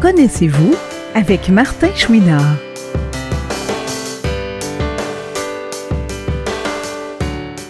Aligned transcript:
Connaissez-vous 0.00 0.74
avec 1.14 1.50
Martin 1.50 1.94
Chouinard. 1.94 2.56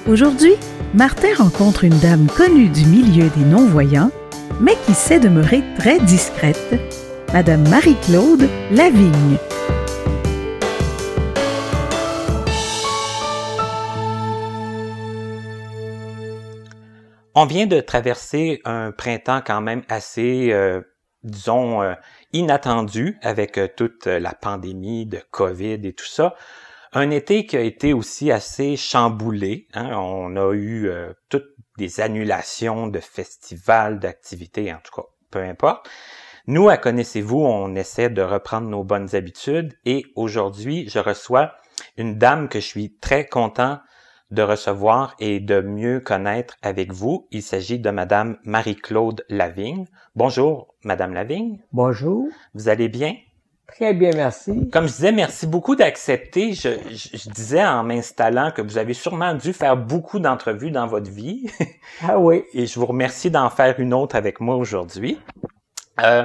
Aujourd'hui, 0.07 0.55
Martin 0.95 1.35
rencontre 1.37 1.83
une 1.83 1.99
dame 1.99 2.29
connue 2.29 2.69
du 2.69 2.87
milieu 2.87 3.29
des 3.31 3.45
non-voyants, 3.45 4.13
mais 4.61 4.77
qui 4.87 4.95
sait 4.95 5.19
demeurer 5.19 5.65
très 5.77 5.99
discrète, 5.99 6.81
Madame 7.33 7.69
Marie-Claude 7.69 8.49
Lavigne. 8.71 9.37
On 17.35 17.45
vient 17.47 17.67
de 17.67 17.81
traverser 17.81 18.61
un 18.65 18.93
printemps 18.93 19.41
quand 19.45 19.61
même 19.61 19.83
assez, 19.89 20.53
euh, 20.53 20.81
disons, 21.23 21.83
euh, 21.83 21.95
inattendu 22.33 23.19
avec 23.23 23.59
euh, 23.59 23.69
toute 23.75 24.07
la 24.07 24.33
pandémie 24.33 25.07
de 25.07 25.21
COVID 25.31 25.87
et 25.87 25.93
tout 25.93 26.07
ça. 26.07 26.35
Un 26.93 27.11
été 27.11 27.47
qui 27.47 27.57
a 27.57 27.61
été 27.61 27.93
aussi 27.93 28.33
assez 28.33 28.77
chamboulé. 28.77 29.69
Hein. 29.75 29.91
On 29.95 30.37
a 30.37 30.53
eu 30.55 30.91
toutes 31.29 31.55
des 31.79 32.01
annulations 32.01 32.89
de 32.89 32.99
festivals, 32.99 34.01
d'activités, 34.01 34.73
en 34.73 34.79
tout 34.83 35.01
cas, 35.01 35.07
peu 35.31 35.39
importe. 35.39 35.89
Nous, 36.49 36.69
à 36.69 36.77
Connaissez-vous, 36.77 37.39
on 37.39 37.77
essaie 37.77 38.11
de 38.11 38.23
reprendre 38.23 38.69
nos 38.69 38.83
bonnes 38.83 39.15
habitudes 39.15 39.79
et 39.85 40.07
aujourd'hui, 40.17 40.89
je 40.89 40.99
reçois 40.99 41.55
une 41.97 42.19
dame 42.19 42.49
que 42.49 42.59
je 42.59 42.67
suis 42.67 42.97
très 42.97 43.27
content 43.27 43.79
de 44.31 44.43
recevoir 44.43 45.15
et 45.19 45.41
de 45.41 45.61
mieux 45.61 46.01
connaître 46.01 46.57
avec 46.63 46.93
vous. 46.93 47.27
Il 47.31 47.43
s'agit 47.43 47.79
de 47.79 47.91
Madame 47.91 48.37
Marie-Claude 48.45 49.25
Lavigne. 49.29 49.87
Bonjour, 50.15 50.75
Madame 50.85 51.15
Lavigne. 51.15 51.59
Bonjour. 51.73 52.29
Vous 52.55 52.69
allez 52.69 52.89
bien? 52.89 53.15
Très 53.67 53.95
bien, 53.95 54.11
merci. 54.15 54.69
Comme 54.71 54.89
je 54.89 54.93
disais, 54.93 55.13
merci 55.13 55.47
beaucoup 55.47 55.77
d'accepter. 55.77 56.55
Je, 56.55 56.71
je, 56.91 57.31
disais 57.31 57.65
en 57.65 57.85
m'installant 57.85 58.51
que 58.51 58.63
vous 58.63 58.79
avez 58.79 58.95
sûrement 58.95 59.35
dû 59.35 59.53
faire 59.53 59.77
beaucoup 59.77 60.19
d'entrevues 60.19 60.73
dans 60.73 60.87
votre 60.87 61.11
vie. 61.11 61.49
Ah 62.03 62.19
oui. 62.19 62.45
Et 62.55 62.67
je 62.67 62.79
vous 62.81 62.87
remercie 62.87 63.31
d'en 63.31 63.51
faire 63.51 63.79
une 63.79 63.95
autre 63.95 64.17
avec 64.17 64.41
moi 64.41 64.57
aujourd'hui. 64.57 65.19
Euh, 66.01 66.25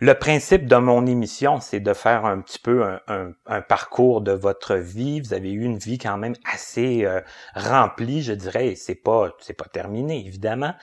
le 0.00 0.14
principe 0.14 0.66
de 0.66 0.76
mon 0.76 1.06
émission, 1.06 1.60
c'est 1.60 1.80
de 1.80 1.92
faire 1.94 2.24
un 2.24 2.40
petit 2.40 2.58
peu 2.58 2.84
un, 3.06 3.60
parcours 3.62 4.20
de 4.20 4.32
votre 4.32 4.74
vie. 4.74 5.20
Vous 5.20 5.34
avez 5.34 5.50
eu 5.50 5.62
une 5.62 5.78
vie 5.78 5.98
quand 5.98 6.16
même 6.18 6.34
assez 6.52 7.04
euh, 7.04 7.20
remplie, 7.54 8.22
je 8.22 8.32
dirais, 8.32 8.74
c'est 8.76 8.94
pas 8.94 9.30
c'est 9.40 9.56
pas 9.56 9.66
terminé 9.66 10.26
évidemment. 10.26 10.74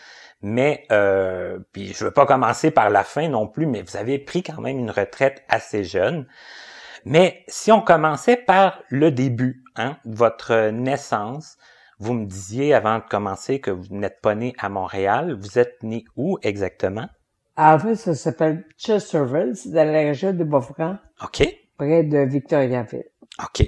Mais 0.41 0.85
euh, 0.91 1.59
puis 1.71 1.93
je 1.93 2.05
veux 2.05 2.11
pas 2.11 2.25
commencer 2.25 2.71
par 2.71 2.89
la 2.89 3.03
fin 3.03 3.29
non 3.29 3.47
plus, 3.47 3.65
mais 3.65 3.81
vous 3.81 3.97
avez 3.97 4.19
pris 4.19 4.43
quand 4.43 4.61
même 4.61 4.79
une 4.79 4.91
retraite 4.91 5.43
assez 5.49 5.83
jeune. 5.83 6.27
Mais 7.05 7.43
si 7.47 7.71
on 7.71 7.81
commençait 7.81 8.37
par 8.37 8.81
le 8.89 9.11
début, 9.11 9.63
hein, 9.75 9.97
votre 10.05 10.69
naissance, 10.69 11.57
vous 11.99 12.13
me 12.13 12.25
disiez 12.25 12.73
avant 12.73 12.99
de 12.99 13.03
commencer 13.03 13.59
que 13.59 13.71
vous 13.71 13.95
n'êtes 13.95 14.21
pas 14.21 14.35
né 14.35 14.53
à 14.57 14.69
Montréal. 14.69 15.37
Vous 15.39 15.59
êtes 15.59 15.83
né 15.83 16.05
où 16.15 16.37
exactement? 16.41 17.07
En 17.55 17.77
fait, 17.77 17.95
ça 17.95 18.15
s'appelle 18.15 18.65
Chesterville, 18.77 19.51
c'est 19.55 19.69
dans 19.69 19.85
la 19.85 19.99
région 19.99 20.33
de 20.33 20.43
Beaufort. 20.43 20.95
OK. 21.23 21.43
Près 21.77 22.03
de 22.03 22.19
Victoriaville. 22.19 23.05
OK. 23.39 23.67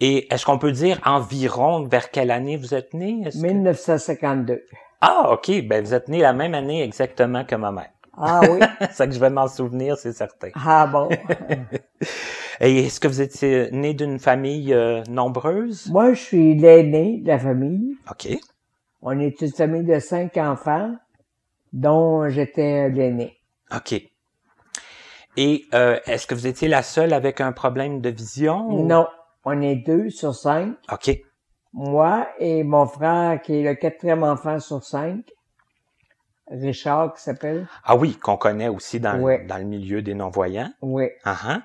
Et 0.00 0.32
est-ce 0.32 0.44
qu'on 0.44 0.58
peut 0.58 0.72
dire 0.72 1.00
environ 1.04 1.84
vers 1.84 2.10
quelle 2.10 2.30
année 2.30 2.56
vous 2.56 2.74
êtes 2.74 2.94
né? 2.94 3.22
1952. 3.34 4.62
Ah, 5.00 5.30
OK. 5.32 5.50
Ben, 5.66 5.84
vous 5.84 5.94
êtes 5.94 6.08
né 6.08 6.18
la 6.18 6.32
même 6.32 6.54
année 6.54 6.82
exactement 6.82 7.44
que 7.44 7.54
ma 7.54 7.70
mère. 7.70 7.90
Ah 8.16 8.40
oui? 8.42 8.60
ça 8.92 9.06
que 9.06 9.12
je 9.12 9.20
vais 9.20 9.30
m'en 9.30 9.46
souvenir, 9.46 9.96
c'est 9.96 10.12
certain. 10.12 10.48
Ah 10.54 10.86
bon? 10.86 11.08
Et 12.60 12.86
est-ce 12.86 12.98
que 12.98 13.08
vous 13.08 13.20
étiez 13.20 13.70
né 13.70 13.94
d'une 13.94 14.18
famille 14.18 14.72
euh, 14.72 15.02
nombreuse? 15.08 15.90
Moi, 15.90 16.14
je 16.14 16.20
suis 16.20 16.54
l'aîné 16.54 17.18
de 17.18 17.28
la 17.28 17.38
famille. 17.38 17.96
OK. 18.10 18.28
On 19.02 19.18
est 19.20 19.40
une 19.42 19.52
famille 19.52 19.84
de 19.84 19.98
cinq 19.98 20.36
enfants 20.38 20.94
dont 21.72 22.28
j'étais 22.28 22.88
l'aîné. 22.88 23.38
OK. 23.74 23.94
Et 25.36 25.66
euh, 25.74 25.98
est-ce 26.06 26.26
que 26.26 26.34
vous 26.34 26.46
étiez 26.46 26.68
la 26.68 26.82
seule 26.82 27.12
avec 27.12 27.40
un 27.40 27.52
problème 27.52 28.00
de 28.00 28.08
vision? 28.08 28.84
Non, 28.84 29.06
on 29.44 29.60
est 29.60 29.76
deux 29.76 30.10
sur 30.10 30.34
cinq. 30.34 30.76
OK. 30.90 31.10
Moi 31.72 32.26
et 32.38 32.64
mon 32.64 32.86
frère 32.86 33.40
qui 33.42 33.56
est 33.56 33.62
le 33.62 33.74
quatrième 33.74 34.22
enfant 34.22 34.58
sur 34.60 34.82
cinq. 34.82 35.30
Richard 36.48 37.14
qui 37.14 37.22
s'appelle. 37.22 37.66
Ah 37.84 37.96
oui, 37.96 38.16
qu'on 38.16 38.36
connaît 38.36 38.68
aussi 38.68 39.00
dans, 39.00 39.18
dans 39.18 39.58
le 39.58 39.64
milieu 39.64 40.00
des 40.00 40.14
non-voyants. 40.14 40.70
Oui. 40.80 41.06
Uh 41.26 41.58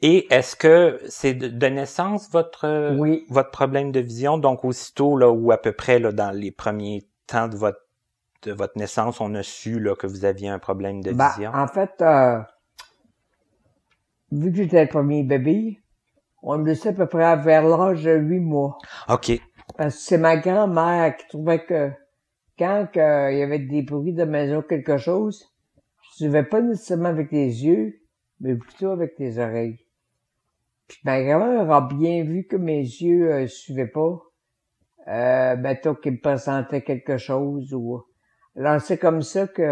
Et 0.00 0.32
est-ce 0.32 0.54
que 0.54 1.00
c'est 1.08 1.34
de, 1.34 1.66
naissance 1.66 2.30
votre 2.30 2.96
oui. 2.96 3.26
votre 3.28 3.50
problème 3.50 3.90
de 3.90 3.98
vision, 3.98 4.38
donc 4.38 4.64
aussitôt 4.64 5.16
là 5.16 5.28
ou 5.28 5.50
à 5.50 5.58
peu 5.58 5.72
près 5.72 5.98
là 5.98 6.12
dans 6.12 6.30
les 6.30 6.52
premiers 6.52 7.08
temps 7.26 7.48
de 7.48 7.56
votre 7.56 7.80
de 8.42 8.52
votre 8.52 8.76
naissance, 8.76 9.20
on 9.20 9.34
a 9.34 9.42
su 9.42 9.78
là, 9.78 9.94
que 9.94 10.06
vous 10.06 10.24
aviez 10.24 10.48
un 10.48 10.58
problème 10.58 11.02
de 11.02 11.12
ben, 11.12 11.28
vision? 11.28 11.50
En 11.54 11.66
fait, 11.66 11.90
euh, 12.00 12.40
vu 14.30 14.50
que 14.50 14.56
j'étais 14.58 14.82
le 14.82 14.88
premier 14.88 15.22
bébé, 15.22 15.80
on 16.42 16.58
me 16.58 16.66
laissait 16.66 16.90
à 16.90 16.92
peu 16.92 17.06
près 17.06 17.36
vers 17.36 17.66
l'âge 17.66 18.02
de 18.02 18.16
huit 18.16 18.40
mois. 18.40 18.78
OK. 19.08 19.32
Parce 19.76 19.94
que 19.94 20.00
c'est 20.00 20.18
ma 20.18 20.36
grand-mère 20.36 21.16
qui 21.16 21.26
trouvait 21.28 21.64
que 21.64 21.90
quand 22.58 22.88
il 22.94 23.38
y 23.38 23.42
avait 23.42 23.60
des 23.60 23.82
bruits 23.82 24.12
de 24.12 24.24
maison 24.24 24.62
quelque 24.62 24.96
chose, 24.96 25.52
je 26.18 26.24
ne 26.24 26.30
suivais 26.30 26.44
pas 26.44 26.60
nécessairement 26.60 27.08
avec 27.08 27.30
les 27.32 27.64
yeux, 27.64 28.00
mais 28.40 28.56
plutôt 28.56 28.90
avec 28.90 29.14
les 29.18 29.38
oreilles. 29.38 29.78
Puis 30.88 30.98
ma 31.04 31.22
grand-mère 31.22 31.70
a 31.70 31.80
bien 31.80 32.24
vu 32.24 32.46
que 32.46 32.56
mes 32.56 32.80
yeux 32.80 33.32
euh, 33.32 33.46
suivaient 33.46 33.86
pas. 33.86 34.20
Euh, 35.08 35.56
mettons 35.56 35.94
qu'il 35.94 36.12
me 36.12 36.20
présentait 36.20 36.82
quelque 36.82 37.16
chose 37.16 37.72
ou 37.72 38.04
alors, 38.56 38.80
c'est 38.80 38.98
comme 38.98 39.22
ça 39.22 39.46
que 39.46 39.62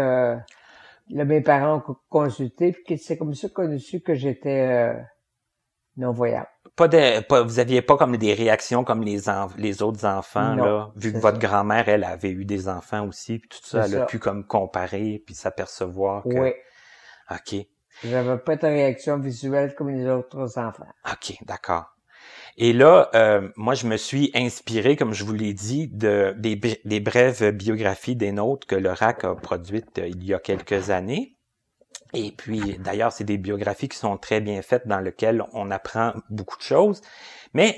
là, 1.09 1.25
mes 1.25 1.41
parents 1.41 1.83
ont 1.87 1.95
consulté, 2.09 2.71
puis 2.71 2.97
c'est 2.97 3.17
comme 3.17 3.33
ça 3.33 3.49
qu'on 3.49 3.71
a 3.71 3.77
su 3.77 4.01
que 4.01 4.15
j'étais 4.15 4.67
euh, 4.67 4.99
non-voyant. 5.97 6.45
Pas 6.75 6.87
de, 6.87 7.21
pas, 7.21 7.43
vous 7.43 7.59
aviez 7.59 7.81
pas 7.81 7.97
comme 7.97 8.17
des 8.17 8.33
réactions 8.33 8.83
comme 8.83 9.03
les 9.03 9.23
les 9.57 9.81
autres 9.81 10.05
enfants 10.05 10.55
là, 10.55 10.91
vu 10.95 11.11
que 11.11 11.17
votre 11.17 11.37
grand-mère 11.37 11.89
elle 11.89 12.05
avait 12.05 12.31
eu 12.31 12.45
des 12.45 12.69
enfants 12.69 13.05
aussi, 13.07 13.39
puis 13.39 13.49
tout 13.49 13.59
ça, 13.61 13.85
elle 13.85 13.97
a 13.97 14.05
pu 14.05 14.19
comme 14.19 14.45
comparer 14.47 15.21
puis 15.25 15.35
s'apercevoir 15.35 16.23
que. 16.23 16.29
Oui. 16.29 16.53
Ok. 17.29 17.65
J'avais 18.03 18.37
pas 18.37 18.55
de 18.55 18.65
réaction 18.65 19.19
visuelle 19.19 19.75
comme 19.75 19.89
les 19.89 20.07
autres 20.07 20.57
enfants. 20.57 20.87
Ok, 21.05 21.35
d'accord. 21.43 21.90
Et 22.57 22.73
là, 22.73 23.09
euh, 23.15 23.49
moi, 23.55 23.73
je 23.73 23.87
me 23.87 23.97
suis 23.97 24.31
inspiré, 24.35 24.95
comme 24.95 25.13
je 25.13 25.23
vous 25.23 25.33
l'ai 25.33 25.53
dit, 25.53 25.87
de, 25.87 26.35
des, 26.37 26.99
brèves 26.99 27.51
biographies 27.51 28.15
des 28.15 28.31
nôtres 28.31 28.67
que 28.67 28.75
le 28.75 28.91
RAC 28.91 29.23
a 29.23 29.35
produites 29.35 29.99
euh, 29.99 30.07
il 30.07 30.23
y 30.23 30.33
a 30.33 30.39
quelques 30.39 30.89
années. 30.89 31.37
Et 32.13 32.31
puis, 32.31 32.77
d'ailleurs, 32.79 33.13
c'est 33.13 33.23
des 33.23 33.37
biographies 33.37 33.87
qui 33.87 33.97
sont 33.97 34.17
très 34.17 34.41
bien 34.41 34.61
faites 34.61 34.85
dans 34.85 34.99
lesquelles 34.99 35.45
on 35.53 35.71
apprend 35.71 36.13
beaucoup 36.29 36.57
de 36.57 36.63
choses. 36.63 37.01
Mais 37.53 37.77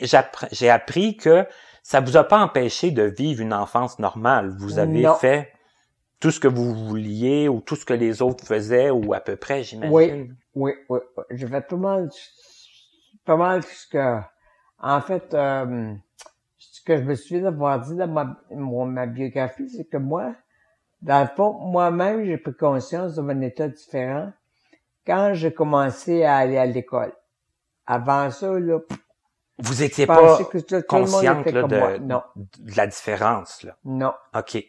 j'ai 0.52 0.70
appris 0.70 1.18
que 1.18 1.46
ça 1.84 2.00
vous 2.00 2.18
a 2.18 2.24
pas 2.24 2.40
empêché 2.40 2.90
de 2.90 3.04
vivre 3.04 3.42
une 3.42 3.54
enfance 3.54 4.00
normale. 4.00 4.56
Vous 4.58 4.80
avez 4.80 5.08
fait 5.20 5.54
tout 6.20 6.32
ce 6.32 6.40
que 6.40 6.48
vous 6.48 6.74
vouliez 6.74 7.48
ou 7.48 7.62
tout 7.62 7.76
ce 7.76 7.86
que 7.86 7.94
les 7.94 8.22
autres 8.22 8.46
faisaient 8.46 8.90
ou 8.90 9.14
à 9.14 9.20
peu 9.20 9.36
près, 9.36 9.62
j'imagine. 9.64 9.94
Oui, 9.94 10.32
oui, 10.56 10.72
oui. 10.90 11.00
J'ai 11.30 11.48
fait 11.48 11.68
pas 11.68 11.76
mal, 11.76 12.10
pas 13.26 13.36
mal 13.38 13.64
ce 13.64 13.88
que 13.88 14.22
en 14.84 15.02
fait, 15.02 15.34
euh, 15.34 15.94
ce 16.58 16.82
que 16.84 16.98
je 16.98 17.04
me 17.04 17.16
suis 17.16 17.42
d'avoir 17.42 17.80
dit 17.80 17.96
dans 17.96 18.08
ma, 18.08 18.38
ma 18.52 19.06
biographie, 19.06 19.70
c'est 19.70 19.86
que 19.86 19.98
moi, 19.98 20.36
dans 21.02 21.22
le 21.22 21.30
fond, 21.36 21.54
moi-même, 21.54 22.26
j'ai 22.26 22.38
pris 22.38 22.54
conscience 22.54 23.16
de 23.16 23.22
mon 23.22 23.42
état 23.42 23.70
différent 23.70 24.32
quand 25.08 25.34
j'ai 25.34 25.54
commencé 25.54 26.24
à 26.24 26.38
aller 26.38 26.58
à 26.58 26.66
l'école. 26.66 27.14
Avant 27.86 28.30
ça, 28.30 28.60
là, 28.60 28.80
vous 29.58 29.84
étiez 29.84 30.06
pas 30.06 30.38
consciente 30.88 31.46
là, 31.46 31.64
de, 31.64 31.98
de 32.00 32.78
la 32.78 32.88
différence 32.88 33.64
là. 33.64 33.78
Non. 33.86 34.14
OK. 34.36 34.64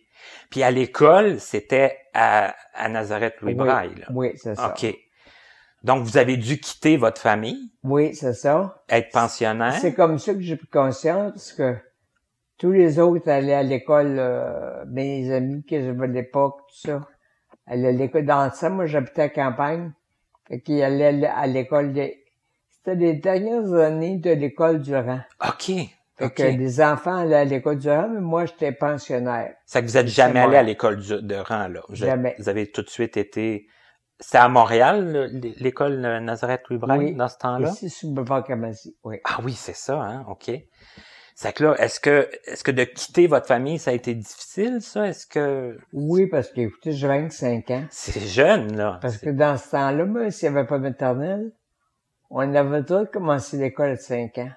Puis 0.51 0.63
à 0.63 0.71
l'école, 0.71 1.41
c'était 1.41 1.99
à, 2.13 2.55
à 2.75 2.89
Nazareth 2.89 3.41
Louis 3.41 3.55
Braille. 3.55 3.95
Là. 3.97 4.07
Oui, 4.11 4.33
c'est 4.37 4.55
ça. 4.55 4.71
OK. 4.71 4.95
Donc, 5.85 6.03
vous 6.03 6.17
avez 6.17 6.39
dû 6.39 6.59
quitter 6.59 6.97
votre 6.97 7.21
famille. 7.21 7.71
Oui, 7.83 8.15
c'est 8.15 8.33
ça. 8.33 8.83
Être 8.89 9.11
pensionnaire. 9.13 9.75
C'est 9.75 9.93
comme 9.93 10.19
ça 10.19 10.33
que 10.33 10.41
j'ai 10.41 10.57
pris 10.57 10.67
conscience 10.67 11.53
que 11.53 11.77
tous 12.57 12.73
les 12.73 12.99
autres 12.99 13.29
allaient 13.29 13.53
à 13.53 13.63
l'école, 13.63 14.17
euh, 14.19 14.85
mes 14.87 15.31
amis 15.31 15.63
que 15.63 15.79
j'avais 15.79 16.05
à 16.05 16.07
l'époque, 16.07 16.57
tout 16.69 16.89
ça. 16.89 17.01
Allaient 17.67 17.89
à 17.89 17.93
l'école 17.93 18.25
dans 18.25 18.51
ça. 18.51 18.71
Moi, 18.71 18.87
j'habitais 18.87 19.23
à 19.23 19.29
campagne. 19.29 19.93
Fait 20.49 20.61
qu'ils 20.61 20.83
allaient 20.83 21.27
à 21.27 21.47
l'école 21.47 21.93
C'était 22.71 22.95
les 22.95 23.13
dernières 23.15 23.73
années 23.75 24.17
de 24.17 24.31
l'école 24.31 24.81
du 24.81 24.97
rang. 24.97 25.21
OK. 25.47 25.71
Fait 26.17 26.31
que 26.31 26.43
les 26.45 26.81
enfants 26.81 27.17
allaient 27.17 27.35
à 27.35 27.45
l'école 27.45 27.79
du 27.79 27.91
rang, 27.91 28.09
mais 28.09 28.21
moi, 28.21 28.47
j'étais 28.47 28.73
pensionnaire. 28.73 29.55
C'est 29.67 29.83
que 29.83 29.87
vous 29.87 29.99
êtes 29.99 30.07
jamais 30.07 30.41
allé 30.41 30.57
à 30.57 30.63
l'école 30.63 30.99
de 30.99 31.35
rang, 31.35 31.69
là. 31.69 31.83
Jamais. 31.91 32.37
Vous 32.39 32.49
avez 32.49 32.71
tout 32.71 32.83
de 32.83 32.89
suite 32.89 33.19
été 33.19 33.67
c'est 34.27 34.39
à 34.39 34.49
Montréal, 34.49 35.13
le- 35.13 35.27
l'école 35.59 35.97
Nazareth-Louis-Brun, 36.01 36.99
Oui. 36.99 37.15
dans 37.15 37.29
ce 37.29 37.39
temps-là? 37.39 37.69
Ici, 37.71 37.91
sous 37.91 38.15
oui. 39.05 39.21
Ah 39.25 39.39
oui, 39.43 39.53
c'est 39.53 39.77
ça, 39.77 40.01
hein, 40.01 40.25
OK. 40.29 40.51
C'est 41.37 41.53
que 41.53 41.65
là, 41.65 41.75
est-ce 41.79 41.99
que, 41.99 42.31
est-ce 42.47 42.63
que 42.63 42.71
de 42.71 42.85
quitter 42.85 43.27
votre 43.27 43.47
famille, 43.47 43.79
ça 43.79 43.91
a 43.91 43.95
été 43.95 44.15
difficile, 44.15 44.81
ça? 44.81 45.09
Est-ce 45.09 45.27
que 45.27 45.77
Oui, 45.93 46.27
parce 46.29 46.49
que, 46.51 46.61
écoutez, 46.61 46.93
j'ai 46.93 47.09
25 47.09 47.71
ans. 47.73 47.85
c'est 47.91 48.21
jeune, 48.21 48.77
là? 48.77 48.99
Parce 49.03 49.19
que 49.19 49.31
dans 49.31 49.57
ce 49.57 49.71
temps-là, 49.71 50.05
moi, 50.05 50.31
s'il 50.31 50.51
n'y 50.51 50.57
avait 50.57 50.67
pas 50.67 50.79
de 50.79 50.85
maternelle, 50.85 51.53
on 52.31 52.55
avait 52.55 52.85
tous 52.85 53.07
commencé 53.13 53.57
l'école 53.59 53.91
à 53.91 53.97
5 53.97 54.39
ans. 54.39 54.51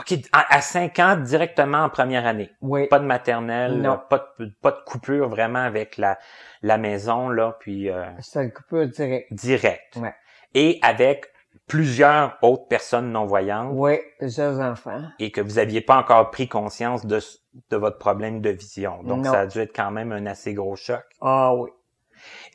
OK, 0.00 0.18
à, 0.32 0.54
à 0.56 0.60
5 0.60 0.98
ans, 1.00 1.16
directement 1.16 1.78
en 1.78 1.88
première 1.88 2.26
année. 2.26 2.50
Oui. 2.60 2.86
Pas 2.88 2.98
de 3.00 3.04
maternelle, 3.04 3.74
Non. 3.78 3.90
là, 3.90 4.06
pas 4.08 4.32
de, 4.38 4.46
pas 4.62 4.70
de 4.70 4.80
coupure 4.86 5.28
vraiment 5.28 5.58
avec 5.64 5.96
la, 5.96 6.18
la 6.62 6.78
maison, 6.78 7.28
là, 7.28 7.56
puis 7.60 7.90
euh, 7.90 8.04
C'était 8.20 8.44
une 8.44 8.52
coupure 8.52 8.86
directe. 8.86 9.32
direct. 9.32 9.96
Ouais. 9.96 10.14
Et 10.54 10.78
avec 10.82 11.26
plusieurs 11.66 12.38
autres 12.42 12.66
personnes 12.68 13.10
non-voyantes 13.12 13.72
Oui, 13.74 13.98
plusieurs 14.18 14.58
enfants. 14.60 15.02
et 15.18 15.30
que 15.30 15.40
vous 15.40 15.58
aviez 15.58 15.80
pas 15.80 15.96
encore 15.96 16.30
pris 16.30 16.48
conscience 16.48 17.04
de, 17.04 17.20
de 17.70 17.76
votre 17.76 17.98
problème 17.98 18.40
de 18.40 18.50
vision. 18.50 19.02
Donc, 19.02 19.24
Non. 19.24 19.32
ça 19.32 19.40
a 19.40 19.46
dû 19.46 19.58
être 19.58 19.74
quand 19.76 19.90
même 19.90 20.12
un 20.12 20.26
assez 20.26 20.54
gros 20.54 20.76
choc. 20.76 21.04
Ah 21.20 21.54
oui. 21.54 21.70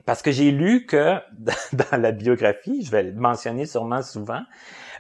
Parce 0.06 0.22
que 0.22 0.32
j'ai 0.32 0.52
lu 0.52 0.86
que 0.86 1.16
dans 1.74 2.02
la 2.02 2.12
biographie, 2.12 2.84
je 2.84 2.92
vais 2.92 3.04
le 3.04 3.14
mentionner 3.14 3.66
sûrement 3.66 4.02
souvent, 4.02 4.42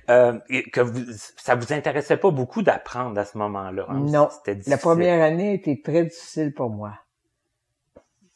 euh, 0.10 0.38
que 0.72 0.82
vous, 0.82 1.02
ça 1.38 1.56
vous 1.56 1.72
intéressait 1.74 2.18
pas 2.18 2.32
beaucoup 2.32 2.62
d'apprendre 2.62 3.20
à 3.20 3.26
ce 3.26 3.38
moment-là. 3.38 3.86
hein? 3.90 4.00
Non. 4.00 4.30
La 4.68 4.78
première 4.78 5.24
année 5.24 5.54
était 5.54 5.82
très 5.84 6.04
difficile 6.04 6.54
pour 6.54 6.70
moi. 6.70 6.94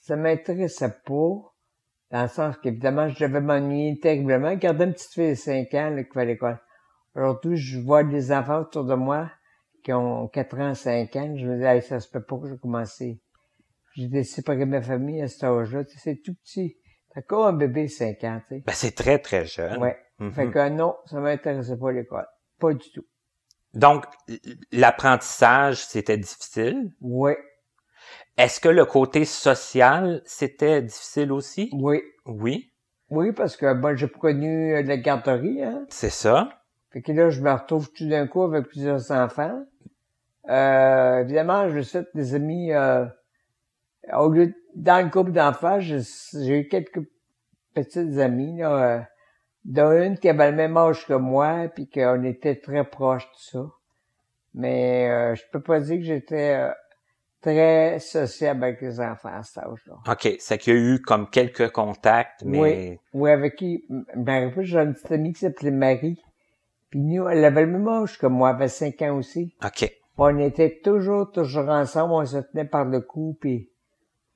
Ça 0.01 0.15
m'intéressait 0.15 0.95
pas, 1.05 1.53
dans 2.11 2.21
le 2.21 2.27
sens 2.29 2.55
qu'évidemment, 2.57 3.09
je 3.09 3.25
devais 3.25 3.41
m'ennuyer 3.41 3.99
terriblement. 3.99 4.55
Garder 4.55 4.85
une 4.85 4.93
petite 4.93 5.11
fille 5.13 5.29
de 5.31 5.35
5 5.35 5.73
ans 5.73 5.89
là, 5.89 6.03
qui 6.03 6.11
va 6.15 6.21
à 6.21 6.25
l'école. 6.25 6.59
Aujourd'hui, 7.15 7.57
je 7.57 7.79
vois 7.79 8.03
des 8.03 8.31
enfants 8.31 8.59
autour 8.61 8.85
de 8.85 8.95
moi 8.95 9.29
qui 9.83 9.91
ont 9.91 10.27
4 10.29 10.59
ans, 10.59 10.73
5 10.73 11.15
ans. 11.17 11.35
Je 11.35 11.45
me 11.45 11.57
dis, 11.57 11.63
hey, 11.65 11.81
ça 11.81 11.99
se 11.99 12.09
peut 12.09 12.23
pas 12.23 12.37
que 12.37 12.47
j'ai 12.49 12.57
commencé. 12.57 13.19
J'ai 13.95 14.23
séparé 14.23 14.59
de 14.59 14.65
ma 14.65 14.81
famille 14.81 15.21
à 15.21 15.27
cet 15.27 15.43
âge-là. 15.43 15.83
C'est 15.97 16.21
tout 16.23 16.35
petit. 16.35 16.77
C'est 17.13 17.19
encore 17.19 17.47
un 17.47 17.53
bébé 17.53 17.83
de 17.83 17.87
5 17.89 18.23
ans, 18.23 18.41
tu 18.47 18.55
sais. 18.55 18.63
Ben, 18.65 18.73
c'est 18.73 18.95
très, 18.95 19.19
très 19.19 19.45
jeune. 19.45 19.81
Ouais. 19.81 19.97
Mhm. 20.19 20.33
Fait 20.33 20.49
que 20.49 20.69
non, 20.69 20.95
ça 21.05 21.19
m'intéressait 21.19 21.77
pas 21.77 21.91
l'école. 21.91 22.27
Pas 22.59 22.73
du 22.73 22.91
tout. 22.91 23.05
Donc, 23.73 24.05
l'apprentissage, 24.71 25.85
c'était 25.85 26.17
difficile? 26.17 26.91
Oui, 27.01 27.33
Est-ce 28.37 28.59
que 28.59 28.69
le 28.69 28.85
côté 28.85 29.25
social, 29.25 30.21
c'était 30.25 30.81
difficile 30.81 31.31
aussi? 31.31 31.69
oui. 31.73 32.01
Oui, 32.25 32.73
Oui, 33.09 33.31
parce 33.31 33.55
que 33.55 33.73
moi, 33.73 33.95
j'ai 33.95 34.09
connu 34.09 34.73
euh, 34.75 34.81
la 34.83 34.97
garderie, 34.97 35.63
hein. 35.63 35.85
c'est 35.89 36.09
ça. 36.09 36.49
Fait 36.91 37.01
que 37.01 37.11
là, 37.11 37.29
je 37.29 37.41
me 37.41 37.51
retrouve 37.51 37.91
tout 37.93 38.07
d'un 38.07 38.27
coup 38.27 38.43
avec 38.43 38.67
plusieurs 38.67 39.11
enfants. 39.11 39.63
Euh, 40.49 41.19
évidemment, 41.21 41.69
je 41.69 41.81
fait 41.81 42.07
des 42.15 42.33
amis, 42.35 42.73
euh, 42.73 43.05
au 44.13 44.29
lieu, 44.29 44.47
de- 44.47 44.53
dans 44.75 45.03
le 45.03 45.09
groupe 45.09 45.31
d'enfants, 45.31 45.79
j'ai 45.79 46.01
eu 46.59 46.67
quelques 46.67 47.01
petites 47.73 48.17
amies, 48.19 48.57
là, 48.59 48.97
euh, 48.99 49.01
dont 49.67 49.91
une 49.91 50.17
qui 50.17 50.29
avait 50.29 50.49
le 50.49 50.55
même 50.55 50.77
âge 50.77 51.05
que 51.05 51.13
moi, 51.13 51.67
puis 51.67 51.89
qu'on 51.89 52.23
était 52.23 52.55
très 52.55 52.85
proches, 52.85 53.25
tout 53.25 53.51
ça. 53.51 53.65
Mais 54.53 55.09
euh, 55.09 55.35
je 55.35 55.43
peux 55.51 55.61
pas 55.61 55.81
dire 55.81 55.97
que 55.97 56.03
j'étais 56.03 56.55
euh, 56.55 56.71
très 57.41 57.99
sociable 57.99 58.63
avec 58.63 58.81
les 58.81 58.99
enfants 59.01 59.29
à 59.37 59.43
cet 59.43 59.63
âge-là. 59.63 59.95
OK, 60.09 60.35
c'est 60.39 60.57
qu'il 60.57 60.73
y 60.73 60.77
a 60.77 60.79
eu 60.79 61.01
comme 61.01 61.29
quelques 61.29 61.69
contacts, 61.71 62.43
mais... 62.43 62.59
Oui. 62.59 62.99
Oui, 63.13 63.29
avec 63.29 63.57
qui, 63.57 63.85
rappelle, 64.15 64.53
j'ai 64.63 64.79
une 64.79 64.93
petite 64.93 65.11
amie 65.11 65.33
qui 65.33 65.41
s'appelait 65.41 65.71
Marie. 65.71 66.23
Puis 66.89 67.01
nous, 67.01 67.27
elle 67.27 67.43
avait 67.43 67.65
le 67.65 67.71
même 67.73 67.87
âge 67.89 68.17
que 68.17 68.25
moi, 68.25 68.51
elle 68.51 68.55
avait 68.55 68.69
5 68.69 69.01
ans 69.01 69.17
aussi. 69.17 69.53
OK. 69.63 69.91
On 70.17 70.39
était 70.39 70.79
toujours, 70.81 71.29
toujours 71.29 71.67
ensemble, 71.67 72.13
on 72.13 72.25
se 72.25 72.37
tenait 72.37 72.65
par 72.65 72.85
le 72.85 73.01
cou, 73.01 73.37
puis 73.39 73.69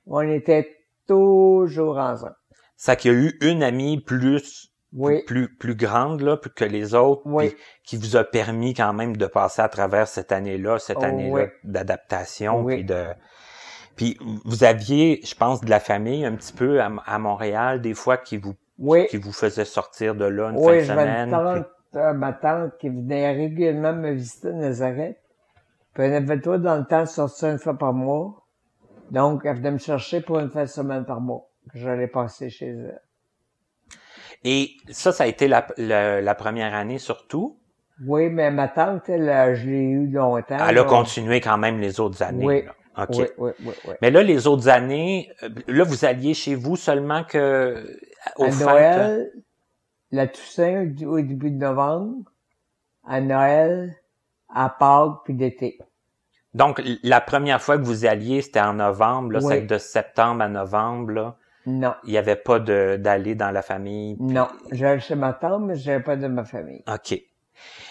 on 0.06 0.20
était 0.20 0.76
toujours 1.08 1.96
ensemble. 1.96 2.36
C'est 2.76 2.96
qu'il 2.96 3.12
y 3.12 3.14
a 3.14 3.18
eu 3.18 3.38
une 3.40 3.62
amie 3.62 4.00
plus 4.00 4.71
Oui, 4.94 5.22
plus 5.24 5.48
plus 5.56 5.74
grande 5.74 6.20
là 6.20 6.36
plus 6.36 6.50
que 6.50 6.64
les 6.64 6.94
autres 6.94 7.22
Oui. 7.24 7.48
puis 7.48 7.56
qui 7.84 7.96
vous 7.96 8.16
a 8.16 8.24
permis 8.24 8.74
quand 8.74 8.92
même 8.92 9.16
de 9.16 9.26
passer 9.26 9.62
à 9.62 9.68
travers 9.68 10.06
cette 10.06 10.32
année-là 10.32 10.78
cette 10.78 10.98
Oh, 11.00 11.04
année-là 11.04 11.44
oui. 11.44 11.48
d'adaptation 11.64 12.64
puis 12.64 12.84
de 12.84 13.06
puis 13.96 14.18
vous 14.44 14.64
aviez 14.64 15.20
je 15.24 15.34
pense 15.34 15.60
de 15.62 15.70
la 15.70 15.80
famille 15.80 16.24
un 16.26 16.34
petit 16.34 16.52
peu 16.52 16.80
à, 16.82 16.90
à 17.06 17.18
Montréal 17.18 17.80
des 17.80 17.94
fois 17.94 18.16
qui 18.18 18.36
vous 18.36 18.54
qui 19.08 19.16
vous 19.16 19.32
faisait 19.32 19.64
sortir 19.64 20.14
de 20.14 20.24
là 20.24 20.50
une 20.50 20.56
oui, 20.58 20.64
fin 20.64 20.94
de 20.94 21.00
semaine 21.00 21.30
tante, 21.30 21.66
euh, 21.96 22.12
ma 22.14 22.32
tante 22.32 22.72
qui 22.78 22.88
venait 22.88 23.32
régulièrement 23.32 23.92
me 23.92 24.10
visiter 24.12 24.48
à 24.48 24.52
Nazareth. 24.52 25.18
Puis 25.94 26.04
elle 26.04 26.14
avait 26.14 26.40
toi 26.40 26.58
dans 26.58 26.76
le 26.76 26.84
temps 26.84 27.06
sortir 27.06 27.50
une 27.50 27.58
fois 27.58 27.78
par 27.78 27.92
mois. 27.92 28.46
Donc, 29.10 29.42
elle 29.44 29.56
venait 29.58 29.72
me 29.72 29.78
chercher 29.78 30.20
pour 30.22 30.38
une 30.38 30.48
fin 30.50 30.62
de 30.62 30.68
semaine 30.68 31.04
par 31.04 31.20
mois. 31.20 31.46
que 31.70 31.78
J'allais 31.78 32.08
passer 32.08 32.48
chez 32.50 32.68
elle. 32.70 33.00
Et 34.44 34.70
ça 34.90 35.12
ça 35.12 35.24
a 35.24 35.26
été 35.26 35.48
la, 35.48 35.66
la, 35.76 36.20
la 36.20 36.34
première 36.34 36.74
année 36.74 36.98
surtout 36.98 37.58
Oui, 38.06 38.28
mais 38.30 38.50
ma 38.50 38.68
tante, 38.68 39.08
elle, 39.08 39.28
euh, 39.28 39.54
je 39.54 39.68
l'ai 39.68 39.82
eu 39.82 40.06
longtemps. 40.08 40.56
elle 40.56 40.62
a 40.62 40.72
là. 40.72 40.84
continué 40.84 41.40
quand 41.40 41.58
même 41.58 41.78
les 41.80 42.00
autres 42.00 42.22
années 42.22 42.44
Oui. 42.46 42.62
là. 42.64 42.72
Oui, 43.08 43.24
oui, 43.38 43.50
oui, 43.64 43.72
oui. 43.86 43.94
mais 44.02 44.10
là 44.10 44.22
les 44.22 44.46
autres 44.46 44.68
années 44.68 45.30
euh, 45.42 45.48
là 45.66 45.84
vous 45.84 46.04
alliez 46.04 46.34
chez 46.34 46.54
vous 46.54 46.76
seulement 46.76 47.24
que 47.24 47.86
aux 48.36 48.44
à 48.44 48.50
fêtes, 48.50 48.66
Noël, 48.66 49.32
la 50.10 50.26
Toussaint 50.26 50.92
au 51.06 51.20
début 51.20 51.50
de 51.50 51.56
novembre, 51.56 52.30
à 53.08 53.20
Noël, 53.22 53.96
à 54.54 54.68
Pâques, 54.68 55.20
puis 55.24 55.34
l'été. 55.34 55.78
Donc, 56.54 56.82
la 57.02 57.22
première 57.22 57.62
fois 57.62 57.78
que 57.78 57.82
vous 57.82 58.04
alliez, 58.04 58.42
c'était 58.42 58.60
en 58.60 58.74
novembre, 58.74 59.32
là, 59.32 59.38
Oui. 59.42 59.54
c'est 59.54 59.62
de 59.62 59.78
septembre 59.78 60.42
à 60.42 60.48
novembre, 60.48 61.12
là. 61.12 61.36
Non, 61.66 61.94
Il 62.04 62.10
n'y 62.10 62.18
avait 62.18 62.36
pas 62.36 62.58
de 62.58 62.96
d'aller 62.96 63.34
dans 63.34 63.50
la 63.50 63.62
famille. 63.62 64.16
non. 64.20 64.48
J'allais 64.72 65.00
chez 65.00 65.14
ma 65.14 65.32
tante, 65.32 65.62
mais 65.62 65.76
j'avais 65.76 66.02
pas 66.02 66.16
de 66.16 66.26
ma 66.26 66.44
famille. 66.44 66.82
OK. 66.92 67.20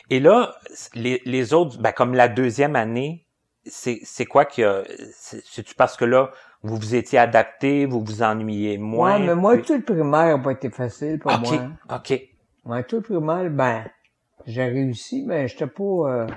Et 0.09 0.19
là, 0.19 0.53
les, 0.95 1.21
les 1.25 1.53
autres, 1.53 1.79
ben, 1.81 1.91
comme 1.93 2.13
la 2.13 2.27
deuxième 2.27 2.75
année, 2.75 3.25
c'est 3.65 3.99
c'est 4.03 4.25
quoi 4.25 4.43
qu'il 4.45 4.63
y 4.63 4.67
a? 4.67 4.83
c'est- 5.13 5.41
C'est-tu 5.45 5.75
parce 5.75 5.95
que 5.95 6.03
là, 6.05 6.31
vous 6.63 6.75
vous 6.75 6.95
étiez 6.95 7.17
adapté, 7.19 7.85
vous 7.85 8.03
vous 8.03 8.21
ennuyez 8.23 8.77
moins? 8.77 9.19
Ouais, 9.19 9.25
mais 9.27 9.35
moi, 9.35 9.53
puis- 9.55 9.63
tout 9.65 9.73
le 9.75 9.81
primaire 9.83 10.37
n'a 10.37 10.43
pas 10.43 10.51
été 10.51 10.69
facile 10.69 11.19
pour 11.19 11.31
OK, 11.31 11.39
moi. 11.51 11.69
OK. 11.95 12.21
Moi, 12.65 12.83
tout 12.83 12.97
le 12.97 13.01
primaire, 13.03 13.49
ben, 13.49 13.85
j'ai 14.45 14.65
réussi, 14.65 15.23
mais 15.25 15.47
j'étais 15.47 15.67
pas, 15.67 15.83
euh, 15.83 16.27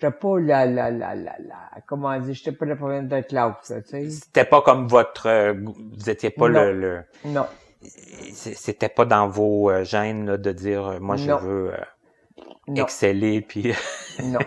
j'étais 0.00 0.10
pas 0.16 0.38
la, 0.40 0.66
la, 0.66 0.90
la, 0.90 1.14
la, 1.14 1.36
la, 1.38 1.80
comment 1.86 2.18
dire, 2.18 2.34
j'étais 2.34 2.52
pas 2.52 2.64
la 2.66 2.76
première 2.76 3.02
de 3.02 3.10
la 3.10 3.22
classe, 3.22 3.72
tu 3.86 3.90
sais. 3.90 4.10
C'était 4.10 4.44
pas 4.44 4.62
comme 4.62 4.86
votre... 4.88 5.26
euh, 5.28 5.54
vous 5.54 6.08
étiez 6.10 6.30
pas 6.30 6.48
Non. 6.48 6.62
le... 6.64 6.72
le 6.80 7.04
Non, 7.26 7.46
C'était 7.82 8.88
pas 8.88 9.04
dans 9.04 9.28
vos 9.28 9.70
euh, 9.70 9.84
gènes 9.84 10.26
là, 10.26 10.36
de 10.36 10.52
dire, 10.52 10.86
euh, 10.86 10.98
moi, 11.00 11.16
je 11.16 11.28
Non. 11.28 11.38
veux 11.38 11.72
euh, 11.74 12.74
exceller, 12.76 13.40
puis... 13.42 13.72
non. 14.22 14.38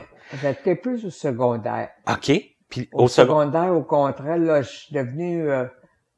J'étais 0.42 0.76
plus 0.76 1.06
au 1.06 1.10
secondaire. 1.12 1.90
OK. 2.10 2.32
Puis 2.70 2.90
Au, 2.94 3.04
au 3.04 3.08
second... 3.08 3.42
secondaire, 3.42 3.74
au 3.76 3.84
contraire, 3.84 4.38
là, 4.38 4.62
je 4.64 4.70
suis 4.70 4.96
devenu 4.96 5.48
euh, 5.50 5.66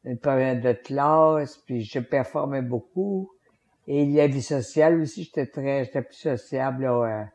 une 0.05 0.17
première 0.17 0.61
de 0.61 0.71
classe, 0.71 1.57
puis 1.57 1.83
je 1.83 1.99
performais 1.99 2.61
beaucoup. 2.61 3.29
Et 3.87 4.05
la 4.05 4.27
vie 4.27 4.41
sociale 4.41 5.01
aussi, 5.01 5.25
j'étais 5.25 5.45
très, 5.47 5.83
j'étais 5.85 6.01
plus 6.01 6.15
sociable, 6.15 6.83
là. 6.85 7.25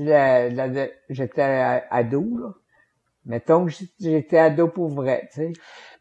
Euh. 0.00 0.86
J'étais 1.10 1.42
a- 1.42 1.84
ado, 1.90 2.38
là. 2.38 2.54
Mettons 3.26 3.66
que 3.66 3.72
j'étais- 4.00 4.38
ado 4.38 4.68
pour 4.68 4.88
vrai, 4.88 5.28
tu 5.32 5.40
sais. 5.40 5.52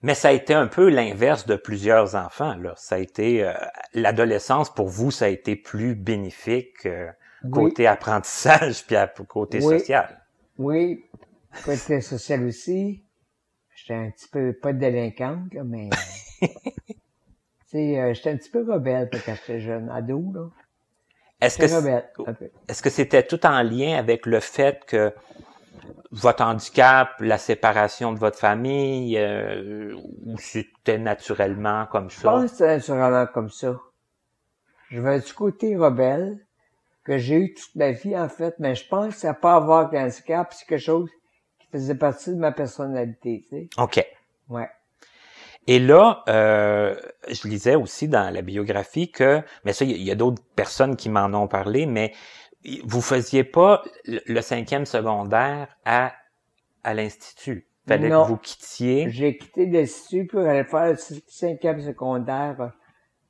Mais 0.01 0.13
ça 0.13 0.29
a 0.29 0.31
été 0.31 0.53
un 0.53 0.67
peu 0.67 0.89
l'inverse 0.89 1.45
de 1.45 1.55
plusieurs 1.55 2.15
enfants. 2.15 2.55
Là. 2.55 2.73
Ça 2.77 2.95
a 2.95 2.99
été 2.99 3.43
euh, 3.43 3.53
l'adolescence 3.93 4.73
pour 4.73 4.87
vous, 4.87 5.11
ça 5.11 5.25
a 5.25 5.27
été 5.29 5.55
plus 5.55 5.95
bénéfique 5.95 6.85
euh, 6.85 7.09
côté 7.51 7.85
apprentissage 7.87 8.83
puis 8.87 8.95
à- 8.95 9.07
côté 9.07 9.57
Oui. 9.63 9.79
social. 9.79 10.21
Oui, 10.57 11.03
côté 11.65 11.99
social 12.01 12.45
aussi. 12.45 13.03
J'étais 13.75 13.93
un 13.95 14.09
petit 14.09 14.27
peu, 14.29 14.53
pas 14.53 14.73
délinquante, 14.73 15.53
là, 15.53 15.63
mais... 15.63 15.89
euh, 16.43 16.47
tu 16.47 16.95
sais, 17.67 17.99
euh, 17.99 18.13
j'étais 18.13 18.31
un 18.31 18.37
petit 18.37 18.49
peu 18.49 18.71
rebelle 18.71 19.09
quand 19.25 19.35
j'étais 19.35 19.59
jeune, 19.59 19.89
ado, 19.89 20.23
là. 20.33 20.49
Est-ce 21.41 21.57
que 21.57 21.65
est-ce 22.69 22.81
que 22.81 22.89
c'était 22.89 23.23
tout 23.23 23.45
en 23.45 23.61
lien 23.63 23.97
avec 23.97 24.25
le 24.25 24.39
fait 24.39 24.83
que 24.85 25.13
votre 26.11 26.43
handicap, 26.43 27.09
la 27.19 27.37
séparation 27.37 28.13
de 28.13 28.19
votre 28.19 28.37
famille, 28.39 29.17
euh, 29.17 29.93
ou 30.25 30.37
c'était 30.37 30.97
naturellement 30.97 31.85
comme 31.91 32.09
Je 32.09 32.19
ça? 32.21 32.31
pense 32.31 32.51
que 32.51 32.57
c'est 32.57 32.67
naturellement 32.67 33.27
comme 33.27 33.49
ça. 33.49 33.79
Je 34.89 35.01
vais 35.01 35.19
du 35.19 35.33
côté 35.33 35.75
rebelle 35.75 36.39
que 37.03 37.17
j'ai 37.17 37.35
eu 37.35 37.53
toute 37.53 37.75
ma 37.75 37.91
vie, 37.91 38.17
en 38.17 38.29
fait, 38.29 38.55
mais 38.59 38.75
je 38.75 38.87
pense 38.87 39.13
que 39.13 39.19
ça 39.19 39.29
n'a 39.29 39.33
pas 39.33 39.55
à 39.55 39.59
voir 39.59 39.87
avec 39.87 39.99
un 39.99 40.05
handicap, 40.05 40.53
c'est 40.53 40.65
quelque 40.65 40.79
chose 40.79 41.09
qui 41.59 41.67
faisait 41.71 41.95
partie 41.95 42.31
de 42.31 42.39
ma 42.39 42.51
personnalité, 42.51 43.45
tu 43.49 43.49
sais. 43.49 43.69
OK. 43.77 44.05
Ouais. 44.49 44.69
Et 45.67 45.79
là, 45.79 46.23
euh, 46.29 46.95
je 47.29 47.47
lisais 47.47 47.75
aussi 47.75 48.07
dans 48.07 48.33
la 48.33 48.41
biographie 48.41 49.11
que, 49.11 49.41
mais 49.65 49.73
ça, 49.73 49.83
il 49.83 50.01
y 50.01 50.11
a, 50.11 50.15
d'autres 50.15 50.41
personnes 50.55 50.95
qui 50.95 51.09
m'en 51.09 51.33
ont 51.33 51.47
parlé, 51.47 51.85
mais 51.85 52.13
vous 52.85 53.01
faisiez 53.01 53.43
pas 53.43 53.83
le 54.05 54.41
cinquième 54.41 54.85
secondaire 54.85 55.67
à, 55.85 56.13
à 56.83 56.93
l'Institut. 56.93 57.67
Fallait 57.85 58.09
que 58.09 58.27
vous 58.27 58.37
quittiez. 58.37 59.09
J'ai 59.09 59.37
quitté 59.37 59.65
l'Institut 59.65 60.27
pour 60.27 60.41
aller 60.41 60.63
faire 60.63 60.91
le 60.91 60.97
cinquième 61.27 61.81
secondaire 61.81 62.71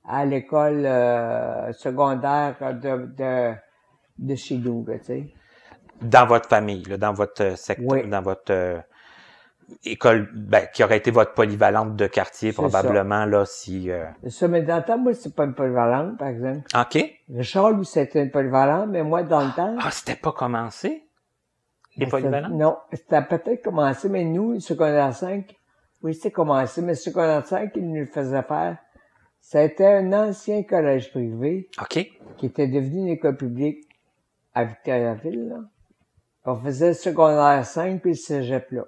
à 0.07 0.25
l'école 0.25 0.85
euh, 0.85 1.71
secondaire 1.73 2.55
de, 2.81 3.07
de, 3.17 3.53
de 4.19 4.35
chez 4.35 4.57
nous, 4.57 4.85
tu 4.87 5.03
sais. 5.03 5.33
Dans 6.01 6.27
votre 6.27 6.47
famille, 6.47 6.83
là, 6.83 6.97
dans 6.97 7.13
votre 7.13 7.57
secteur, 7.57 8.07
dans 8.07 8.21
votre 8.21 8.51
euh, 8.51 8.79
école, 9.83 10.29
ben, 10.33 10.67
qui 10.73 10.83
aurait 10.83 10.97
été 10.97 11.11
votre 11.11 11.33
polyvalente 11.33 11.95
de 11.95 12.07
quartier 12.07 12.53
probablement 12.53 13.25
là, 13.25 13.45
si. 13.45 13.91
Euh... 13.91 14.05
Ça, 14.29 14.47
mais 14.47 14.61
dans 14.61 14.77
le 14.77 14.83
temps, 14.83 14.97
moi, 14.97 15.13
c'est 15.13 15.35
pas 15.35 15.45
une 15.45 15.53
polyvalente, 15.53 16.17
par 16.17 16.29
exemple. 16.29 16.61
Ok. 16.75 17.03
Richard, 17.33 17.71
lui, 17.71 17.85
c'était 17.85 18.23
une 18.23 18.31
polyvalente, 18.31 18.89
mais 18.89 19.03
moi, 19.03 19.23
dans 19.23 19.41
le 19.41 19.51
temps. 19.55 19.75
Ah, 19.79 19.91
c'était 19.91 20.15
pas 20.15 20.31
commencé. 20.31 21.03
Les 21.95 22.05
ben, 22.05 22.11
polyvalentes? 22.11 22.53
Non, 22.53 22.77
c'était 22.93 23.21
peut-être 23.23 23.63
commencé, 23.63 24.09
mais 24.09 24.23
nous, 24.23 24.53
le 24.53 24.59
secondaire 24.59 25.13
5, 25.13 25.55
oui, 26.03 26.13
c'était 26.13 26.31
commencé, 26.31 26.81
mais 26.81 26.93
le 26.93 26.95
secondaire 26.95 27.45
5, 27.45 27.71
il 27.75 27.87
nous 27.87 27.99
le 28.01 28.05
faisait 28.05 28.43
faire. 28.43 28.77
C'était 29.41 29.87
un 29.87 30.13
ancien 30.13 30.63
collège 30.63 31.11
privé. 31.11 31.69
OK. 31.81 32.07
Qui 32.37 32.45
était 32.45 32.67
devenu 32.67 33.01
une 33.01 33.07
école 33.07 33.37
publique 33.37 33.87
à 34.53 34.65
Victoriaville, 34.65 35.49
là. 35.49 35.59
On 36.49 36.55
faisait 36.55 36.89
le 36.89 36.93
secondaire 36.93 37.65
5 37.65 38.01
puis 38.01 38.11
le 38.11 38.15
cégep 38.15 38.71
là. 38.71 38.85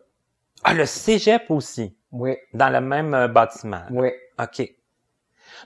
Ah, 0.64 0.74
le 0.74 0.86
cégep 0.86 1.50
aussi? 1.50 1.96
Oui. 2.12 2.36
Dans 2.54 2.70
le 2.70 2.82
même 2.82 3.14
euh, 3.14 3.28
bâtiment? 3.28 3.84
Oui. 3.92 4.10
OK. 4.40 4.70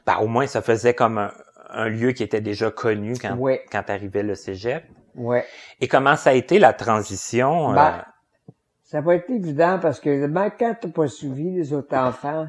Ben, 0.06 0.18
au 0.18 0.28
moins, 0.28 0.48
ça 0.48 0.62
faisait 0.62 0.94
comme 0.94 1.30
un, 1.70 1.90
lieu 1.90 2.12
qui 2.12 2.24
était 2.24 2.42
déjà 2.42 2.72
connu 2.72 3.14
quand, 3.20 3.38
quand 3.72 3.90
arrivait 3.90 4.24
le 4.24 4.36
cégep. 4.36 4.84
Oui. 5.16 5.40
Et 5.80 5.88
comment 5.88 6.16
ça 6.16 6.32
a 6.32 6.34
été 6.34 6.60
la 6.60 6.74
transition? 6.74 7.72
Euh? 7.72 7.76
Ben, 7.76 8.06
ça 8.84 9.00
n'a 9.00 9.04
pas 9.04 9.16
été 9.16 9.34
évident 9.34 9.80
parce 9.82 10.00
que 10.00 10.28
ben, 10.28 10.50
quand 10.52 10.76
t'as 10.80 10.90
pas 10.90 11.08
suivi 11.08 11.52
les 11.52 11.74
autres 11.74 11.96
enfants, 11.96 12.48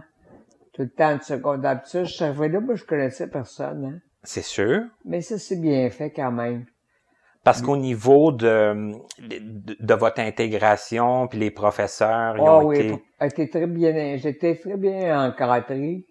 tout 0.72 0.82
le 0.82 0.90
temps 0.90 1.16
de 1.16 1.22
secondaire, 1.22 1.80
ça, 1.84 2.04
je 2.04 2.14
savais 2.14 2.48
là, 2.48 2.60
moi, 2.60 2.74
je 2.74 2.84
connaissais 2.84 3.28
personne, 3.28 3.84
hein. 3.84 4.00
C'est 4.26 4.42
sûr. 4.42 4.84
Mais 5.04 5.20
ça, 5.20 5.38
c'est 5.38 5.60
bien 5.60 5.88
fait 5.90 6.10
quand 6.10 6.32
même. 6.32 6.64
Parce 7.44 7.60
qu'au 7.60 7.76
niveau 7.76 8.32
de, 8.32 8.92
de, 9.20 9.94
votre 9.94 10.20
intégration, 10.20 11.28
puis 11.28 11.38
les 11.38 11.50
professeurs, 11.50 12.36
ils 12.38 12.40
oh, 12.40 12.44
ont 12.44 12.64
oui, 12.64 12.78
été... 12.78 13.02
été 13.20 13.50
très 13.50 13.66
bien, 13.66 14.16
j'étais 14.16 14.56
très 14.56 14.78
bien 14.78 15.28
encadré. 15.28 16.06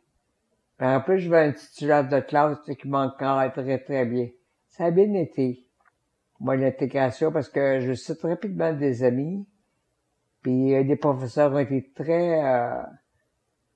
En 0.79 1.01
plus, 1.01 1.19
je 1.19 1.31
vais 1.31 1.39
un 1.39 1.51
titulaire 1.51 2.07
de 2.07 2.19
classe 2.19 2.59
qui 2.79 2.87
m'encadrait 2.87 3.79
très 3.79 4.05
bien. 4.05 4.27
Ça 4.67 4.85
a 4.85 4.91
bien 4.91 5.11
été, 5.15 5.65
moi, 6.39 6.55
l'intégration, 6.55 7.31
parce 7.31 7.49
que 7.49 7.79
je 7.79 7.93
suis 7.93 8.13
rapidement 8.21 8.71
des 8.71 9.03
amis. 9.03 9.47
Puis 10.43 10.75
euh, 10.75 10.83
les 10.83 10.97
professeurs 10.97 11.51
ont 11.51 11.57
été 11.57 11.91
très... 11.95 12.43
Euh, 12.43 12.83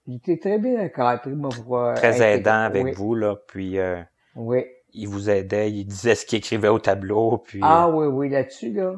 j'étais 0.07 0.37
très 0.37 0.59
bien 0.59 0.85
encadré, 0.85 1.31
moi, 1.31 1.49
pour... 1.49 1.79
Euh, 1.79 1.95
très 1.95 2.21
aidant 2.21 2.65
avec 2.65 2.95
vous, 2.95 3.15
là, 3.15 3.35
puis... 3.47 3.79
Euh... 3.79 4.03
Oui 4.35 4.63
il 4.97 5.07
vous 5.07 5.29
aidait, 5.29 5.71
il 5.71 5.85
disait 5.85 6.15
ce 6.15 6.25
qu'il 6.25 6.39
écrivait 6.39 6.67
au 6.67 6.79
tableau, 6.79 7.37
puis... 7.37 7.59
Ah 7.63 7.89
oui, 7.89 8.07
oui, 8.07 8.29
là-dessus, 8.29 8.73
là. 8.73 8.93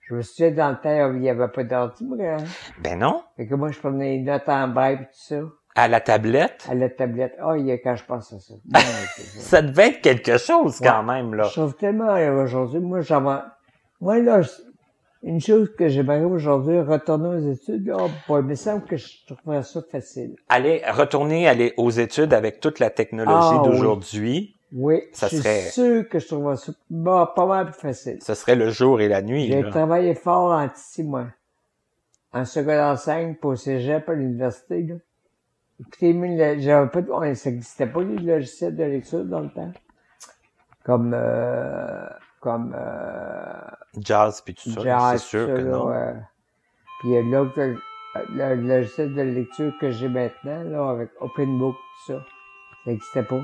Je 0.00 0.14
me 0.14 0.22
souviens, 0.22 0.50
dans 0.50 0.70
le 0.70 0.76
temps, 0.76 1.12
il 1.12 1.20
n'y 1.20 1.28
avait 1.28 1.48
pas 1.48 1.64
d'ordi, 1.64 2.06
hein. 2.20 2.38
Ben 2.82 2.98
non. 2.98 3.22
Fait 3.36 3.46
que 3.46 3.54
moi, 3.54 3.70
je 3.70 3.78
prenais 3.78 4.16
les 4.16 4.22
notes 4.22 4.48
en 4.48 4.68
brève 4.68 5.02
et 5.02 5.04
tout 5.04 5.10
ça. 5.12 5.40
À 5.74 5.86
la 5.86 6.00
tablette? 6.00 6.66
À 6.68 6.74
la 6.74 6.88
tablette. 6.88 7.34
Ah, 7.38 7.50
oh, 7.50 7.54
il 7.54 7.66
y 7.66 7.72
a 7.72 7.78
quand 7.78 7.94
je 7.94 8.04
pense 8.04 8.32
à 8.32 8.40
ça. 8.40 8.54
ça. 9.18 9.62
devait 9.62 9.88
être 9.88 10.00
quelque 10.00 10.38
chose, 10.38 10.80
quand 10.82 11.02
même, 11.02 11.34
là. 11.34 11.44
Je 11.44 11.52
trouve 11.52 11.76
tellement 11.76 12.14
aujourd'hui. 12.42 12.80
Moi, 12.80 13.02
j'avais... 13.02 13.40
Moi, 14.00 14.20
là, 14.20 14.40
une 15.22 15.40
chose 15.40 15.70
que 15.76 15.88
j'aimerais 15.88 16.24
aujourd'hui, 16.24 16.80
retourner 16.80 17.28
aux 17.28 17.52
études, 17.52 17.92
oh 17.94 18.08
boy, 18.28 18.40
il 18.42 18.46
me 18.46 18.54
semble 18.54 18.84
que 18.84 18.96
je 18.96 19.08
trouverais 19.26 19.62
ça 19.62 19.80
facile. 19.90 20.36
Aller, 20.48 20.82
retourner 20.88 21.48
aller 21.48 21.74
aux 21.76 21.90
études 21.90 22.32
avec 22.32 22.60
toute 22.60 22.78
la 22.78 22.90
technologie 22.90 23.56
ah, 23.60 23.62
d'aujourd'hui. 23.64 24.54
Oui, 24.54 24.57
ça 25.12 25.28
je 25.28 25.36
serait... 25.36 25.60
suis 25.62 25.70
sûr 25.70 26.08
que 26.08 26.18
je 26.18 26.26
trouve 26.26 26.54
ça 26.54 26.72
pas 27.34 27.46
mal 27.46 27.66
plus 27.66 27.80
facile. 27.80 28.18
Ce 28.22 28.34
serait 28.34 28.56
le 28.56 28.70
jour 28.70 29.00
et 29.00 29.08
la 29.08 29.22
nuit. 29.22 29.46
J'ai 29.46 29.68
travaillé 29.70 30.14
fort 30.14 30.52
en 30.52 30.68
six 30.74 31.02
mois. 31.02 31.26
En 32.32 32.44
secondaire 32.44 32.98
5 32.98 33.38
pour 33.40 33.56
cégep 33.56 34.08
à 34.08 34.12
l'université, 34.12 34.82
là. 34.82 34.94
Écoutez, 35.80 36.58
j'avais 36.60 36.90
pas 36.90 37.02
de, 37.02 37.34
ça 37.34 37.50
n'existait 37.50 37.86
pas 37.86 38.02
les 38.02 38.18
logiciels 38.18 38.74
de 38.74 38.82
lecture 38.82 39.24
dans 39.24 39.40
le 39.40 39.48
temps. 39.48 39.72
Comme, 40.84 41.14
euh, 41.14 42.06
comme, 42.40 42.74
euh, 42.76 43.70
Jazz 44.00 44.42
puis 44.44 44.54
tout 44.54 44.70
ça, 44.70 45.10
c'est 45.12 45.18
sûr 45.18 45.46
que 45.46 45.60
non. 45.60 45.90
Euh, 45.90 46.12
puis 47.00 47.12
là, 47.30 47.46
le, 47.56 47.76
le, 48.34 48.54
logiciel 48.56 49.14
de 49.14 49.22
lecture 49.22 49.72
que 49.80 49.90
j'ai 49.90 50.08
maintenant, 50.08 50.64
là, 50.64 50.90
avec 50.90 51.10
OpenBook, 51.20 51.76
tout 51.76 52.12
ça, 52.12 52.18
ça 52.84 52.90
n'existait 52.90 53.22
pas. 53.22 53.40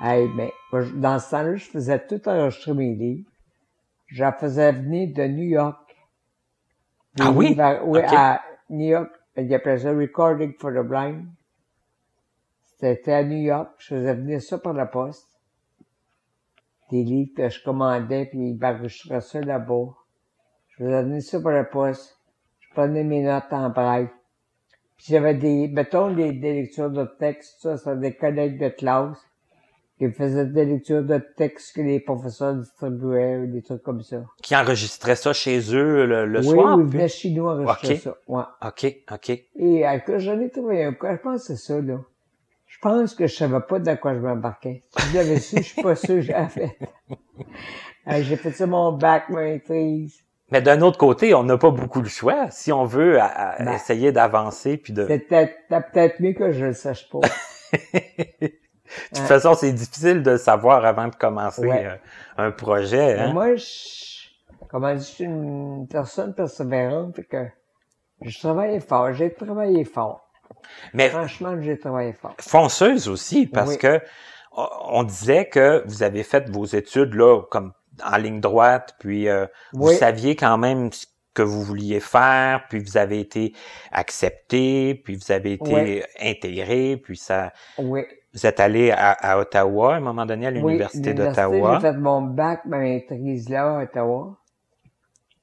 Hey, 0.00 0.28
ben, 0.28 0.50
dans 0.94 1.18
ce 1.18 1.30
temps-là, 1.30 1.56
je 1.56 1.64
faisais 1.64 2.06
tout 2.06 2.28
enregistrer 2.28 2.74
mes 2.74 2.94
livres. 2.94 3.30
Je 4.06 4.24
faisais 4.38 4.72
venir 4.72 5.14
de 5.14 5.22
New 5.26 5.44
York. 5.44 5.96
ah 7.20 7.30
oui? 7.30 7.56
oui, 7.84 8.00
à 8.06 8.42
New 8.68 8.88
York. 8.88 9.10
Il 9.36 9.54
appelait 9.54 9.78
ça 9.78 9.92
Recording 9.92 10.54
for 10.58 10.70
the 10.70 10.86
Blind. 10.86 11.26
C'était 12.78 13.12
à 13.12 13.24
New 13.24 13.38
York. 13.38 13.70
Je 13.78 13.94
faisais 13.94 14.14
venir 14.14 14.42
ça 14.42 14.58
par 14.58 14.72
la 14.72 14.86
poste. 14.86 15.28
Des 16.90 17.04
livres 17.04 17.30
que 17.36 17.48
je 17.48 17.62
commandais, 17.62 18.26
puis 18.26 18.50
ils 18.50 18.58
m'enregistraient 18.58 19.20
ça 19.20 19.40
là-bas. 19.40 19.94
Je 20.68 20.84
faisais 20.84 21.02
venir 21.02 21.22
ça 21.22 21.40
par 21.40 21.52
la 21.52 21.64
poste. 21.64 22.18
Je 22.60 22.70
prenais 22.74 23.04
mes 23.04 23.22
notes 23.22 23.52
en 23.52 23.70
braille. 23.70 24.10
Puis 24.96 25.06
j'avais 25.08 25.34
des, 25.34 25.68
mettons, 25.68 26.12
des, 26.12 26.32
des 26.32 26.54
lectures 26.54 26.90
de 26.90 27.04
texte, 27.18 27.60
ça, 27.60 27.76
c'était 27.76 27.96
des 27.96 28.14
collègues 28.14 28.60
de 28.60 28.68
classe 28.68 29.18
qui 30.10 30.16
faisaient 30.16 30.46
des 30.46 30.64
lectures 30.64 31.04
de 31.04 31.18
textes 31.36 31.76
que 31.76 31.80
les 31.80 32.00
professeurs 32.00 32.54
distribuaient, 32.54 33.38
ou 33.38 33.46
des 33.46 33.62
trucs 33.62 33.82
comme 33.82 34.02
ça. 34.02 34.24
Qui 34.42 34.56
enregistraient 34.56 35.16
ça 35.16 35.32
chez 35.32 35.60
eux 35.74 36.06
le, 36.06 36.38
oui, 36.40 36.44
soir? 36.44 36.76
Oui, 36.76 36.84
ils 36.84 36.90
venaient 36.90 37.08
chez 37.08 37.30
nous 37.30 37.46
enregistrer 37.46 37.96
ça. 37.96 38.16
Ouais. 38.26 38.42
OK, 38.64 38.96
OK. 39.12 39.30
Et 39.56 39.86
à 39.86 40.00
que 40.00 40.18
j'en 40.18 40.40
ai 40.40 40.50
trouvé 40.50 40.84
un 40.84 40.92
je 40.92 41.22
pense 41.22 41.42
que 41.42 41.54
c'est 41.54 41.56
ça, 41.56 41.80
là? 41.80 42.00
Je 42.66 42.78
pense 42.80 43.14
que 43.14 43.26
je 43.26 43.34
savais 43.34 43.60
pas 43.60 43.78
dans 43.78 43.96
quoi 43.96 44.14
je 44.14 44.20
m'embarquais. 44.20 44.82
Si 44.98 45.10
je 45.10 45.14
l'avais 45.14 45.38
su, 45.38 45.56
je 45.58 45.62
suis 45.62 45.82
pas 45.82 45.94
sûr 45.94 46.16
que 46.16 46.20
j'avais 46.22 46.48
fait. 46.48 46.78
j'ai 48.22 48.36
fait 48.36 48.50
ça 48.50 48.66
mon 48.66 48.92
bac 48.92 49.28
maîtrise. 49.28 50.24
Mais 50.50 50.62
d'un 50.62 50.80
autre 50.80 50.98
côté, 50.98 51.32
on 51.34 51.44
n'a 51.44 51.58
pas 51.58 51.70
beaucoup 51.70 52.02
de 52.02 52.08
choix 52.08 52.50
si 52.50 52.72
on 52.72 52.84
veut 52.84 53.18
ben, 53.58 53.72
essayer 53.72 54.10
d'avancer 54.10 54.78
puis 54.78 54.92
de. 54.92 55.04
Peut-être 55.04 55.54
peut-être 55.68 56.20
mieux 56.20 56.32
que 56.32 56.50
je 56.50 56.66
le 56.66 56.72
sache 56.72 57.08
pas. 57.08 57.20
de 59.12 59.18
toute 59.18 59.26
façon, 59.26 59.54
c'est 59.54 59.72
difficile 59.72 60.22
de 60.22 60.36
savoir 60.36 60.84
avant 60.84 61.08
de 61.08 61.14
commencer 61.14 61.70
euh, 61.70 61.96
un 62.36 62.50
projet. 62.50 63.18
Hein? 63.18 63.32
Moi, 63.32 63.56
je, 63.56 63.64
comment 64.68 64.94
je 64.94 65.00
suis 65.00 65.24
une 65.24 65.86
personne 65.88 66.34
persévérante, 66.34 67.16
fait 67.16 67.24
que 67.24 67.46
je 68.22 68.38
travaille 68.38 68.80
fort. 68.80 69.12
J'ai 69.12 69.32
travaillé 69.32 69.84
fort. 69.84 70.28
Mais 70.94 71.08
franchement, 71.08 71.56
j'ai 71.60 71.78
travaillé 71.78 72.12
fort. 72.12 72.34
Fonceuse 72.38 73.08
aussi, 73.08 73.46
parce 73.46 73.76
que 73.76 74.00
on 74.54 75.02
disait 75.02 75.46
que 75.46 75.82
vous 75.86 76.02
avez 76.02 76.22
fait 76.22 76.48
vos 76.50 76.66
études 76.66 77.14
là 77.14 77.42
comme 77.50 77.72
en 78.04 78.16
ligne 78.16 78.40
droite, 78.40 78.94
puis 78.98 79.28
euh, 79.28 79.46
vous 79.72 79.92
saviez 79.92 80.36
quand 80.36 80.58
même 80.58 80.92
ce 80.92 81.06
que 81.34 81.42
vous 81.42 81.62
vouliez 81.62 82.00
faire, 82.00 82.66
puis 82.68 82.78
vous 82.78 82.96
avez 82.96 83.20
été 83.20 83.54
accepté, 83.90 84.94
puis 84.94 85.16
vous 85.16 85.32
avez 85.32 85.52
été 85.54 86.04
intégré, 86.20 86.96
puis 86.96 87.16
ça. 87.16 87.52
Oui. 87.78 88.02
Vous 88.34 88.46
êtes 88.46 88.60
allé 88.60 88.90
à, 88.90 89.38
Ottawa 89.38 89.94
à 89.94 89.96
un 89.98 90.00
moment 90.00 90.24
donné, 90.24 90.46
à 90.46 90.50
l'Université 90.50 91.12
d'Ottawa. 91.12 91.74
J'ai 91.74 91.92
fait 91.92 91.98
mon 91.98 92.22
bac, 92.22 92.64
ma 92.64 92.78
maîtrise 92.78 93.48
là 93.48 93.78
à 93.78 93.82
Ottawa. 93.82 94.38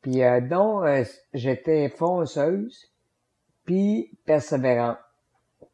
Puis 0.02 0.24
euh, 0.24 0.42
donc, 0.42 0.86
euh, 0.86 1.04
j'étais 1.34 1.90
fonceuse, 1.90 2.92
puis 3.66 4.18
persévérante. 4.26 4.98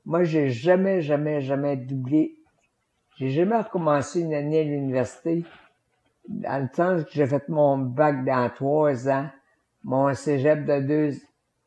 Moi, 0.05 0.23
j'ai 0.23 0.49
jamais, 0.49 1.01
jamais, 1.01 1.41
jamais 1.41 1.77
doublé. 1.77 2.35
J'ai 3.17 3.29
jamais 3.29 3.57
recommencé 3.57 4.21
une 4.21 4.33
année 4.33 4.59
à 4.59 4.63
l'université. 4.63 5.45
Dans 6.27 6.61
le 6.61 6.69
temps 6.69 7.03
que 7.03 7.11
j'ai 7.11 7.27
fait 7.27 7.47
mon 7.49 7.77
bac 7.77 8.25
dans 8.25 8.49
trois 8.49 9.07
ans, 9.07 9.27
mon 9.83 10.13
cégep 10.13 10.65
de 10.65 10.79
deux, 10.79 11.11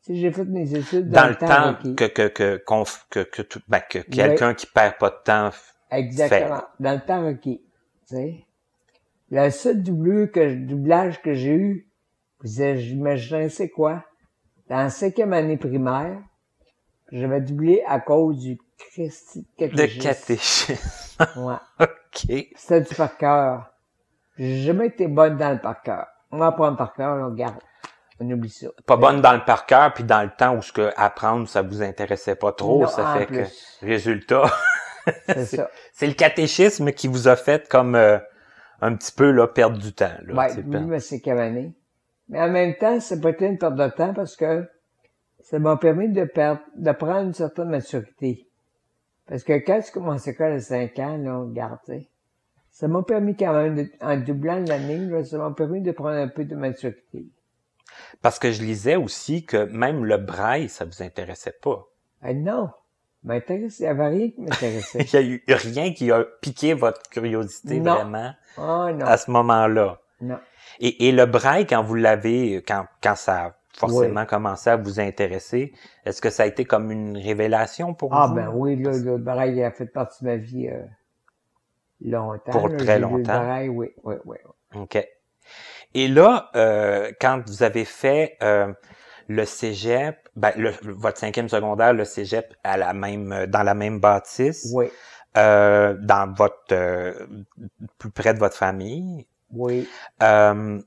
j'ai 0.09 0.31
fait 0.31 0.45
mes 0.45 0.75
études 0.75 1.09
dans, 1.09 1.27
le 1.27 1.35
temps, 1.35 1.75
que 1.95 2.05
que 2.05 2.27
que 2.27 2.61
que 3.09 3.23
que, 3.23 3.41
tout, 3.41 3.61
ben, 3.67 3.81
que 3.87 3.99
quelqu'un 3.99 4.53
qui 4.53 4.65
perd 4.65 4.97
pas 4.97 5.09
de 5.09 5.17
temps 5.23 5.49
exactement 5.91 6.63
dans 6.79 6.93
le 6.93 7.01
temps 7.01 7.25
requis 7.25 7.61
tu 8.07 8.15
sais? 8.15 8.45
Le 9.31 9.49
seul 9.51 9.83
doublure 9.83 10.31
que 10.31 10.55
doublage 10.55 11.21
que 11.21 11.33
j'ai 11.33 11.53
eu 11.53 11.87
imaginez 12.43 13.49
c'est 13.49 13.69
quoi? 13.69 14.03
Dans 14.67 14.77
la 14.77 14.89
cinquième 14.89 15.33
année 15.33 15.57
primaire 15.57 16.19
j'avais 17.11 17.41
doublé 17.41 17.83
à 17.87 17.99
cause 17.99 18.39
du 18.39 18.59
Christy 18.77 19.47
De 19.59 20.01
catéchisme. 20.01 20.75
Ouais. 21.35 21.55
OK. 21.81 22.47
C'était 22.55 22.79
du 22.79 22.95
par 22.95 23.17
cœur. 23.17 23.73
J'ai 24.37 24.61
jamais 24.61 24.87
été 24.87 25.09
bonne 25.09 25.35
dans 25.35 25.51
le 25.51 25.59
par 25.59 25.81
cœur. 25.81 26.07
On 26.31 26.37
va 26.37 26.47
apprendre 26.47 26.77
par 26.77 26.93
cœur, 26.93 27.17
on 27.21 27.31
regarde. 27.31 27.59
On 28.19 28.29
oublie 28.31 28.49
ça. 28.49 28.67
Pas 28.85 28.97
bonne 28.97 29.21
dans 29.21 29.33
le 29.33 29.43
par 29.45 29.65
cœur, 29.65 29.93
puis 29.93 30.03
dans 30.03 30.21
le 30.23 30.29
temps 30.29 30.55
où 30.55 30.61
ce 30.61 30.73
que 30.73 30.91
apprendre, 30.97 31.47
ça 31.47 31.61
vous 31.61 31.81
intéressait 31.81 32.35
pas 32.35 32.51
trop, 32.51 32.81
Non, 32.81 32.87
ça 32.87 33.15
fait 33.17 33.25
plus. 33.25 33.77
que, 33.81 33.85
résultat, 33.85 34.43
C'est 35.27 35.45
ça. 35.45 35.69
c'est 35.93 36.07
le 36.07 36.13
catéchisme 36.13 36.91
qui 36.91 37.07
vous 37.07 37.27
a 37.27 37.35
fait 37.35 37.67
comme 37.69 37.95
euh, 37.95 38.17
un 38.81 38.95
petit 38.95 39.11
peu 39.13 39.31
là 39.31 39.47
perdre 39.47 39.77
du 39.77 39.93
temps. 39.93 40.11
Là, 40.25 40.33
Ouais, 40.33 40.47
perdre- 40.55 40.87
mais 40.87 40.99
c'est 40.99 41.21
cavané. 41.21 41.73
Mais 42.27 42.41
en 42.41 42.49
même 42.49 42.75
temps, 42.75 42.99
ça 42.99 43.17
peut 43.17 43.29
être 43.29 43.41
une 43.41 43.57
perte 43.57 43.75
de 43.75 43.87
temps 43.89 44.13
parce 44.13 44.35
que 44.35 44.67
ça 45.39 45.57
m'a 45.57 45.77
permis 45.77 46.09
de 46.09 46.25
perdre, 46.25 46.61
de 46.75 46.91
prendre 46.91 47.21
une 47.27 47.33
certaine 47.33 47.69
maturité. 47.69 48.45
Parce 49.27 49.43
que 49.43 49.53
quand 49.53 49.79
tu 49.81 49.91
commences 49.91 50.25
l'école 50.27 50.51
à 50.53 50.59
5 50.59 50.99
ans, 50.99 51.17
là, 51.17 51.37
regarde, 51.37 51.79
ça 52.71 52.87
m'a 52.87 53.01
permis 53.03 53.35
quand 53.35 53.53
même, 53.53 53.75
de- 53.75 53.89
en 54.01 54.17
doublant 54.17 54.59
l'année, 54.67 55.23
ça 55.23 55.37
m'a 55.37 55.51
permis 55.51 55.81
de 55.81 55.91
prendre 55.91 56.17
un 56.17 56.27
peu 56.27 56.43
de 56.45 56.55
maturité. 56.55 57.25
Parce 58.21 58.39
que 58.39 58.51
je 58.51 58.61
lisais 58.61 58.95
aussi 58.95 59.45
que 59.45 59.65
même 59.65 60.05
le 60.05 60.17
braille, 60.17 60.69
ça 60.69 60.85
vous 60.85 61.01
intéressait 61.03 61.55
pas. 61.61 61.85
Ah 62.21 62.33
non, 62.33 62.69
m'intéresse, 63.23 63.79
il 63.79 63.83
n'y 63.83 63.87
avait 63.89 64.07
rien 64.07 64.29
qui 64.31 64.41
m'intéressait. 64.41 64.99
Il 65.03 65.13
y 65.13 65.17
a 65.17 65.21
eu 65.21 65.43
rien 65.47 65.93
qui 65.93 66.11
a 66.11 66.23
piqué 66.41 66.73
votre 66.73 67.03
curiosité 67.09 67.79
Non. 67.79 67.95
vraiment 67.95 68.33
oh 68.57 68.89
non, 68.93 69.05
à 69.05 69.17
ce 69.17 69.31
moment-là. 69.31 69.99
non. 70.21 70.37
Et, 70.81 71.07
et 71.07 71.11
le 71.11 71.25
braille, 71.25 71.65
quand 71.65 71.81
vous 71.83 71.95
l'avez, 71.95 72.57
quand, 72.67 72.85
quand 73.01 73.15
ça 73.15 73.45
a 73.45 73.55
forcément 73.77 74.25
commencé 74.25 74.69
à 74.69 74.75
vous 74.77 74.99
intéresser, 74.99 75.73
est-ce 76.05 76.21
que 76.21 76.29
ça 76.29 76.43
a 76.43 76.45
été 76.45 76.65
comme 76.65 76.91
une 76.91 77.17
révélation 77.17 77.93
pour 77.93 78.13
Ah 78.13 78.27
vous? 78.27 78.35
ben 78.35 78.49
oui, 78.53 78.75
là, 78.75 78.91
le 78.97 79.17
braille 79.17 79.55
il 79.57 79.63
a 79.63 79.71
fait 79.71 79.85
partie 79.85 80.23
de 80.23 80.29
ma 80.29 80.35
vie 80.37 80.67
euh, 80.67 80.83
longtemps. 82.01 82.51
Pour 82.51 82.67
là. 82.69 82.77
très 82.77 82.99
longtemps. 82.99 83.17
Le 83.17 83.23
braille, 83.45 83.69
oui, 83.69 83.91
oui, 84.03 84.15
oui. 84.25 84.37
OK. 84.75 85.05
Et 85.93 86.07
là, 86.07 86.49
euh, 86.55 87.11
quand 87.19 87.41
vous 87.47 87.63
avez 87.63 87.85
fait 87.85 88.37
euh, 88.43 88.71
le 89.27 89.45
cégep, 89.45 90.17
ben, 90.35 90.53
le- 90.57 90.73
votre 90.83 91.17
cinquième 91.19 91.49
secondaire, 91.49 91.93
le 91.93 92.05
cégep 92.05 92.53
à 92.63 92.77
la 92.77 92.93
même, 92.93 93.45
dans 93.47 93.63
la 93.63 93.73
même 93.73 93.99
bâtisse, 93.99 94.75
Oui, 94.75 94.91
euh, 95.37 95.95
dans 96.01 96.33
votre, 96.33 96.57
euh, 96.73 97.13
plus 97.99 98.11
près 98.11 98.33
de 98.33 98.39
votre 98.39 98.57
famille, 98.57 99.27
oui. 99.51 99.91
euh, 100.23 100.81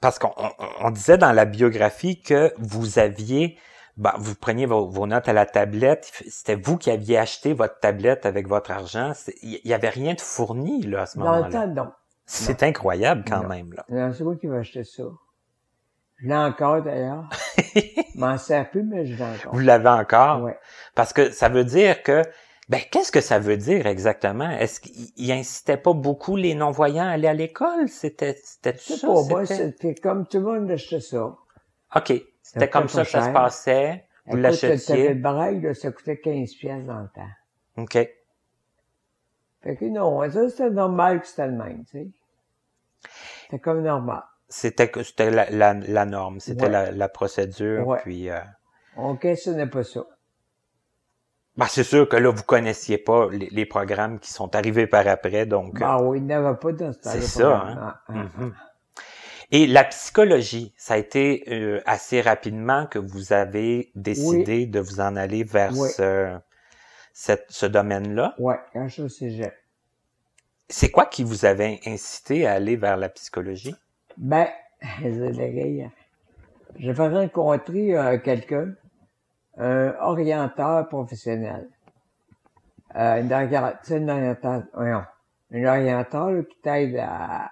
parce 0.00 0.18
qu'on 0.18 0.32
on- 0.36 0.52
on 0.86 0.90
disait 0.90 1.18
dans 1.18 1.32
la 1.32 1.44
biographie 1.44 2.20
que 2.20 2.52
vous 2.58 2.98
aviez, 2.98 3.58
ben, 3.96 4.12
vous 4.18 4.34
preniez 4.34 4.66
vos, 4.66 4.88
vos 4.88 5.06
notes 5.06 5.28
à 5.28 5.32
la 5.32 5.44
tablette, 5.46 6.10
c'était 6.28 6.54
vous 6.54 6.78
qui 6.78 6.90
aviez 6.90 7.18
acheté 7.18 7.52
votre 7.52 7.78
tablette 7.80 8.24
avec 8.24 8.48
votre 8.48 8.70
argent. 8.70 9.12
Il 9.42 9.60
y 9.64 9.74
avait 9.74 9.90
rien 9.90 10.14
de 10.14 10.20
fourni 10.20 10.82
là 10.82 11.02
à 11.02 11.06
ce 11.06 11.18
Dans 11.18 11.38
le 11.38 11.48
moment-là. 11.48 11.48
temps, 11.48 11.68
non. 11.68 11.92
C'est 12.32 12.62
incroyable 12.62 13.24
quand 13.26 13.42
Non. 13.42 13.48
même 13.48 13.72
là. 13.72 13.84
Non, 13.88 14.12
c'est 14.12 14.22
moi 14.24 14.36
qui 14.36 14.46
vais 14.46 14.58
acheter 14.58 14.84
ça. 14.84 15.02
Je 16.18 16.26
l'ai 16.28 16.34
encore 16.34 16.82
d'ailleurs. 16.82 17.28
Je 17.74 17.80
m'en 18.18 18.38
sers 18.38 18.70
plus, 18.70 18.82
mais 18.84 19.04
je 19.06 19.16
l'ai 19.16 19.22
encore. 19.22 19.52
Vous 19.52 19.58
l'avez 19.60 19.88
encore? 19.88 20.42
Ouais. 20.42 20.56
Parce 20.94 21.12
que 21.12 21.30
ça 21.30 21.48
veut 21.48 21.64
dire 21.64 22.02
que, 22.02 22.22
ben, 22.68 22.80
qu'est-ce 22.92 23.10
que 23.10 23.20
ça 23.20 23.38
veut 23.40 23.56
dire 23.56 23.86
exactement? 23.86 24.48
Est-ce 24.48 24.80
qu'il 24.80 25.08
il 25.16 25.32
incitait 25.32 25.76
pas 25.76 25.92
beaucoup 25.92 26.36
les 26.36 26.54
non-voyants 26.54 27.06
à 27.06 27.10
aller 27.10 27.26
à 27.26 27.34
l'école? 27.34 27.88
C'était, 27.88 28.36
c'était 28.44 28.76
ça? 28.78 29.06
pour 29.06 29.28
moi, 29.28 29.44
c'était- 29.46 29.94
comme 29.96 30.26
tout 30.26 30.38
le 30.38 30.44
monde 30.44 30.70
achetait 30.70 31.00
ça. 31.00 31.34
OK. 31.96 32.12
C'était 32.42 32.68
comme 32.70 32.88
ça 32.88 33.02
que 33.04 33.10
ça 33.10 33.24
se 33.24 33.30
passait. 33.30 34.04
Vous 34.26 34.36
l'achetiez. 34.36 35.08
le 35.08 35.14
braille, 35.20 35.60
là, 35.60 35.74
ça 35.74 35.90
coûtait 35.90 36.18
15 36.18 36.54
pièces 36.54 36.84
dans 36.84 37.00
le 37.00 37.08
temps. 37.12 37.82
OK. 37.82 37.94
Fait 39.62 39.76
que 39.76 39.84
non, 39.86 40.30
ça, 40.30 40.48
c'était 40.48 40.70
normal 40.70 41.20
que 41.20 41.26
c'était 41.26 41.46
le 41.48 41.56
même, 41.56 41.84
tu 41.86 41.90
sais. 41.98 42.08
C'était 43.44 43.58
comme 43.58 43.82
normal. 43.82 44.22
C'était, 44.48 44.90
la, 45.30 45.48
la, 45.50 45.74
la 45.74 46.04
norme. 46.04 46.40
C'était 46.40 46.64
Ouais. 46.64 46.70
la, 46.70 46.90
la 46.90 47.08
procédure. 47.08 47.86
Ouais. 47.86 47.98
Puis, 48.02 48.28
euh, 48.30 48.40
On 48.96 49.16
questionnait 49.16 49.68
pas 49.68 49.84
ça. 49.84 50.04
ben, 51.56 51.66
c'est 51.68 51.84
sûr 51.84 52.08
que 52.08 52.16
là, 52.16 52.30
vous 52.30 52.42
connaissiez 52.42 52.98
pas 52.98 53.28
les, 53.30 53.48
les 53.50 53.66
programmes 53.66 54.18
qui 54.18 54.32
sont 54.32 54.54
arrivés 54.56 54.86
par 54.86 55.06
après, 55.06 55.46
donc. 55.46 55.80
euh, 55.80 55.84
Ah 55.86 56.02
oui, 56.02 56.18
il 56.18 56.24
n'y 56.24 56.32
avait 56.32 56.56
pas 56.58 56.72
dans. 56.72 56.92
C'est 57.02 57.20
ça, 57.22 57.56
hein. 57.60 57.78
Ah, 57.80 58.00
ah, 58.08 58.12
Mhm. 58.12 58.54
Et 59.52 59.66
la 59.66 59.82
psychologie, 59.84 60.72
ça 60.76 60.94
a 60.94 60.96
été 60.96 61.42
euh, 61.48 61.80
assez 61.84 62.20
rapidement 62.20 62.86
que 62.86 63.00
vous 63.00 63.32
avez 63.32 63.90
décidé 63.96 64.66
de 64.66 64.78
vous 64.78 65.00
en 65.00 65.16
aller 65.16 65.42
vers 65.42 65.72
Oui. 65.76 65.88
ce, 65.90 66.38
cette- 67.12 67.46
ce 67.48 67.66
domaine-là? 67.66 68.34
Ouais, 68.38 68.60
quand 68.72 68.86
je 68.86 68.92
suis 68.92 69.02
au 69.02 69.08
cégep. 69.08 69.52
C'est 70.72 70.90
quoi 70.90 71.04
qui 71.06 71.24
vous 71.24 71.44
avait 71.44 71.80
incité 71.84 72.46
à 72.46 72.52
aller 72.52 72.76
vers 72.76 72.96
la 72.96 73.08
psychologie? 73.08 73.74
Ben. 74.16 74.46
J'avais 76.78 77.08
rencontré 77.08 77.98
euh, 77.98 78.18
quelqu'un, 78.18 78.72
un 79.58 79.94
orienteur 80.00 80.88
professionnel. 80.88 81.68
Euh, 82.94 83.20
une 83.20 83.32
orienteur, 83.32 83.80
tu 83.82 83.88
sais, 83.88 83.98
une 83.98 84.10
orienteur, 85.66 86.30
là, 86.30 86.42
qui 86.44 86.56
t'aide 86.62 86.96
à, 86.96 87.50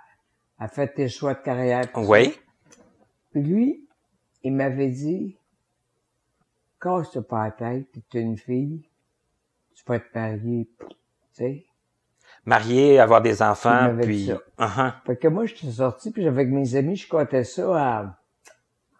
à 0.58 0.68
faire 0.68 0.94
tes 0.94 1.08
choix 1.08 1.34
de 1.34 1.40
carrière. 1.40 1.84
ça. 1.92 2.00
Oui. 2.00 2.38
Puis 3.32 3.42
lui, 3.42 3.88
il 4.44 4.54
m'avait 4.54 4.90
dit, 4.90 5.36
casse 6.80 7.18
pas 7.28 7.46
la 7.46 7.50
tête, 7.50 7.86
t'es 8.10 8.20
une 8.22 8.38
fille, 8.38 8.88
tu 9.74 9.84
vas 9.86 9.98
te 9.98 10.06
marier, 10.14 10.68
tu 10.78 10.86
sais. 11.32 11.67
Marié, 12.44 12.98
avoir 12.98 13.20
des 13.20 13.42
enfants, 13.42 13.94
puis... 14.00 14.30
Uh-huh. 14.58 14.92
Fait 15.06 15.16
que 15.16 15.28
moi, 15.28 15.44
j'étais 15.46 15.70
sorti, 15.70 16.10
puis 16.10 16.26
avec 16.26 16.48
mes 16.48 16.76
amis, 16.76 16.96
je 16.96 17.08
comptais 17.08 17.44
ça 17.44 17.76
à... 17.76 18.18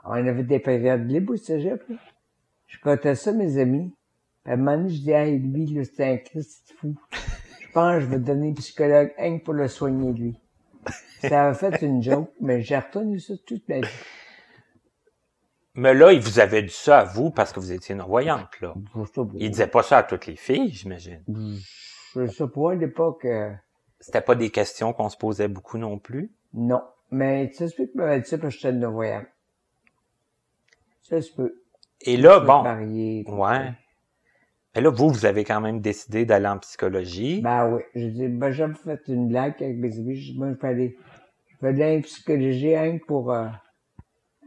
On 0.04 0.12
avait 0.12 0.42
des 0.42 0.58
périodes 0.58 1.10
libres 1.10 1.34
au 1.34 1.36
cégep, 1.36 1.82
là. 1.88 1.96
Je 2.66 2.78
comptais 2.80 3.14
ça, 3.14 3.32
mes 3.32 3.58
amis. 3.58 3.94
Puis 4.44 4.52
à 4.52 4.54
un 4.54 4.58
moment 4.58 4.76
donné, 4.76 4.90
je 4.90 5.00
dis, 5.00 5.10
hey, 5.10 5.38
lui, 5.38 5.66
là, 5.66 5.82
c'est 5.84 6.04
un 6.04 6.16
Christ 6.18 6.74
fou. 6.78 6.94
Je 7.60 7.72
pense 7.72 7.94
que 7.94 8.00
je 8.00 8.06
vais 8.06 8.18
donner 8.18 8.50
un 8.50 8.54
psychologue 8.54 9.12
que 9.16 9.44
pour 9.44 9.54
le 9.54 9.68
soigner, 9.68 10.12
lui. 10.12 10.40
Ça 11.20 11.48
avait 11.48 11.56
fait 11.56 11.82
une 11.82 12.02
joke, 12.02 12.30
mais 12.40 12.62
j'ai 12.62 12.78
retenu 12.78 13.18
ça 13.18 13.34
toute 13.46 13.68
ma 13.68 13.80
vie. 13.80 13.88
Mais 15.74 15.94
là, 15.94 16.12
il 16.12 16.20
vous 16.20 16.40
avait 16.40 16.62
dit 16.62 16.74
ça 16.74 17.00
à 17.00 17.04
vous 17.04 17.30
parce 17.30 17.52
que 17.52 17.60
vous 17.60 17.72
étiez 17.72 17.94
non-voyante, 17.94 18.60
là. 18.60 18.74
Il 19.34 19.50
disait 19.50 19.66
pas 19.66 19.82
ça 19.82 19.98
à 19.98 20.02
toutes 20.02 20.26
les 20.26 20.36
filles, 20.36 20.72
j'imagine. 20.72 21.22
Je 22.26 22.32
sais 22.32 22.48
pas, 22.48 22.72
à 22.72 22.74
l'époque, 22.74 23.24
euh, 23.24 23.52
C'était 24.00 24.20
pas 24.20 24.34
des 24.34 24.50
questions 24.50 24.92
qu'on 24.92 25.08
se 25.08 25.16
posait 25.16 25.48
beaucoup 25.48 25.78
non 25.78 25.98
plus? 25.98 26.30
non. 26.54 26.82
Mais 27.10 27.50
ça 27.54 27.66
se 27.66 27.74
peut 27.74 27.86
qu'il 27.86 27.98
m'avait 28.00 28.20
dit 28.20 28.28
ça 28.28 28.36
parce 28.36 28.54
que 28.54 28.60
j'étais 28.60 28.74
non-voyant. 28.74 29.24
Ça 31.02 31.22
se 31.22 31.32
peut. 31.32 31.62
Et 32.02 32.18
là, 32.18 32.38
Je 32.42 32.46
bon, 32.46 33.40
ouais. 33.42 33.72
Mais 34.74 34.82
là, 34.82 34.90
vous, 34.90 35.08
vous 35.08 35.24
avez 35.24 35.42
quand 35.44 35.62
même 35.62 35.80
décidé 35.80 36.26
d'aller 36.26 36.48
en 36.48 36.58
psychologie. 36.58 37.40
Ben 37.40 37.72
oui. 37.72 37.80
J'ai 37.94 38.10
dit, 38.10 38.28
ben 38.28 38.50
j'ai 38.50 38.66
fait 38.74 39.00
une 39.08 39.28
blague 39.28 39.54
avec 39.62 39.78
mes 39.78 39.98
amis. 39.98 40.16
J'ai 40.16 40.32
dit, 40.34 40.38
moi, 40.38 40.48
je 40.52 40.60
vais 40.60 40.68
aller, 40.68 40.98
je 41.48 41.66
vais 41.66 41.68
aller 41.68 41.98
en 41.98 42.02
psychologie, 42.02 42.72
que 42.72 43.04
pour, 43.06 43.32
euh, 43.32 43.48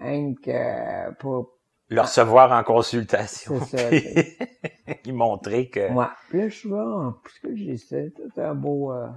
euh, 0.04 1.12
pour, 1.20 1.58
le 1.92 2.02
recevoir 2.02 2.52
en 2.54 2.64
consultation. 2.64 3.60
C'est 3.66 3.78
ça, 3.78 3.88
puis 3.90 5.00
il 5.06 5.14
montrer 5.14 5.70
que... 5.70 5.90
moi. 5.92 6.14
Puis 6.30 6.40
là, 6.40 6.50
je 6.50 6.56
suis 6.56 6.70
là, 6.70 6.84
en 6.86 7.12
psychologie, 7.26 7.78
c'était 7.78 8.12
tout 8.12 8.32
un 8.42 8.56
beau, 8.56 8.94
euh, 8.94 9.08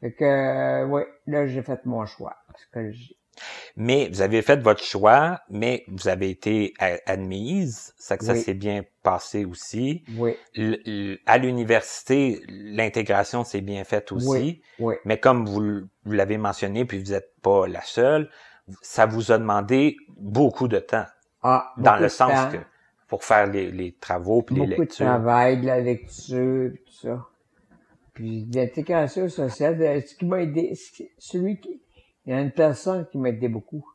fait 0.00 0.12
que, 0.12 0.24
euh, 0.24 0.86
ouais, 0.86 1.06
là, 1.26 1.46
j'ai 1.46 1.62
fait 1.62 1.86
mon 1.86 2.04
choix, 2.04 2.34
psychologie. 2.54 3.16
Mais 3.76 4.08
vous 4.08 4.22
avez 4.22 4.40
fait 4.42 4.56
votre 4.62 4.82
choix, 4.82 5.40
mais 5.50 5.84
vous 5.88 6.08
avez 6.08 6.30
été 6.30 6.72
admise, 7.04 7.94
ça 7.98 8.16
que 8.16 8.24
ça 8.24 8.32
Oui. 8.32 8.40
s'est 8.40 8.54
bien 8.54 8.82
passé 9.02 9.44
aussi. 9.44 10.02
Oui, 10.16 10.34
L- 10.54 11.18
à 11.26 11.36
l'université, 11.38 12.42
l'intégration 12.48 13.44
s'est 13.44 13.60
bien 13.60 13.84
faite 13.84 14.10
aussi. 14.10 14.26
Oui. 14.28 14.62
oui. 14.80 14.94
Mais 15.04 15.20
comme 15.20 15.46
vous 15.46 15.82
l'avez 16.06 16.38
mentionné, 16.38 16.84
puis 16.86 16.98
vous 16.98 17.12
n'êtes 17.12 17.34
pas 17.42 17.66
la 17.68 17.82
seule, 17.82 18.30
ça 18.80 19.04
vous 19.06 19.30
a 19.30 19.38
demandé 19.38 19.96
beaucoup 20.16 20.66
de 20.66 20.78
temps. 20.78 21.04
Ah, 21.42 21.72
dans 21.78 21.96
le 21.96 22.08
sens 22.08 22.30
temps, 22.30 22.50
que 22.52 22.64
pour 23.08 23.24
faire 23.24 23.46
les, 23.46 23.70
les 23.70 23.92
travaux 23.92 24.42
puis 24.42 24.54
les 24.56 24.60
Beaucoup 24.62 24.72
de 24.74 24.80
lectures. 24.80 25.06
travail, 25.06 25.60
de 25.60 25.66
la 25.66 25.80
lecture, 25.80 26.72
tout 26.86 26.92
ça. 26.92 27.26
Puis 28.14 28.46
l'intégration 28.52 29.28
sociale, 29.28 29.80
euh, 29.82 30.00
ce 30.00 30.14
qui 30.14 30.24
m'a 30.24 30.42
aidé, 30.42 30.72
celui 31.18 31.60
qui, 31.60 31.80
il 32.24 32.30
y 32.32 32.32
a 32.34 32.40
une 32.40 32.50
personne 32.50 33.06
qui 33.12 33.18
m'a 33.18 33.28
aidé 33.28 33.48
beaucoup 33.48 33.86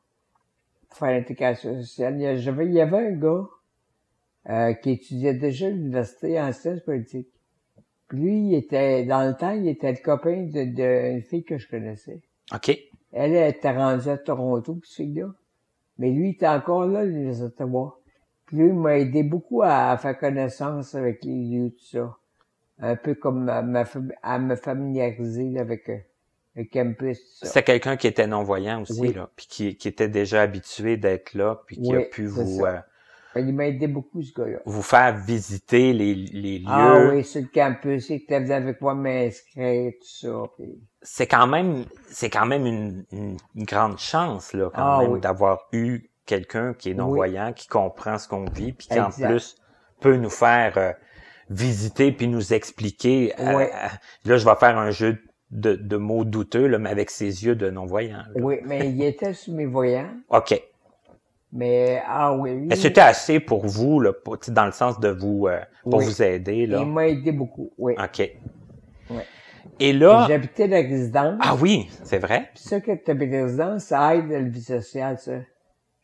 pour 0.88 0.98
faire 0.98 1.12
l'intégration 1.12 1.76
sociale. 1.82 2.16
Il 2.16 2.22
y, 2.22 2.28
a- 2.28 2.36
j'avais- 2.38 2.66
il 2.68 2.74
y 2.74 2.82
avait 2.82 3.08
un 3.08 3.12
gars 3.12 3.48
euh, 4.50 4.74
qui 4.74 4.92
étudiait 4.92 5.34
déjà 5.34 5.68
à 5.68 5.70
l'université 5.70 6.40
en 6.40 6.52
sciences 6.54 6.82
politiques. 6.82 7.30
Puis 8.08 8.20
lui, 8.20 8.38
il 8.50 8.56
était, 8.56 9.06
dans 9.06 9.28
le 9.28 9.36
temps, 9.36 9.52
il 9.52 9.68
était 9.68 9.92
le 9.92 10.00
copain 10.04 10.44
de, 10.44 10.66
de 10.76 11.12
une 11.12 11.22
fille 11.22 11.44
que 11.44 11.58
je 11.58 11.68
connaissais. 11.70 12.22
OK. 12.54 12.70
Elle, 13.14 13.34
elle 13.34 13.50
était 13.50 13.72
rendue 13.72 14.10
à 14.10 14.18
Toronto, 14.18 14.80
cette 14.84 14.96
fille-là. 14.96 15.28
Mais 16.02 16.10
lui, 16.10 16.30
il 16.30 16.32
était 16.32 16.48
encore 16.48 16.88
là, 16.88 17.06
l'Université 17.06 17.46
d'Ottawa. 17.46 17.96
Puis 18.48 18.58
lui, 18.58 18.70
il 18.70 18.74
m'a 18.74 18.98
aidé 18.98 19.22
beaucoup 19.22 19.62
à, 19.62 19.96
faire 19.98 20.18
connaissance 20.18 20.96
avec 20.96 21.24
les 21.24 21.36
lieux, 21.36 21.70
tout 21.70 21.86
ça. 21.86 22.18
Un 22.80 22.96
peu 22.96 23.14
comme 23.14 23.48
à, 23.48 23.64
à 24.24 24.40
me 24.40 24.56
familiariser 24.56 25.60
avec, 25.60 25.90
euh, 25.90 26.94
peu 26.98 27.14
ça. 27.14 27.46
C'est 27.46 27.62
quelqu'un 27.62 27.98
qui 27.98 28.08
était 28.08 28.26
non-voyant 28.26 28.82
aussi, 28.82 29.14
là, 29.14 29.30
puis 29.36 29.46
qui, 29.48 29.78
qui 29.78 29.88
était 29.88 30.10
déjà 30.10 30.42
habitué 30.42 30.98
d'être 30.98 31.36
là, 31.36 31.62
puis 31.68 31.80
qui 31.80 31.96
a 31.96 32.02
pu 32.02 32.26
vous... 32.26 32.66
Euh, 32.66 32.80
il 33.36 33.54
m'a 33.54 33.68
aidé 33.68 33.86
beaucoup, 33.86 34.24
ce 34.24 34.34
gars-là. 34.34 34.58
Vous 34.66 34.82
faire 34.82 35.16
visiter 35.16 35.94
les, 35.94 36.16
les 36.16 36.64
ah 36.66 36.98
lieux. 36.98 37.10
Ah 37.12 37.14
oui, 37.14 37.24
sur 37.24 37.42
le 37.42 37.48
campus, 37.48 38.10
il 38.10 38.16
était 38.16 38.40
venu 38.40 38.54
avec 38.54 38.82
moi 38.82 38.96
m'inscrire, 38.96 39.94
tout 40.02 40.08
ça. 40.08 40.44
Puis... 40.58 40.82
C'est 41.04 41.28
quand 41.28 41.48
même, 41.48 41.86
c'est 42.10 42.30
quand 42.30 42.46
même 42.46 42.66
une, 42.66 43.06
une, 43.12 43.38
grande 43.64 43.98
chance, 43.98 44.54
là, 44.54 44.70
quand 44.74 44.82
ah 44.84 45.02
même, 45.02 45.20
d'avoir 45.20 45.68
eu 45.72 46.12
quelqu'un 46.26 46.74
qui 46.74 46.92
est 46.92 46.94
non-voyant, 46.94 47.54
qui 47.54 47.68
comprend 47.68 48.18
ce 48.18 48.28
qu'on 48.28 48.46
vit, 48.46 48.72
puis 48.72 48.88
qui 48.88 49.00
en 49.00 49.10
plus 49.10 49.56
peut 50.00 50.16
nous 50.16 50.30
faire 50.30 50.78
euh, 50.78 50.92
visiter 51.50 52.12
puis 52.12 52.28
nous 52.28 52.54
expliquer. 52.54 53.34
Euh, 53.40 53.60
euh, 53.60 53.68
là, 54.26 54.38
je 54.38 54.46
vais 54.46 54.56
faire 54.56 54.78
un 54.78 54.92
jeu 54.92 55.18
de, 55.50 55.76
de 55.76 55.98
mots 55.98 56.24
douteux, 56.24 56.68
là, 56.68 56.78
mais 56.78 56.90
avec 56.90 57.10
ses 57.10 57.46
yeux 57.46 57.56
de 57.56 57.70
non-voyant. 57.70 58.24
Oui, 58.36 58.60
mais 58.64 58.90
il 58.90 59.04
était 59.04 59.34
sur 59.34 59.54
mes 59.54 59.66
voyants. 59.66 60.10
OK. 60.30 60.62
Mais 61.54 62.02
ah 62.08 62.34
oui. 62.34 62.52
Mais 62.54 62.78
c'était 62.78 63.02
assez 63.02 63.42
pour 63.42 63.66
vous, 63.66 64.00
là, 64.00 64.14
dans 64.48 64.66
le 64.66 64.72
sens 64.72 65.00
de 65.02 65.10
vous 65.10 65.50
pour 65.84 66.00
vous 66.00 66.22
aider. 66.22 66.66
Là. 66.66 66.80
Il 66.80 66.88
m'a 66.88 67.08
aidé 67.10 67.34
beaucoup, 67.34 67.72
oui. 67.78 67.94
OK. 68.02 68.32
Et 69.80 69.94
là. 69.94 70.26
J'habitais 70.28 70.68
la 70.68 70.78
résidence. 70.78 71.40
Ah 71.42 71.56
oui, 71.60 71.90
c'est 72.04 72.20
vrai. 72.20 72.50
Puis 72.54 72.64
ça, 72.64 72.82
que 72.82 72.92
tu 72.92 73.12
habites 73.12 73.32
la 73.32 73.44
résidence, 73.44 73.84
ça 73.86 74.16
aide 74.16 74.30
la 74.30 74.42
vie 74.42 74.62
sociale, 74.62 75.18
ça. 75.18 75.34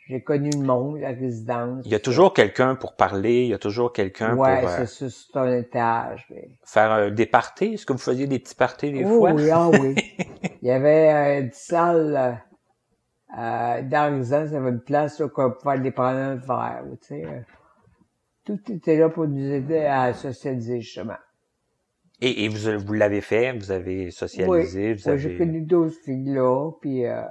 J'ai 0.08 0.24
connu 0.24 0.50
le 0.52 0.66
monde, 0.66 1.00
la 1.00 1.10
résidence. 1.10 1.84
Il 1.86 1.92
y 1.92 1.96
a 1.96 2.00
toujours 2.00 2.34
quelqu'un 2.34 2.76
pour 2.76 2.96
parler, 2.96 3.44
il 3.44 3.50
y 3.50 3.54
a 3.54 3.58
toujours 3.58 3.92
quelqu'un 3.92 4.36
pour... 4.36 4.40
Ouais, 4.40 4.64
c'est 4.78 4.86
ça, 4.86 5.10
c'est 5.10 5.38
un 5.38 5.52
étage. 5.52 6.26
Mais... 6.30 6.48
Faire 6.64 6.94
euh, 6.94 7.10
des 7.10 7.26
parties? 7.26 7.74
Est-ce 7.74 7.86
que 7.86 7.92
vous 7.92 8.00
faisiez 8.00 8.26
des 8.26 8.40
petits 8.40 8.56
parties 8.56 8.94
des 8.94 9.04
oh, 9.04 9.20
fois? 9.20 9.34
Oui, 9.34 9.50
ah 9.52 9.68
oui. 9.68 9.96
il 10.62 10.68
y 10.70 10.72
avait 10.72 11.12
euh, 11.12 11.42
une 11.42 11.52
salle 11.52 12.16
euh, 12.16 12.32
euh, 13.36 13.82
dans 13.82 14.12
la 14.12 14.18
résidence, 14.18 14.50
il 14.50 14.54
y 14.54 14.58
avait 14.58 14.70
une 14.70 14.82
place 14.82 15.20
où 15.20 15.30
on 15.36 15.52
pouvait 15.52 15.74
aller 15.74 15.92
prendre 15.92 16.18
un 16.18 16.36
verre, 16.36 16.84
tu 17.02 17.08
sais. 17.08 17.26
Euh. 17.26 17.42
Tout 18.46 18.60
était 18.72 18.98
là 18.98 19.10
pour 19.10 19.28
nous 19.28 19.52
aider 19.52 19.80
à 19.80 20.14
socialiser, 20.14 20.80
justement. 20.80 21.18
Et, 22.22 22.46
et 22.46 22.48
vous, 22.48 22.80
vous 22.80 22.94
l'avez 22.94 23.22
fait? 23.22 23.54
Vous 23.54 23.72
avez 23.72 24.12
socialisé? 24.12 24.92
Oui, 24.92 24.94
vous 24.94 25.10
avez... 25.10 25.18
j'ai 25.18 25.38
connu 25.38 25.62
d'autres 25.62 25.96
filles 26.04 26.34
là, 26.34 26.72
puis... 26.82 27.06
Euh, 27.06 27.22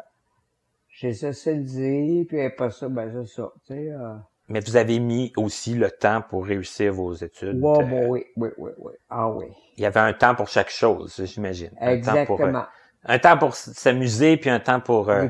j'ai 0.99 1.13
socialisé, 1.13 2.25
puis 2.27 2.41
après 2.41 2.71
ça, 2.71 2.89
ben 2.89 3.11
c'est 3.13 3.35
ça, 3.35 3.53
tu 3.67 3.75
sais. 3.75 3.91
Euh... 3.91 4.15
Mais 4.49 4.61
vous 4.61 4.77
avez 4.77 4.99
mis 4.99 5.31
aussi 5.37 5.75
le 5.75 5.91
temps 5.91 6.23
pour 6.23 6.47
réussir 6.47 6.95
vos 6.95 7.13
études. 7.13 7.63
Ouais, 7.63 7.85
bon, 7.85 8.09
oui, 8.09 8.25
oui, 8.37 8.49
oui, 8.57 8.71
oui. 8.79 8.93
Ah 9.11 9.29
oui. 9.29 9.47
Il 9.77 9.83
y 9.83 9.87
avait 9.87 10.01
un 10.01 10.15
temps 10.15 10.35
pour 10.35 10.49
chaque 10.49 10.71
chose, 10.71 11.21
j'imagine. 11.25 11.73
Exactement. 11.81 12.65
Un 13.05 13.19
temps 13.19 13.37
pour, 13.37 13.55
s'amuser, 13.55 14.37
puis 14.39 14.49
un 14.49 14.59
temps 14.59 14.81
pour, 14.81 15.11
euh, 15.11 15.29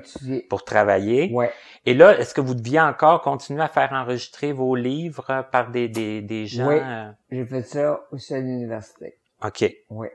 pour 0.48 0.64
travailler. 0.64 1.32
Ouais. 1.32 1.50
Et 1.84 1.94
là, 1.94 2.16
est-ce 2.18 2.32
que 2.32 2.40
vous 2.40 2.54
deviez 2.54 2.80
encore 2.80 3.22
continuer 3.22 3.62
à 3.62 3.68
faire 3.68 3.92
enregistrer 3.92 4.52
vos 4.52 4.76
livres 4.76 5.46
par 5.50 5.70
des, 5.70 5.88
des, 5.88 6.22
des 6.22 6.46
gens? 6.46 6.68
Oui, 6.68 6.78
euh? 6.78 7.10
j'ai 7.30 7.44
fait 7.44 7.62
ça 7.62 8.00
aussi 8.12 8.34
à 8.34 8.38
l'université. 8.38 9.18
OK. 9.46 9.70
Oui 9.90 10.08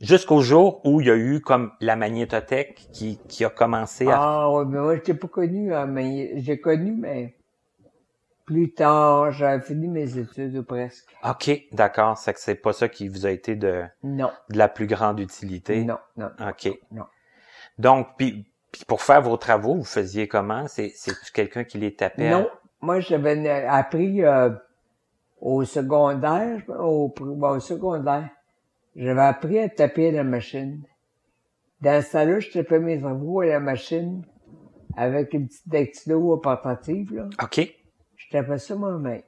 jusqu'au 0.00 0.40
jour 0.40 0.80
où 0.84 1.00
il 1.00 1.08
y 1.08 1.10
a 1.10 1.16
eu 1.16 1.40
comme 1.40 1.72
la 1.80 1.96
magnétothèque 1.96 2.88
qui, 2.92 3.18
qui 3.28 3.44
a 3.44 3.50
commencé 3.50 4.06
à... 4.08 4.16
Ah 4.16 4.50
oui, 4.50 4.64
mais 4.68 4.78
moi, 4.78 4.96
je 4.96 5.00
t'ai 5.00 5.14
pas 5.14 5.28
connu, 5.28 5.74
hein, 5.74 5.86
mais 5.86 6.40
j'ai 6.40 6.60
connu, 6.60 6.92
mais 6.92 7.34
plus 8.46 8.72
tard, 8.72 9.32
j'avais 9.32 9.60
fini 9.60 9.88
mes 9.88 10.18
études 10.18 10.56
ou 10.56 10.62
presque. 10.62 11.08
OK, 11.24 11.50
d'accord. 11.72 12.16
C'est 12.16 12.32
que 12.32 12.40
c'est 12.40 12.54
pas 12.54 12.72
ça 12.72 12.88
qui 12.88 13.08
vous 13.08 13.26
a 13.26 13.30
été 13.30 13.56
de, 13.56 13.84
non. 14.02 14.30
de 14.50 14.58
la 14.58 14.68
plus 14.68 14.86
grande 14.86 15.20
utilité? 15.20 15.84
Non, 15.84 15.98
non. 16.16 16.30
OK. 16.40 16.70
Non. 16.92 17.04
Donc, 17.78 18.08
puis, 18.16 18.46
pour 18.86 19.02
faire 19.02 19.20
vos 19.22 19.36
travaux, 19.36 19.74
vous 19.74 19.84
faisiez 19.84 20.28
comment? 20.28 20.66
C'est, 20.66 20.92
c'est 20.94 21.12
quelqu'un 21.32 21.64
qui 21.64 21.78
les 21.78 21.94
tapait? 21.94 22.30
Non. 22.30 22.48
Moi, 22.80 23.00
j'avais 23.00 23.66
appris 23.66 24.24
euh, 24.24 24.50
au 25.40 25.64
secondaire, 25.64 26.62
au, 26.68 27.12
au 27.18 27.60
secondaire 27.60 28.30
j'avais 28.98 29.22
appris 29.22 29.58
à 29.60 29.68
taper 29.68 30.08
à 30.08 30.12
la 30.12 30.24
machine. 30.24 30.82
Dans 31.80 32.02
ce 32.02 32.12
temps-là, 32.12 32.40
je 32.40 32.50
tapais 32.50 32.80
mes 32.80 33.00
travaux 33.00 33.40
à 33.40 33.46
la 33.46 33.60
machine 33.60 34.24
avec 34.96 35.32
une 35.32 35.46
petite 35.46 35.68
dactylo 35.68 36.36
portative, 36.38 37.14
là. 37.14 37.28
OK. 37.40 37.60
Je 38.16 38.28
tapais 38.30 38.58
ça 38.58 38.74
moi-même. 38.74 39.22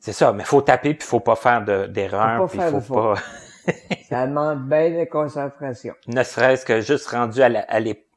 C'est 0.00 0.12
ça, 0.12 0.32
mais 0.32 0.42
faut 0.42 0.62
taper 0.62 0.94
puis 0.94 1.06
faut 1.06 1.20
pas 1.20 1.36
faire 1.36 1.64
d'erreur 1.88 2.48
puis 2.48 2.58
faut 2.58 2.94
pas... 2.94 3.14
ça 4.08 4.26
demande 4.26 4.66
bien 4.68 4.90
de 4.90 5.04
concentration. 5.04 5.94
Ne 6.08 6.24
serait-ce 6.24 6.66
que 6.66 6.80
juste 6.80 7.06
rendu 7.06 7.40
à 7.40 7.48
la, 7.48 7.64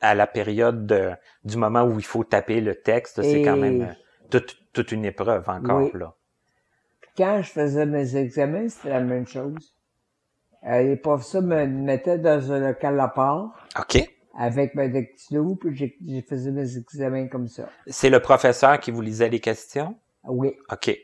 à, 0.01 0.15
la 0.15 0.25
période 0.25 0.87
de, 0.87 1.11
du 1.43 1.57
moment 1.57 1.83
où 1.83 1.99
il 1.99 2.05
faut 2.05 2.23
taper 2.23 2.59
le 2.59 2.73
texte, 2.73 3.21
c'est 3.21 3.43
quand 3.43 3.57
même 3.57 3.83
euh, 3.83 3.93
toute, 4.31 4.57
toute 4.73 4.91
une 4.91 5.05
épreuve 5.05 5.47
encore, 5.47 5.95
là. 5.95 6.15
Puis 7.01 7.11
quand 7.17 7.43
je 7.43 7.51
faisais 7.51 7.85
mes 7.85 8.17
examens, 8.17 8.67
c'était 8.67 8.89
la 8.89 9.01
même 9.01 9.27
chose. 9.27 9.74
Euh, 10.67 10.81
les 10.81 10.95
professeurs 10.95 11.43
me 11.43 11.65
mettaient 11.65 12.17
dans 12.17 12.51
un 12.51 12.59
local 12.59 12.99
à 12.99 13.07
part. 13.07 13.53
OK. 13.79 14.09
Avec 14.37 14.75
mes 14.75 14.89
dactylo, 14.89 15.55
puis 15.55 15.75
j'ai 15.75 16.21
faisais 16.21 16.51
mes 16.51 16.77
examens 16.77 17.27
comme 17.27 17.47
ça. 17.47 17.69
C'est 17.87 18.09
le 18.09 18.19
professeur 18.19 18.79
qui 18.79 18.91
vous 18.91 19.01
lisait 19.01 19.29
les 19.29 19.39
questions? 19.39 19.95
Oui. 20.25 20.53
OK. 20.71 20.97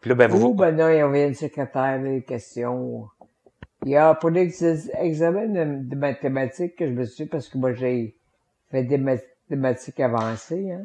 Puis 0.00 0.10
là, 0.10 0.14
ben 0.14 0.28
vous... 0.28 0.48
Ou, 0.48 0.54
ben 0.54 0.76
non, 0.76 0.90
il 0.90 0.96
y 0.96 1.00
avait 1.00 1.28
une 1.28 1.34
secrétaire 1.34 2.00
les 2.02 2.22
questions. 2.22 3.08
Il 3.84 3.92
y 3.92 3.96
a 3.96 4.14
pour 4.14 4.30
les 4.30 4.64
examens 5.00 5.46
de, 5.46 5.94
mathématiques 5.96 6.76
que 6.76 6.86
je 6.86 6.92
me 6.92 7.04
suis 7.04 7.26
parce 7.26 7.48
que 7.48 7.56
moi 7.58 7.72
j'ai 7.72 8.16
fait 8.70 8.82
des 8.82 8.98
mathématiques 8.98 10.00
avancées, 10.00 10.72
hein. 10.72 10.84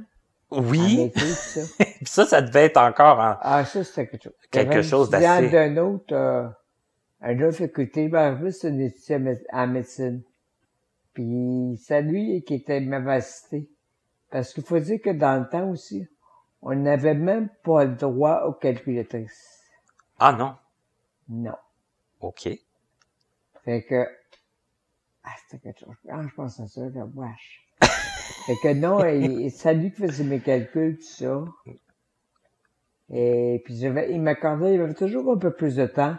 Oui. 0.51 1.11
ça. 1.15 1.61
ça, 2.05 2.25
ça 2.27 2.41
devait 2.41 2.65
être 2.65 2.77
encore 2.77 3.19
en... 3.19 3.35
Ah, 3.41 3.65
ça, 3.65 3.83
c'était 3.83 4.07
quelque 4.07 4.23
chose. 4.23 4.33
Quelque 4.51 4.81
chose 4.83 5.09
d'assez... 5.09 5.49
d'un 5.49 5.77
autre, 5.77 6.13
euh, 6.13 6.47
un 7.25 7.41
autre 7.41 7.65
ben, 8.09 8.51
c'est 8.51 8.67
une 8.69 8.81
étude 8.81 9.45
en 9.53 9.67
médecine. 9.67 10.23
Puis 11.13 11.81
c'est 11.81 12.01
lui 12.01 12.43
qui 12.43 12.55
était 12.55 12.81
ma 12.81 12.99
vacité. 12.99 13.69
Parce 14.29 14.53
qu'il 14.53 14.63
faut 14.63 14.79
dire 14.79 14.99
que 15.01 15.11
dans 15.11 15.41
le 15.41 15.47
temps 15.47 15.69
aussi, 15.69 16.05
on 16.61 16.75
n'avait 16.75 17.13
même 17.13 17.47
pas 17.63 17.85
le 17.85 17.95
droit 17.95 18.43
aux 18.43 18.53
calculatrices. 18.53 19.61
Ah 20.19 20.33
non? 20.33 20.55
Non. 21.29 21.55
OK. 22.19 22.49
Fait 23.63 23.83
que... 23.83 24.05
Ah, 25.23 25.29
c'était 25.47 25.63
quelque 25.63 25.79
chose. 25.79 25.95
Ah, 26.09 26.21
je 26.27 26.35
pense 26.35 26.59
à 26.59 26.67
ça, 26.67 26.81
la 26.89 27.05
wesh. 27.05 27.65
fait 28.45 28.55
que 28.61 28.73
non, 28.73 28.99
c'est 29.49 29.73
lui 29.75 29.91
qui 29.93 30.01
faisait 30.01 30.25
mes 30.25 30.41
calculs, 30.41 30.97
tout 30.97 31.03
ça. 31.03 31.45
Et 33.09 33.61
puis 33.63 33.75
il 33.75 34.21
m'accordait, 34.21 34.73
il 34.73 34.81
avait 34.81 34.93
toujours 34.93 35.31
un 35.31 35.37
peu 35.37 35.53
plus 35.53 35.77
de 35.77 35.85
temps 35.85 36.17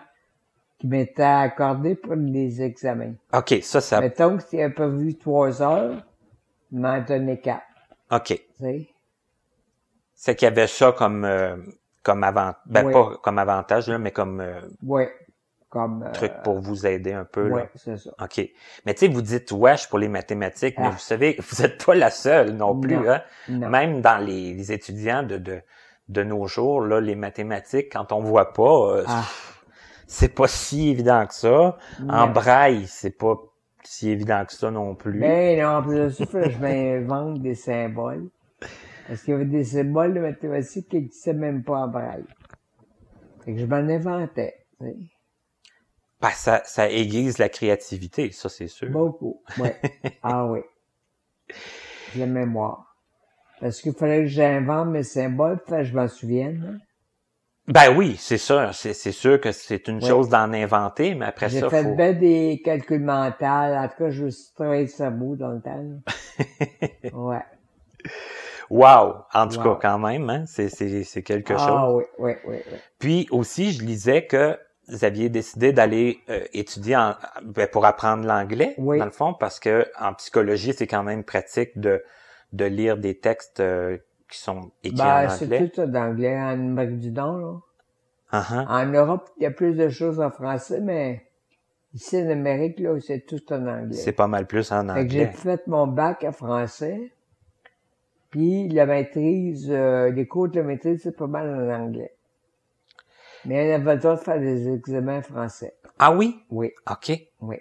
qui 0.84 0.88
m'était 0.88 1.22
accordé 1.22 1.94
pour 1.94 2.14
les 2.14 2.60
examens. 2.60 3.14
OK, 3.32 3.54
ça, 3.62 3.80
ça... 3.80 4.00
Mettons 4.02 4.36
que 4.36 4.42
s'il 4.42 4.60
avait 4.60 4.74
pas 4.74 4.86
vu 4.86 5.16
trois 5.16 5.62
heures, 5.62 6.02
il 6.70 6.78
m'en 6.78 7.00
donnait 7.00 7.40
quatre. 7.40 7.62
OK. 8.10 8.38
Tu 8.58 8.86
C'est 10.14 10.36
qu'il 10.36 10.44
y 10.46 10.50
avait 10.50 10.66
ça 10.66 10.92
comme, 10.92 11.24
euh, 11.24 11.56
comme 12.02 12.22
avant, 12.22 12.52
ben 12.66 12.90
pas 12.90 13.16
comme 13.22 13.38
avantage, 13.38 13.88
là, 13.88 13.98
mais 13.98 14.10
comme, 14.10 14.42
euh, 14.42 14.60
oui. 14.82 15.04
comme, 15.70 16.06
truc 16.12 16.32
euh, 16.32 16.42
pour 16.42 16.60
vous 16.60 16.86
aider 16.86 17.14
un 17.14 17.24
peu, 17.24 17.50
Oui, 17.50 17.62
c'est 17.76 17.96
ça. 17.96 18.10
OK. 18.20 18.46
Mais 18.84 18.92
tu 18.92 19.06
sais, 19.06 19.08
vous 19.08 19.22
dites 19.22 19.52
wesh 19.52 19.88
pour 19.88 19.98
les 19.98 20.08
mathématiques, 20.08 20.76
mais 20.78 20.88
ah. 20.88 20.90
vous 20.90 20.98
savez, 20.98 21.38
vous 21.50 21.62
êtes 21.62 21.82
pas 21.82 21.94
la 21.94 22.10
seule 22.10 22.52
non 22.52 22.78
plus, 22.78 23.08
hein. 23.08 23.22
Même 23.48 24.02
dans 24.02 24.18
les, 24.18 24.70
étudiants 24.70 25.22
de, 25.22 25.38
de, 25.38 25.62
de 26.08 26.22
nos 26.24 26.46
jours, 26.46 26.82
là, 26.82 27.00
les 27.00 27.14
mathématiques, 27.14 27.90
quand 27.90 28.12
on 28.12 28.20
voit 28.20 28.52
pas, 28.52 29.02
ah 29.06 29.24
c'est 30.06 30.34
pas 30.34 30.48
si 30.48 30.90
évident 30.90 31.26
que 31.26 31.34
ça. 31.34 31.78
En 32.08 32.28
braille, 32.28 32.86
c'est 32.86 33.16
pas 33.16 33.36
si 33.82 34.10
évident 34.10 34.44
que 34.44 34.52
ça 34.52 34.70
non 34.70 34.94
plus. 34.94 35.20
Ben 35.20 35.60
non, 35.60 35.76
en 35.76 35.82
plus 35.82 35.96
de 35.96 36.08
ça, 36.08 36.48
je 36.48 36.58
m'invente 36.58 37.38
des 37.42 37.54
symboles. 37.54 38.28
Parce 39.06 39.22
qu'il 39.22 39.32
y 39.32 39.34
avait 39.34 39.44
des 39.44 39.64
symboles 39.64 40.14
de 40.14 40.20
mathématiques 40.20 40.88
qui 40.88 40.96
n'existaient 40.96 41.34
même 41.34 41.62
pas 41.62 41.80
en 41.80 41.88
braille. 41.88 42.24
Fait 43.44 43.52
que 43.54 43.60
je 43.60 43.66
m'en 43.66 43.76
inventais. 43.76 44.54
Ben, 44.80 46.30
ça, 46.30 46.62
ça 46.64 46.90
aiguise 46.90 47.38
la 47.38 47.50
créativité, 47.50 48.30
ça 48.30 48.48
c'est 48.48 48.68
sûr. 48.68 48.88
Beaucoup, 48.90 49.42
oui. 49.58 49.68
ah 50.22 50.46
oui. 50.46 50.60
La 52.16 52.26
mémoire. 52.26 52.96
Parce 53.60 53.80
qu'il 53.80 53.92
fallait 53.92 54.22
que 54.22 54.28
j'invente 54.28 54.88
mes 54.88 55.02
symboles, 55.02 55.60
que 55.66 55.82
je 55.82 55.94
m'en 55.94 56.08
souvienne. 56.08 56.80
Ben 57.66 57.96
oui, 57.96 58.16
c'est 58.18 58.36
sûr. 58.38 58.74
C'est, 58.74 58.92
sûr 59.12 59.40
que 59.40 59.50
c'est 59.52 59.88
une 59.88 60.02
chose 60.04 60.28
d'en 60.28 60.52
inventer, 60.52 61.14
mais 61.14 61.24
après 61.26 61.48
ça, 61.48 61.60
J'ai 61.60 61.70
fait 61.70 61.94
bien 61.96 62.12
des 62.12 62.60
calculs 62.62 63.00
mentaux. 63.02 63.44
En 63.46 63.88
tout 63.88 64.04
cas, 64.04 64.10
je 64.10 64.24
me 64.24 64.30
suis 64.30 64.52
travaillé 64.54 64.82
le 64.82 64.88
cerveau 64.88 65.34
dans 65.34 65.48
le 65.48 65.60
temps. 65.62 65.82
ouais. 67.14 67.42
Wow! 68.70 69.24
En 69.32 69.48
tout 69.48 69.58
Wow. 69.58 69.76
cas, 69.76 69.78
quand 69.90 69.98
même, 69.98 70.28
hein? 70.30 70.44
c'est, 70.46 70.68
c'est, 70.68 71.04
c'est 71.04 71.22
quelque 71.22 71.54
chose. 71.56 71.68
Ah 71.68 71.92
oui, 71.92 72.04
oui, 72.18 72.32
oui, 72.46 72.56
oui. 72.70 72.78
Puis 72.98 73.28
aussi, 73.30 73.72
je 73.72 73.82
lisais 73.84 74.26
que 74.26 74.58
vous 74.88 75.04
aviez 75.04 75.30
décidé 75.30 75.72
d'aller 75.72 76.20
euh, 76.28 76.40
étudier 76.52 76.96
en, 76.96 77.14
ben, 77.42 77.66
pour 77.66 77.86
apprendre 77.86 78.26
l'anglais, 78.26 78.74
Oui. 78.76 78.98
dans 78.98 79.04
le 79.06 79.10
fond, 79.10 79.32
parce 79.32 79.58
que 79.58 79.86
en 79.98 80.12
psychologie, 80.14 80.74
c'est 80.74 80.86
quand 80.86 81.02
même 81.02 81.24
pratique 81.24 81.78
de, 81.78 82.02
de 82.52 82.64
lire 82.66 82.98
des 82.98 83.18
textes 83.18 83.60
euh, 83.60 83.96
qui 84.34 84.40
sont 84.42 84.70
écrits 84.82 84.98
Ben, 84.98 85.26
en 85.26 85.30
c'est 85.30 85.44
anglais. 85.46 85.68
tout 85.70 85.86
d'anglais 85.86 86.36
en 86.38 86.50
Amérique 86.50 86.98
du 86.98 87.10
Nord, 87.12 87.38
là. 87.38 87.60
Uh-huh. 88.40 88.66
En 88.68 88.86
Europe, 88.86 89.30
il 89.38 89.44
y 89.44 89.46
a 89.46 89.50
plus 89.52 89.74
de 89.76 89.88
choses 89.88 90.20
en 90.20 90.30
français, 90.30 90.80
mais 90.80 91.26
ici 91.94 92.16
en 92.20 92.28
Amérique, 92.30 92.80
là, 92.80 92.98
c'est 93.00 93.20
tout 93.26 93.40
en 93.52 93.66
anglais. 93.66 93.96
C'est 93.96 94.12
pas 94.12 94.26
mal 94.26 94.46
plus 94.46 94.72
en 94.72 94.86
que 94.88 94.94
j'ai 95.08 95.20
anglais. 95.26 95.26
fait 95.32 95.66
mon 95.68 95.86
bac 95.86 96.24
en 96.24 96.32
français, 96.32 97.12
puis 98.30 98.68
la 98.68 98.86
maîtrise, 98.86 99.70
euh, 99.70 100.10
les 100.10 100.26
cours 100.26 100.48
de 100.48 100.58
la 100.58 100.64
maîtrise, 100.64 101.02
c'est 101.04 101.16
pas 101.16 101.28
mal 101.28 101.48
en 101.48 101.72
anglais. 101.84 102.12
Mais 103.44 103.70
on 103.70 103.74
avait 103.76 103.94
le 103.94 104.00
droit 104.00 104.16
de 104.16 104.20
faire 104.20 104.40
des 104.40 104.68
examens 104.72 105.18
en 105.18 105.22
français. 105.22 105.74
Ah 105.98 106.12
oui? 106.12 106.42
Oui, 106.50 106.72
OK. 106.90 107.12
oui, 107.42 107.56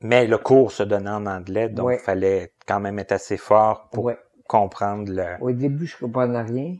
Mais 0.00 0.26
le 0.26 0.38
cours 0.38 0.72
se 0.72 0.84
donnait 0.84 1.10
en 1.10 1.26
anglais, 1.26 1.68
donc 1.68 1.86
Oui. 1.88 1.94
il 1.98 2.00
fallait 2.04 2.52
quand 2.66 2.80
même 2.80 2.98
être 2.98 3.12
assez 3.12 3.36
fort 3.36 3.90
pour 3.92 4.04
oui. 4.06 4.14
Comprendre 4.52 5.10
le... 5.10 5.36
Au 5.40 5.50
début, 5.50 5.86
je 5.86 5.96
comprenais 5.96 6.42
rien. 6.42 6.76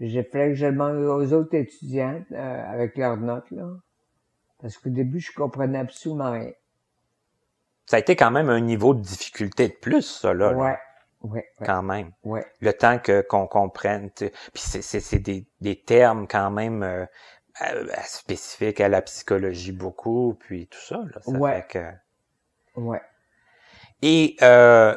J'ai 0.00 0.22
fait 0.22 0.48
que 0.48 0.54
je 0.54 0.66
demande 0.66 0.96
aux 0.96 1.32
autres 1.34 1.54
étudiants 1.54 2.22
euh, 2.32 2.72
avec 2.72 2.96
leurs 2.96 3.18
notes, 3.18 3.50
là. 3.50 3.68
Parce 4.60 4.78
qu'au 4.78 4.88
début, 4.88 5.20
je 5.20 5.32
comprenais 5.32 5.78
absolument 5.80 6.32
rien. 6.32 6.50
Ça 7.86 7.96
a 7.96 8.00
été 8.00 8.16
quand 8.16 8.30
même 8.30 8.48
un 8.48 8.60
niveau 8.60 8.94
de 8.94 9.00
difficulté 9.00 9.68
de 9.68 9.74
plus, 9.74 10.02
ça, 10.02 10.32
là, 10.32 10.50
là, 10.52 10.56
Ouais, 10.56 10.78
ouais, 11.22 11.46
quand 11.64 11.82
même. 11.82 12.12
ouais. 12.24 12.44
Le 12.60 12.72
temps 12.72 12.98
que 12.98 13.20
qu'on 13.20 13.46
comprenne. 13.46 14.10
Puis 14.10 14.30
c'est, 14.54 15.18
des, 15.18 15.46
des 15.60 15.76
termes 15.76 16.26
quand 16.26 16.50
même 16.50 16.82
euh, 16.82 17.04
euh, 17.62 17.86
spécifiques 18.04 18.80
à 18.80 18.88
la 18.88 19.02
psychologie 19.02 19.72
beaucoup, 19.72 20.36
puis 20.40 20.68
tout 20.68 20.80
ça. 20.80 20.96
Là, 20.96 21.20
ça 21.20 21.30
Ouais. 21.32 21.62
fait 21.62 21.66
que... 22.76 22.80
Ouais. 22.80 23.02
Et 24.02 24.36
euh, 24.42 24.94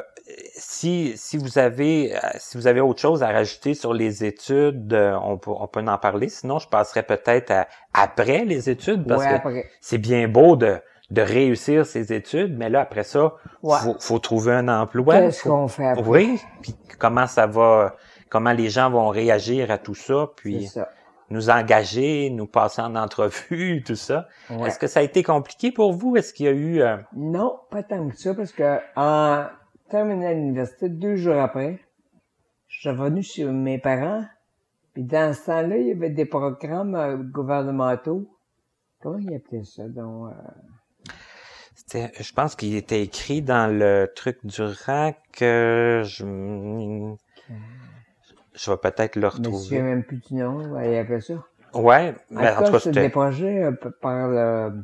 si, 0.54 1.12
si 1.16 1.36
vous 1.36 1.58
avez 1.58 2.14
euh, 2.16 2.18
si 2.38 2.56
vous 2.56 2.66
avez 2.66 2.80
autre 2.80 3.00
chose 3.00 3.22
à 3.22 3.28
rajouter 3.28 3.74
sur 3.74 3.92
les 3.94 4.24
études, 4.24 4.92
euh, 4.94 5.16
on 5.22 5.38
peut 5.38 5.50
on 5.50 5.66
peut 5.66 5.80
en 5.80 5.98
parler. 5.98 6.28
Sinon, 6.28 6.58
je 6.58 6.68
passerai 6.68 7.02
peut-être 7.02 7.50
à 7.50 7.66
après 7.94 8.44
les 8.44 8.70
études 8.70 9.06
parce 9.06 9.24
ouais, 9.24 9.40
que 9.42 9.68
c'est 9.80 9.98
bien 9.98 10.28
beau 10.28 10.56
de 10.56 10.76
de 11.10 11.20
réussir 11.20 11.84
ses 11.84 12.12
études, 12.14 12.56
mais 12.56 12.70
là 12.70 12.80
après 12.80 13.02
ça, 13.04 13.34
Ouais. 13.62 13.76
faut, 13.82 13.96
faut 14.00 14.18
trouver 14.18 14.52
un 14.54 14.68
emploi. 14.68 15.18
Qu'est-ce 15.18 15.42
qu'on 15.42 15.68
fait 15.68 15.86
après? 15.86 16.02
Oui, 16.08 16.40
puis 16.62 16.74
comment 16.98 17.26
ça 17.26 17.46
va, 17.46 17.96
comment 18.30 18.52
les 18.52 18.70
gens 18.70 18.88
vont 18.88 19.08
réagir 19.08 19.70
à 19.70 19.76
tout 19.76 19.94
ça, 19.94 20.28
C'est 20.28 20.42
puis 20.42 20.66
ça. 20.68 20.88
Nous 21.32 21.50
engager, 21.50 22.30
nous 22.30 22.46
passer 22.46 22.80
en 22.82 22.94
entrevue, 22.94 23.82
tout 23.86 23.96
ça. 23.96 24.28
Ouais. 24.50 24.68
Est-ce 24.68 24.78
que 24.78 24.86
ça 24.86 25.00
a 25.00 25.02
été 25.02 25.22
compliqué 25.22 25.72
pour 25.72 25.92
vous? 25.92 26.16
Est-ce 26.16 26.32
qu'il 26.32 26.46
y 26.46 26.48
a 26.48 26.52
eu... 26.52 26.80
euh, 26.82 26.96
Non, 27.16 27.58
pas 27.70 27.82
tant 27.82 28.08
que 28.08 28.16
ça, 28.16 28.34
parce 28.34 28.52
que 28.52 28.78
en 28.96 29.46
terminant 29.90 30.30
l'université, 30.30 30.88
deux 30.88 31.16
jours 31.16 31.36
après, 31.40 31.80
je 32.68 32.80
suis 32.80 32.88
revenu 32.90 33.22
chez 33.22 33.44
mes 33.44 33.78
parents, 33.78 34.24
puis 34.94 35.02
dans 35.04 35.34
ce 35.34 35.46
temps-là, 35.46 35.76
il 35.78 35.88
y 35.88 35.92
avait 35.92 36.10
des 36.10 36.26
programmes 36.26 36.94
euh, 36.94 37.16
gouvernementaux. 37.16 38.28
Comment 39.00 39.18
ils 39.18 39.34
appelaient 39.34 39.64
ça? 39.64 39.88
Donc, 39.88 40.30
euh, 41.94 42.06
je 42.20 42.32
pense 42.32 42.54
qu'il 42.54 42.74
était 42.76 43.02
écrit 43.02 43.42
dans 43.42 43.66
le 43.70 44.10
truc 44.14 44.38
du 44.44 44.62
rack. 44.62 45.18
euh, 45.42 46.04
je, 46.04 46.24
je 48.54 48.70
vais 48.70 48.76
peut-être 48.76 49.16
le 49.16 49.28
je 49.30 49.38
me 49.38 49.44
souviens 49.44 49.52
retrouver. 49.52 49.82
même 49.82 50.04
plus 50.04 50.16
du 50.18 50.34
nom, 50.34 50.72
ouais, 50.72 50.92
ils 50.94 50.98
appelaient 50.98 51.20
ça. 51.20 51.34
Ouais, 51.74 52.14
mais 52.30 52.50
en 52.50 52.56
tout 52.58 52.64
tout 52.64 52.72
cas, 52.72 52.78
c'était 52.80 53.00
des 53.02 53.08
projets 53.08 53.62
euh, 53.64 53.72
p- 53.72 53.88
par 54.00 54.28
le... 54.28 54.82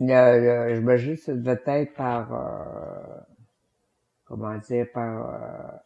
le, 0.00 0.68
le 0.68 0.74
j'imagine 0.74 1.14
que 1.16 1.20
ça 1.20 1.34
devait 1.34 1.60
être 1.66 1.94
par... 1.94 2.32
euh, 2.32 3.20
comment 4.24 4.56
dire? 4.58 4.86
Par... 4.92 5.34
Euh, 5.34 5.76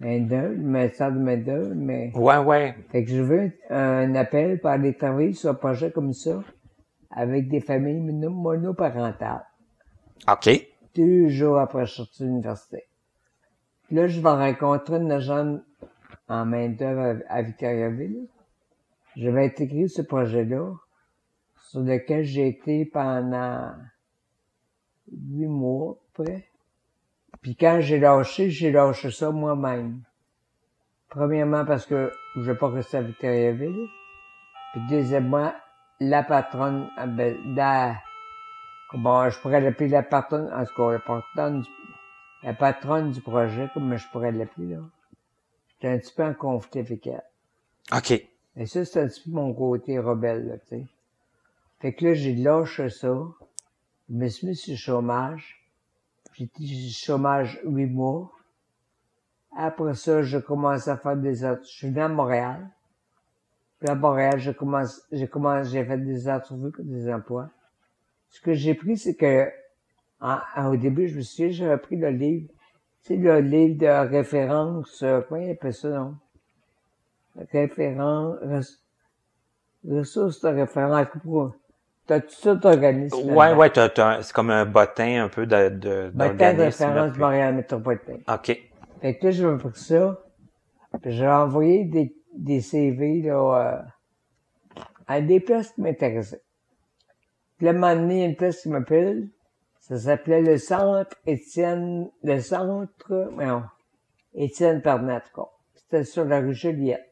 main-d'œuvre, 0.00 0.48
le 0.50 0.56
ministère 0.56 1.12
de 1.12 1.18
main-d'œuvre, 1.18 1.72
mais... 1.74 2.10
Ouais, 2.14 2.36
ouais. 2.38 2.74
Fait 2.90 3.04
que 3.04 3.10
je 3.10 3.22
veux 3.22 3.52
un 3.70 4.14
appel 4.16 4.60
pour 4.60 4.70
aller 4.70 4.94
travailler 4.94 5.32
sur 5.32 5.50
un 5.50 5.54
projet 5.54 5.90
comme 5.92 6.12
ça 6.12 6.42
avec 7.10 7.48
des 7.48 7.60
familles 7.60 8.00
mono- 8.00 8.30
monoparentales. 8.30 9.46
OK. 10.30 10.50
Deux 10.96 11.28
jours 11.28 11.58
après 11.58 11.80
que 11.82 11.86
je 11.86 11.92
suis 11.92 12.02
sorti 12.02 12.22
de 12.24 12.28
l'université. 12.28 12.84
Là, 13.94 14.08
je 14.08 14.20
vais 14.20 14.28
rencontrer 14.28 14.96
une 14.96 15.12
agente 15.12 15.62
en 16.26 16.44
main-d'œuvre 16.44 17.22
à, 17.28 17.34
à 17.34 17.42
Victoriaville. 17.42 18.26
Je 19.16 19.30
vais 19.30 19.44
intégrer 19.44 19.86
ce 19.86 20.02
projet-là 20.02 20.72
sur 21.70 21.82
lequel 21.82 22.24
j'ai 22.24 22.48
été 22.48 22.86
pendant 22.86 23.70
huit 25.12 25.46
mois, 25.46 25.96
près. 26.12 26.48
Puis 27.40 27.54
quand 27.54 27.78
j'ai 27.78 28.00
lâché, 28.00 28.50
j'ai 28.50 28.72
lâché 28.72 29.12
ça 29.12 29.30
moi-même. 29.30 30.02
Premièrement 31.08 31.64
parce 31.64 31.86
que 31.86 32.10
je 32.34 32.40
ne 32.40 32.46
vais 32.46 32.56
pas 32.56 32.70
rester 32.70 32.96
à 32.96 33.02
Victoriaville. 33.02 33.86
Puis 34.72 34.82
deuxièmement, 34.90 35.52
la 36.00 36.24
patronne, 36.24 36.88
ah 36.96 37.06
ben, 37.06 37.36
la, 37.54 37.94
comment 38.90 39.30
je 39.30 39.38
pourrais 39.38 39.60
l'appeler 39.60 39.90
la 39.90 40.02
patronne, 40.02 40.52
en 40.52 40.64
tout 40.64 40.74
cas, 40.74 40.90
la 40.90 40.98
patronne 40.98 41.62
la 42.44 42.52
patronne 42.52 43.10
du 43.10 43.20
projet, 43.20 43.68
comme 43.72 43.96
je 43.96 44.06
pourrais 44.10 44.30
l'appeler, 44.30 44.74
là. 44.74 44.82
J'étais 45.68 45.88
un 45.88 45.98
petit 45.98 46.14
peu 46.14 46.24
en 46.24 46.34
conflit 46.34 46.80
avec 46.80 47.06
elle. 47.06 47.24
OK. 47.92 48.10
Et 48.56 48.66
ça, 48.66 48.84
c'est 48.84 49.00
un 49.00 49.08
petit 49.08 49.22
peu 49.22 49.30
mon 49.30 49.52
côté 49.52 49.98
rebelle, 49.98 50.46
là, 50.46 50.58
tu 50.58 50.66
sais. 50.68 50.86
Fait 51.80 51.94
que 51.94 52.04
là, 52.04 52.14
j'ai 52.14 52.34
lâché 52.34 52.88
ça. 52.90 53.14
Je 54.08 54.14
me 54.14 54.28
suis 54.28 54.46
mis 54.46 54.56
sur 54.56 54.72
le 54.72 54.76
chômage. 54.76 55.66
J'ai 56.34 56.44
été 56.44 56.64
sur 56.64 57.14
le 57.14 57.18
chômage 57.18 57.60
huit 57.64 57.86
mois. 57.86 58.30
Après 59.56 59.94
ça, 59.94 60.22
j'ai 60.22 60.42
commencé 60.42 60.90
à 60.90 60.96
faire 60.96 61.16
des 61.16 61.44
autres. 61.44 61.62
Je 61.64 61.72
suis 61.72 61.88
venu 61.88 62.00
à 62.00 62.08
Montréal. 62.08 62.68
Puis 63.78 63.88
à 63.88 63.94
Montréal, 63.94 64.38
j'ai 64.38 64.54
commencé, 64.54 65.00
j'ai 65.12 65.28
commencé, 65.28 65.70
j'ai 65.70 65.84
fait 65.84 65.98
des 65.98 66.28
entrevues 66.28 66.70
pour 66.70 66.84
des 66.84 67.12
emplois. 67.12 67.50
Ce 68.30 68.40
que 68.40 68.54
j'ai 68.54 68.74
pris, 68.74 68.96
c'est 68.96 69.14
que, 69.14 69.50
en- 70.20 70.38
en- 70.56 70.72
au 70.72 70.76
début, 70.76 71.08
je 71.08 71.16
me 71.16 71.22
souviens, 71.22 71.50
j'avais 71.50 71.76
pris 71.78 71.96
le 71.96 72.10
livre, 72.10 72.48
tu 73.02 73.08
sais, 73.08 73.16
le 73.16 73.40
livre 73.40 73.78
de 73.78 74.08
référence, 74.10 75.02
euh, 75.02 75.20
comment 75.28 75.40
il 75.40 75.50
appelle 75.50 75.74
ça, 75.74 75.88
non? 75.88 76.14
Référence, 77.52 78.36
res- 78.42 78.78
ressources 79.88 80.40
de 80.40 80.48
référence 80.48 81.06
pour, 81.22 81.54
t'as 82.06 82.20
tout 82.20 82.30
ça 82.30 82.54
d'organisme. 82.54 83.30
Ouais, 83.32 83.52
ouais, 83.54 83.70
t'as- 83.70 83.88
t'as 83.88 84.22
c'est 84.22 84.32
comme 84.32 84.50
un 84.50 84.64
bottin 84.64 85.24
un 85.24 85.28
peu 85.28 85.44
de, 85.46 85.68
de, 85.70 86.10
Ben, 86.14 86.32
de 86.36 86.44
référence 86.62 87.10
puis- 87.12 87.20
Montréal 87.20 87.54
métropolitain. 87.56 88.18
OK. 88.32 88.58
Fait 89.00 89.18
que 89.18 89.24
là, 89.26 89.30
je 89.32 89.46
vais 89.46 89.58
faire 89.58 89.76
ça. 89.76 90.20
Puis 91.02 91.12
j'ai 91.12 91.26
envoyé 91.28 91.84
des, 91.84 92.14
des 92.36 92.60
CV, 92.60 93.22
là, 93.22 93.82
euh, 94.78 94.82
à 95.08 95.20
des 95.20 95.40
places 95.40 95.72
qui 95.72 95.82
m'intéressaient. 95.82 96.40
Puis 97.58 97.66
là, 97.66 97.70
un 97.72 97.74
moment 97.74 97.94
donné, 97.96 98.14
il 98.14 98.20
y 98.20 98.22
a 98.22 98.26
une 98.28 98.36
place 98.36 98.62
qui 98.62 98.68
m'appelle. 98.68 99.28
Ça 99.86 99.98
s'appelait 99.98 100.40
le 100.40 100.56
Centre 100.56 101.14
Étienne, 101.26 102.10
le 102.22 102.40
Centre, 102.40 103.28
non, 103.32 103.64
Étienne 104.34 104.80
Pernat, 104.80 105.24
quoi. 105.34 105.52
C'était 105.74 106.04
sur 106.04 106.24
la 106.24 106.40
rue 106.40 106.54
Juliette. 106.54 107.04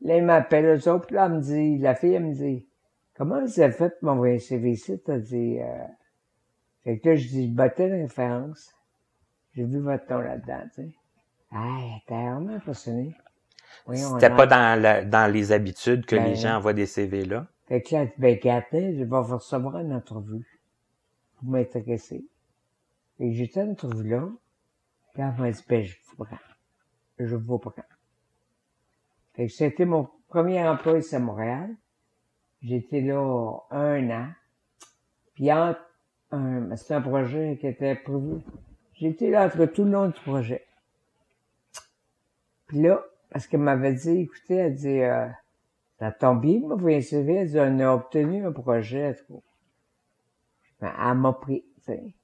Là, 0.00 0.16
il 0.16 0.24
m'appelle, 0.24 0.64
eux 0.64 0.88
autres, 0.90 1.14
là, 1.14 1.26
elle 1.26 1.34
me 1.34 1.40
dit, 1.40 1.78
la 1.78 1.94
fille, 1.94 2.14
elle 2.14 2.24
me 2.26 2.34
dit, 2.34 2.66
comment 3.16 3.40
vous 3.40 3.60
avez 3.60 3.72
fait 3.72 3.90
pour 4.00 4.08
m'envoyer 4.08 4.34
un 4.34 4.40
CV 4.40 4.72
ici? 4.72 5.00
T'as 5.06 5.18
dit, 5.18 5.60
euh, 5.60 5.84
fait 6.82 6.98
que 6.98 7.10
là, 7.10 7.14
je 7.14 7.28
dis, 7.28 7.50
je 7.50 7.54
battais 7.54 7.88
la 7.88 7.98
référence. 7.98 8.74
J'ai 9.54 9.62
vu 9.64 9.78
votre 9.78 10.12
nom 10.12 10.18
là-dedans, 10.22 10.62
tu 10.74 10.82
sais. 10.82 10.90
Ah, 11.52 11.78
t'es 12.08 12.14
vraiment 12.14 12.54
impressionné. 12.56 13.14
Voyons, 13.86 14.14
C'était 14.14 14.34
pas 14.34 14.46
dans, 14.48 14.82
la- 14.82 15.04
dans 15.04 15.32
les 15.32 15.52
habitudes 15.52 16.04
que 16.04 16.16
Ben, 16.16 16.24
les 16.24 16.34
gens 16.34 16.56
envoient 16.56 16.72
des 16.72 16.86
CV 16.86 17.24
là? 17.24 17.46
Fait 17.68 17.80
que 17.80 17.94
là, 17.94 18.02
elle 18.02 18.12
ben, 18.18 18.34
regardez, 18.34 18.92
je 18.96 18.98
vais 18.98 19.04
vous 19.04 19.22
recevoir 19.36 19.78
une 19.78 19.92
entrevue. 19.92 20.44
Vous 21.42 21.50
m'intéressez. 21.50 22.24
Fait 23.18 23.28
que 23.28 23.32
j'étais 23.32 23.60
à 23.60 23.64
l'entrevue 23.64 24.08
là. 24.08 24.28
Puis 25.12 25.22
elle 25.22 25.34
m'a 25.38 25.50
dit, 25.50 25.64
ben, 25.68 25.82
je 25.82 25.96
vous 26.06 26.24
prends. 26.24 26.38
Je 27.18 27.36
vous 27.36 27.58
prends. 27.58 27.72
Fait 29.34 29.46
que 29.46 29.52
c'était 29.52 29.84
mon 29.84 30.08
premier 30.28 30.66
emploi 30.66 30.98
ici 30.98 31.14
à 31.14 31.18
Montréal. 31.18 31.74
J'étais 32.62 33.00
là 33.00 33.58
un 33.70 34.10
an. 34.10 34.28
Puis 35.34 35.52
entre 35.52 35.80
un, 36.30 36.74
c'était 36.76 36.94
un 36.94 37.02
projet 37.02 37.56
qui 37.60 37.66
était 37.66 37.94
prévu. 37.94 38.40
J'étais 38.94 39.30
là 39.30 39.46
entre 39.46 39.66
tout 39.66 39.84
le 39.84 39.90
long 39.90 40.06
du 40.08 40.20
projet. 40.20 40.66
Puis 42.66 42.80
là, 42.80 43.04
parce 43.30 43.46
qu'elle 43.46 43.60
m'avait 43.60 43.92
dit, 43.92 44.20
écoutez, 44.20 44.54
elle 44.54 44.74
dit, 44.74 45.00
euh, 45.00 45.28
ça 45.98 46.12
tombe 46.12 46.40
bien, 46.40 46.62
envoyé 46.70 46.98
un 46.98 47.02
CV, 47.02 47.34
elle 47.34 47.48
dit, 47.48 47.58
on 47.58 47.78
a 47.80 47.94
obtenu 47.94 48.44
un 48.44 48.52
projet. 48.52 49.14
Ben, 49.28 49.40
elle 50.80 51.14
m'a 51.14 51.32
pris, 51.32 51.64
tu 51.78 51.84
sais. 51.84 52.14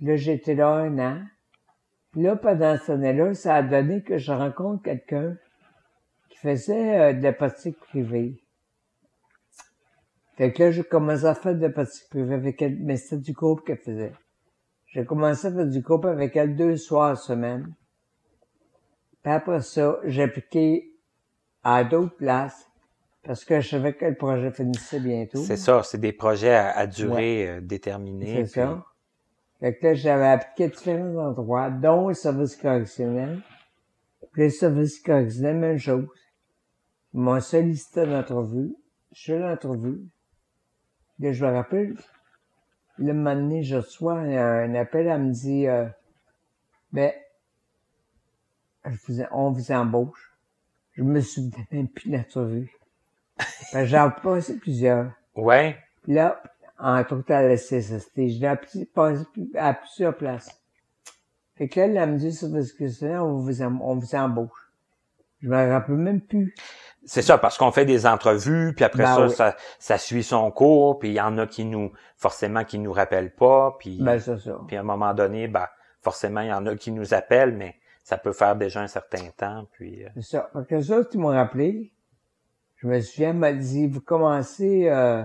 Là, 0.00 0.16
j'étais 0.16 0.54
là 0.54 0.68
un 0.68 0.98
an. 0.98 1.22
Là, 2.14 2.36
pendant 2.36 2.76
cette 2.76 2.90
année-là, 2.90 3.34
ça 3.34 3.56
a 3.56 3.62
donné 3.62 4.02
que 4.02 4.18
je 4.18 4.32
rencontre 4.32 4.82
quelqu'un 4.82 5.36
qui 6.30 6.38
faisait 6.38 7.00
euh, 7.00 7.12
de 7.12 7.22
la 7.22 7.32
pratique 7.32 7.78
privée. 7.78 8.42
Fait 10.36 10.52
que 10.52 10.62
là, 10.62 10.70
j'ai 10.70 10.84
commencé 10.84 11.24
à 11.24 11.34
faire 11.34 11.54
de 11.54 11.60
la 11.60 11.70
pratique 11.70 12.14
avec 12.14 12.62
elle, 12.62 12.78
mais 12.78 12.96
c'était 12.96 13.22
du 13.22 13.32
groupe 13.32 13.64
qu'elle 13.66 13.78
faisait. 13.78 14.12
J'ai 14.86 15.04
commencé 15.04 15.48
à 15.48 15.52
faire 15.52 15.66
du 15.66 15.80
groupe 15.80 16.04
avec 16.04 16.36
elle 16.36 16.54
deux 16.54 16.76
soirs 16.76 17.18
semaine. 17.18 17.74
Puis 19.22 19.32
après 19.32 19.60
ça, 19.60 19.98
j'ai 20.04 20.22
appliqué 20.22 20.94
à 21.64 21.82
d'autres 21.84 22.16
places 22.16 22.67
parce 23.28 23.44
que 23.44 23.60
je 23.60 23.68
savais 23.68 23.92
que 23.92 24.06
le 24.06 24.14
projet 24.14 24.50
finissait 24.50 25.00
bientôt. 25.00 25.44
C'est 25.44 25.58
ça, 25.58 25.82
c'est 25.82 25.98
des 25.98 26.14
projets 26.14 26.54
à, 26.54 26.70
à 26.70 26.86
durée 26.86 27.46
euh, 27.46 27.60
déterminée. 27.60 28.36
C'est 28.36 28.42
puis- 28.44 28.50
ça. 28.52 28.86
Fait 29.60 29.76
que 29.76 29.86
là, 29.88 29.94
j'avais 29.94 30.26
appliqué 30.28 30.64
à 30.64 30.68
différents 30.68 31.16
endroits, 31.28 31.68
dont 31.70 32.08
le 32.08 32.14
service 32.14 32.56
correctionnel. 32.56 33.42
Puis 34.32 34.44
le 34.44 34.50
service 34.50 34.98
correctionnel, 35.00 35.56
même 35.56 35.76
chose. 35.78 36.08
Ils 37.12 37.20
m'ont 37.20 37.38
sollicité 37.40 38.00
en 38.00 38.12
entrevue. 38.20 38.74
Je 39.12 39.34
l'entrevue. 39.34 40.00
Là, 41.18 41.32
je 41.32 41.44
me 41.44 41.52
rappelle, 41.52 41.96
le 42.96 43.12
moment 43.12 43.34
donné, 43.34 43.62
je 43.62 43.76
reçois 43.76 44.14
un, 44.20 44.70
un 44.70 44.74
appel, 44.74 45.06
elle 45.06 45.22
me 45.22 45.32
dit, 45.32 45.66
euh, 45.68 45.84
ben, 46.92 47.12
je 48.86 48.96
vous- 49.06 49.22
on 49.32 49.50
vous 49.50 49.70
embauche. 49.70 50.34
Je 50.92 51.02
me 51.02 51.20
souviens 51.20 51.66
même 51.70 51.88
plus 51.88 52.08
de 52.10 52.16
l'entrevue. 52.16 52.77
Que 53.72 53.84
J'en 53.84 54.08
ai 54.08 54.12
passé 54.22 54.56
plusieurs. 54.58 55.10
Ouais. 55.34 55.76
Puis 56.02 56.14
là, 56.14 56.42
à 56.78 57.02
la 57.02 57.56
CSST, 57.56 58.12
je 58.16 58.40
l'ai 58.40 58.84
passé 58.86 59.24
à 59.56 59.74
plusieurs 59.74 60.16
places. 60.16 60.50
Fait 61.56 61.68
que 61.68 61.80
là, 61.80 62.04
elle 62.04 62.12
me 62.12 62.18
dit 62.18 62.32
ça 62.32 62.46
parce 62.52 62.72
que 62.72 62.88
c'est 62.88 63.16
on 63.16 63.34
vous, 63.38 63.62
on 63.62 63.96
vous 63.96 64.14
embauche. 64.14 64.70
Je 65.40 65.48
me 65.48 65.70
rappelle 65.70 65.96
même 65.96 66.20
plus. 66.20 66.54
C'est 67.04 67.22
ça, 67.22 67.38
parce 67.38 67.56
qu'on 67.58 67.70
fait 67.72 67.84
des 67.84 68.06
entrevues, 68.06 68.74
puis 68.74 68.84
après 68.84 69.04
Ben 69.04 69.14
ça, 69.14 69.26
oui. 69.26 69.30
ça, 69.30 69.56
ça 69.78 69.98
suit 69.98 70.22
son 70.22 70.50
cours, 70.50 70.98
puis 70.98 71.08
il 71.10 71.14
y 71.14 71.20
en 71.20 71.38
a 71.38 71.46
qui 71.46 71.64
nous, 71.64 71.92
forcément, 72.16 72.64
qui 72.64 72.78
nous 72.78 72.92
rappellent 72.92 73.34
pas, 73.34 73.76
puis, 73.78 73.98
Ben, 74.02 74.18
c'est 74.18 74.38
ça. 74.38 74.58
puis 74.66 74.76
à 74.76 74.80
un 74.80 74.84
moment 74.84 75.14
donné, 75.14 75.48
ben, 75.48 75.66
forcément, 76.02 76.40
il 76.42 76.48
y 76.48 76.52
en 76.52 76.66
a 76.66 76.74
qui 76.76 76.90
nous 76.92 77.14
appellent, 77.14 77.56
mais 77.56 77.76
ça 78.02 78.18
peut 78.18 78.32
faire 78.32 78.56
déjà 78.56 78.80
un 78.82 78.88
certain 78.88 79.26
temps, 79.36 79.66
puis... 79.72 80.04
euh, 80.04 80.08
C'est 80.16 80.22
ça. 80.22 80.50
Fait 80.52 80.66
que 80.66 80.82
ça, 80.82 81.04
tu 81.04 81.18
m'as 81.18 81.32
rappelé. 81.34 81.92
Je 82.78 82.86
me 82.86 83.00
souviens, 83.00 83.30
elle 83.30 83.36
m'a 83.36 83.52
dit, 83.52 83.88
vous 83.88 84.00
commencez, 84.00 84.88
euh, 84.88 85.24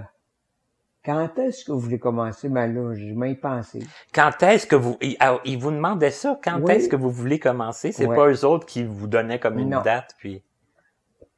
quand 1.06 1.38
est-ce 1.38 1.64
que 1.64 1.72
vous 1.72 1.80
voulez 1.80 2.00
commencer? 2.00 2.50
Ben 2.50 2.74
là, 2.74 2.96
j'ai 2.96 3.14
même 3.14 3.36
pensé. 3.36 3.84
Quand 4.14 4.42
est-ce 4.42 4.66
que 4.66 4.76
vous... 4.76 4.98
Ils, 5.02 5.18
ah, 5.20 5.38
vous 5.60 5.72
demandaient 5.72 6.12
ça, 6.12 6.40
quand 6.44 6.60
Oui. 6.62 6.72
est-ce 6.74 6.90
que 6.90 6.96
vous 6.96 7.12
voulez 7.12 7.38
commencer? 7.40 7.92
C'est 7.92 8.08
pas 8.08 8.28
eux 8.28 8.44
autres 8.46 8.66
qui 8.66 8.84
vous 8.84 9.08
donnaient 9.08 9.40
comme 9.40 9.60
une 9.60 9.70
Non. 9.70 9.82
date, 9.82 10.16
puis... 10.18 10.42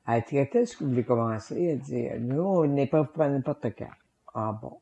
Elle 0.08 0.24
quand 0.24 0.60
est-ce 0.60 0.78
que 0.78 0.84
vous 0.84 0.92
voulez 0.92 1.04
commencer? 1.04 1.62
Elle 1.62 1.80
dit, 1.80 2.08
nous, 2.20 2.44
on 2.44 2.66
n'est 2.66 2.86
pas 2.86 3.04
pour 3.04 3.26
n'importe 3.26 3.66
quand. 3.76 3.90
Ah 4.36 4.58
bon. 4.62 4.78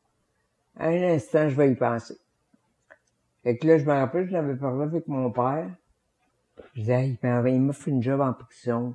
Un 0.76 1.14
instant, 1.14 1.48
je 1.48 1.54
vais 1.54 1.70
y 1.70 1.74
penser. 1.74 2.18
Fait 3.42 3.56
que 3.56 3.66
là, 3.66 3.78
je 3.78 3.84
me 3.86 3.92
rappelle, 3.92 4.28
j'en 4.28 4.38
avais 4.38 4.56
parlé 4.56 4.82
avec 4.82 5.08
mon 5.08 5.30
père. 5.30 5.68
Je 6.74 6.80
disais, 6.80 7.08
il 7.22 7.60
m'a 7.62 7.72
fait 7.72 7.90
une 7.90 8.02
job 8.02 8.20
en 8.20 8.34
prison. 8.34 8.94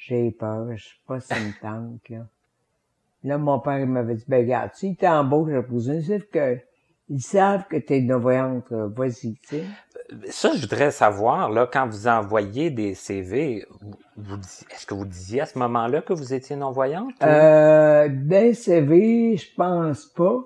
J'ai 0.00 0.30
peur, 0.30 0.66
je 0.74 0.82
sais 0.82 0.94
pas 1.06 1.20
si 1.20 1.28
ça 1.28 1.38
me 1.38 1.52
tente, 1.60 2.08
là. 2.08 2.26
Là, 3.22 3.36
mon 3.36 3.60
père, 3.60 3.78
il 3.78 3.86
m'avait 3.86 4.14
dit, 4.14 4.24
ben, 4.26 4.40
regarde, 4.42 4.70
si 4.72 4.96
t'es 4.96 5.06
en 5.06 5.24
bas, 5.24 5.44
la 5.46 5.62
prison, 5.62 6.00
savent 6.00 6.26
que, 6.32 6.58
ils 7.10 7.20
savent 7.20 7.66
que 7.68 7.76
t'es 7.76 7.98
une 7.98 8.14
voyante, 8.14 8.70
là. 8.70 8.86
vas-y, 8.86 9.34
tu 9.34 9.38
sais. 9.42 9.64
Ça, 10.30 10.52
je 10.54 10.62
voudrais 10.62 10.90
savoir, 10.90 11.50
là, 11.50 11.68
quand 11.70 11.86
vous 11.86 12.08
envoyez 12.08 12.70
des 12.70 12.94
CV, 12.94 13.66
vous, 14.16 14.38
est-ce 14.70 14.86
que 14.86 14.94
vous 14.94 15.04
disiez 15.04 15.42
à 15.42 15.46
ce 15.46 15.58
moment-là 15.58 16.00
que 16.00 16.14
vous 16.14 16.32
étiez 16.32 16.56
non-voyante? 16.56 17.12
ou- 17.22 17.26
Euh, 17.26 18.08
d'un 18.08 18.54
CV, 18.54 19.36
je 19.36 19.54
pense 19.54 20.06
pas. 20.06 20.40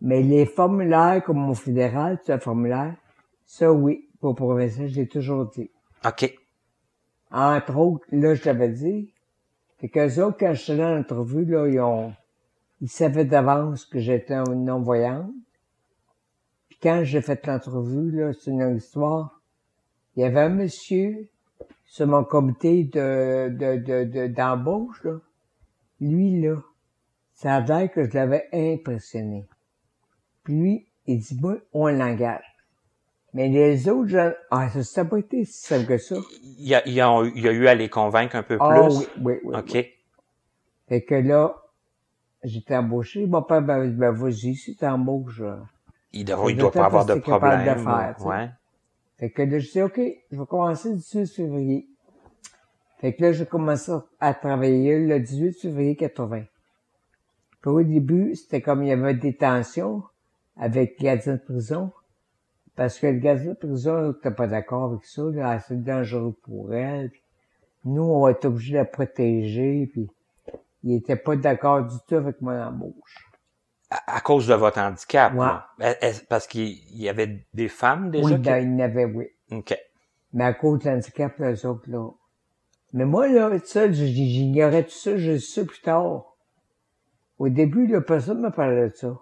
Mais 0.00 0.22
les 0.22 0.46
formulaires, 0.46 1.22
comme 1.24 1.38
mon 1.38 1.54
fédéral, 1.54 2.18
c'est 2.24 2.32
un 2.32 2.38
formulaire, 2.38 2.94
ça 3.44 3.70
oui, 3.70 4.08
pour 4.20 4.34
provincial, 4.34 4.88
je 4.88 4.94
l'ai 5.00 5.08
toujours 5.08 5.46
dit. 5.46 5.70
OK. 6.06 6.34
Entre 7.30 7.76
autres, 7.76 8.06
là, 8.10 8.34
je 8.34 8.42
t'avais 8.42 8.70
dit, 8.70 9.12
c'est 9.80 9.88
qu'eux 9.88 10.22
autres, 10.22 10.38
quand 10.38 10.54
allé 10.68 10.82
à 10.82 10.96
l'entrevue, 10.96 11.44
là, 11.44 11.66
ils 11.68 11.80
ont, 11.80 12.14
ils 12.80 12.88
savaient 12.88 13.24
d'avance 13.24 13.84
que 13.84 13.98
j'étais 13.98 14.34
un 14.34 14.54
non-voyant. 14.54 15.30
Puis 16.68 16.78
quand 16.82 17.02
j'ai 17.04 17.20
fait 17.20 17.46
l'entrevue, 17.46 18.10
là, 18.12 18.32
c'est 18.32 18.50
une 18.50 18.76
histoire, 18.76 19.40
il 20.16 20.22
y 20.22 20.24
avait 20.24 20.40
un 20.40 20.48
monsieur 20.48 21.28
sur 21.84 22.06
mon 22.06 22.24
comité 22.24 22.84
de, 22.84 23.48
de, 23.50 23.76
de, 23.76 24.04
de- 24.04 24.26
d'embauche, 24.26 25.02
là. 25.04 25.20
Lui, 26.00 26.40
là, 26.40 26.56
ça 27.34 27.56
a 27.56 27.60
l'air 27.60 27.90
que 27.90 28.08
je 28.08 28.14
l'avais 28.14 28.48
impressionné. 28.52 29.46
Puis 30.44 30.54
lui, 30.54 30.86
il 31.06 31.20
dit, 31.20 31.38
moi, 31.40 31.56
on 31.72 31.88
l'engage. 31.88 32.57
Mais 33.34 33.48
les 33.48 33.88
autres 33.88 34.08
gens, 34.08 34.30
ah, 34.50 34.68
ça, 34.70 34.82
ça 34.82 35.04
n'a 35.04 35.10
pas 35.10 35.18
été 35.18 35.44
si 35.44 35.66
simple 35.66 35.86
que 35.86 35.98
ça. 35.98 36.16
Il 36.42 36.66
y 36.66 36.74
a, 36.74 36.86
il 36.86 36.94
y 36.94 37.00
a, 37.00 37.22
il 37.34 37.42
y 37.42 37.48
a 37.48 37.52
eu 37.52 37.66
à 37.68 37.74
les 37.74 37.88
convaincre 37.88 38.36
un 38.36 38.42
peu 38.42 38.56
Ah 38.60 38.86
plus? 38.88 38.98
oui, 38.98 39.06
oui, 39.20 39.34
oui. 39.44 39.56
OK. 39.56 39.70
oui. 39.74 39.86
Fait 40.88 41.02
que 41.02 41.14
là, 41.14 41.54
j'étais 42.42 42.76
embauché. 42.76 43.26
Mon 43.26 43.42
père 43.42 43.60
m'avait 43.60 43.88
dit, 43.88 43.94
ben 43.96 44.10
vas-y, 44.12 44.54
si 44.54 44.76
t'embauches. 44.76 45.40
euh. 45.40 45.56
Il 46.12 46.24
De 46.24 46.32
doit 46.32 46.70
pas 46.72 46.86
avoir 46.86 47.04
de 47.04 47.14
problème. 47.16 47.60
de 47.60 47.80
faire, 47.82 48.14
sais. 48.18 48.24
ouais. 48.24 48.50
Fait 49.18 49.30
que 49.30 49.42
là, 49.42 49.58
je 49.58 49.70
dis, 49.70 49.82
OK, 49.82 50.00
je 50.32 50.38
vais 50.38 50.46
commencer 50.46 50.88
le 50.90 50.96
18 50.96 51.26
février. 51.26 51.86
Fait 53.00 53.12
que 53.14 53.22
là, 53.22 53.32
j'ai 53.32 53.46
commencé 53.46 53.92
à 54.20 54.32
travailler 54.34 54.98
le 55.06 55.20
18 55.20 55.52
février 55.60 55.96
80. 55.96 56.44
Puis 57.60 57.70
au 57.70 57.82
début, 57.82 58.34
c'était 58.34 58.60
comme 58.62 58.82
il 58.82 58.88
y 58.88 58.92
avait 58.92 59.14
des 59.14 59.34
tensions 59.36 60.02
avec 60.56 60.98
le 60.98 61.04
gardien 61.04 61.34
de 61.34 61.38
prison. 61.40 61.92
Parce 62.78 63.00
que 63.00 63.08
le 63.08 63.18
gardien 63.18 63.54
de 63.54 63.56
prison 63.56 64.12
n'était 64.12 64.30
pas 64.30 64.46
d'accord 64.46 64.92
avec 64.92 65.04
ça. 65.04 65.22
Là, 65.32 65.58
c'est 65.58 65.82
dangereux 65.82 66.32
pour 66.44 66.72
elle. 66.72 67.10
Puis 67.10 67.20
nous, 67.86 68.04
on 68.04 68.22
va 68.22 68.30
être 68.30 68.44
obligés 68.44 68.74
de 68.74 68.78
la 68.78 68.84
protéger. 68.84 69.90
Puis 69.92 70.08
il 70.84 70.94
était 70.94 71.16
pas 71.16 71.34
d'accord 71.34 71.82
du 71.82 71.96
tout 72.06 72.14
avec 72.14 72.40
mon 72.40 72.52
embauche. 72.52 73.32
À, 73.90 74.18
à 74.18 74.20
cause 74.20 74.46
de 74.46 74.54
votre 74.54 74.78
handicap. 74.78 75.34
Ouais. 75.34 76.12
Parce 76.28 76.46
qu'il 76.46 76.68
il 76.68 77.02
y 77.02 77.08
avait 77.08 77.44
des 77.52 77.66
femmes 77.66 78.12
déjà 78.12 78.24
Oui, 78.26 78.34
qui... 78.34 78.38
ben, 78.42 78.58
il 78.58 78.70
y 78.70 78.74
en 78.76 78.84
avait, 78.84 79.06
oui. 79.06 79.26
OK. 79.50 79.76
Mais 80.32 80.44
à 80.44 80.54
cause 80.54 80.78
de 80.78 80.90
l'handicap, 80.90 81.36
les 81.40 81.66
autres, 81.66 81.90
là. 81.90 82.08
Mais 82.92 83.06
moi, 83.06 83.26
là, 83.26 83.50
ça, 83.64 83.90
j'ignorais 83.90 84.84
tout 84.84 84.90
ça, 84.90 85.16
je 85.16 85.36
sais 85.36 85.62
ça 85.62 85.66
plus 85.66 85.80
tard. 85.80 86.36
Au 87.40 87.48
début, 87.48 87.88
là, 87.88 88.00
personne 88.02 88.40
me 88.40 88.50
parlait 88.50 88.88
de 88.90 88.94
ça. 88.94 89.18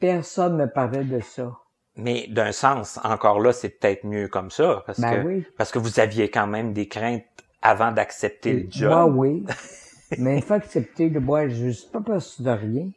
Personne 0.00 0.56
me 0.56 0.66
parlait 0.66 1.04
de 1.04 1.20
ça. 1.20 1.60
Mais 1.96 2.26
d'un 2.28 2.50
sens, 2.52 2.98
encore 3.04 3.40
là, 3.40 3.52
c'est 3.52 3.68
peut-être 3.68 4.04
mieux 4.04 4.28
comme 4.28 4.50
ça. 4.50 4.82
Parce 4.86 5.00
Ben 5.00 5.22
que, 5.22 5.26
oui. 5.26 5.46
parce 5.56 5.70
que 5.70 5.78
vous 5.78 6.00
aviez 6.00 6.28
quand 6.30 6.46
même 6.48 6.72
des 6.72 6.88
craintes 6.88 7.24
avant 7.62 7.92
d'accepter 7.92 8.52
le 8.52 8.60
Moi, 8.62 8.68
job. 8.70 9.14
oui. 9.16 9.46
Mais 10.18 10.36
une 10.36 10.42
fois 10.42 10.56
accepté, 10.56 11.08
le 11.08 11.20
bois, 11.20 11.48
je 11.48 11.70
suis 11.70 11.88
pas 11.90 12.00
perçu 12.00 12.42
de 12.42 12.50
rien. 12.50 12.90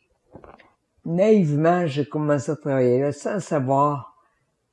Naïvement, 1.05 1.85
j'ai 1.87 2.05
commencé 2.05 2.51
à 2.51 2.55
travailler 2.55 2.99
là, 2.99 3.11
sans 3.11 3.39
savoir 3.39 4.15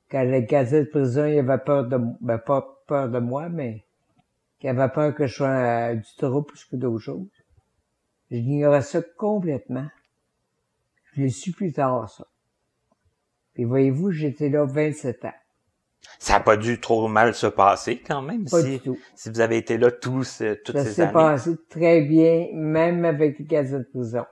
qu'à 0.09 0.25
la 0.25 0.41
gazette 0.41 0.87
de 0.87 0.91
prison, 0.91 1.27
il 1.27 1.39
avait 1.39 1.59
peur 1.63 1.85
de, 1.87 1.99
ben, 2.21 2.39
pas 2.39 2.83
peur 2.87 3.09
de 3.09 3.19
moi, 3.19 3.49
mais 3.49 3.85
qu'il 4.59 4.69
avait 4.71 4.89
peur 4.93 5.15
que 5.15 5.27
je 5.27 5.35
sois 5.35 5.49
euh, 5.49 5.95
du 5.95 6.17
trop 6.19 6.43
plus 6.43 6.65
que 6.65 6.77
d'autres 6.77 6.99
choses. 7.05 7.29
J'ignorais 8.31 8.83
ça 8.83 9.01
complètement. 9.17 9.87
Je 11.13 11.23
l'ai 11.23 11.29
su 11.29 11.53
plus 11.53 11.73
tard, 11.73 12.11
ça. 12.11 12.27
Puis 13.55 13.65
voyez-vous, 13.65 14.11
j'étais 14.11 14.49
là 14.49 14.65
27 14.65 15.25
ans. 15.27 15.33
Ça 16.19 16.35
n'a 16.35 16.41
pas 16.41 16.57
dû 16.57 16.81
trop 16.81 17.09
mal 17.09 17.35
se 17.35 17.47
passer 17.47 18.01
quand 18.01 18.21
même. 18.21 18.45
Pas 18.45 18.61
si, 18.63 18.71
du 18.73 18.81
tout. 18.81 18.99
si 19.15 19.31
vous 19.31 19.41
avez 19.41 19.57
été 19.57 19.79
là 19.79 19.91
tous, 19.91 20.43
euh, 20.43 20.55
toutes 20.65 20.77
Ça 20.77 20.85
ces 20.85 20.93
s'est 20.93 21.03
années. 21.03 21.13
passé 21.13 21.57
très 21.71 22.03
bien, 22.03 22.49
même 22.53 23.05
avec 23.05 23.39
les 23.39 23.45
gazettes 23.45 23.87
de 23.87 23.91
prison. 24.01 24.27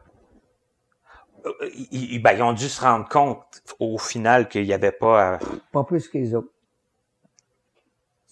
Euh, 1.47 1.51
Ils, 1.91 2.14
ils- 2.14 2.23
ben, 2.23 2.33
ils 2.37 2.43
ont 2.43 2.53
dû 2.53 2.68
se 2.68 2.81
rendre 2.81 3.09
compte 3.09 3.62
au 3.81 3.97
final 3.99 4.49
qu'il 4.49 4.64
n'y 4.64 4.73
avait 4.75 4.93
pas... 4.93 5.35
à- 5.35 5.39
Pas 5.73 5.85
plus 5.85 6.09
que 6.09 6.18
les 6.18 6.35
autres. 6.35 6.53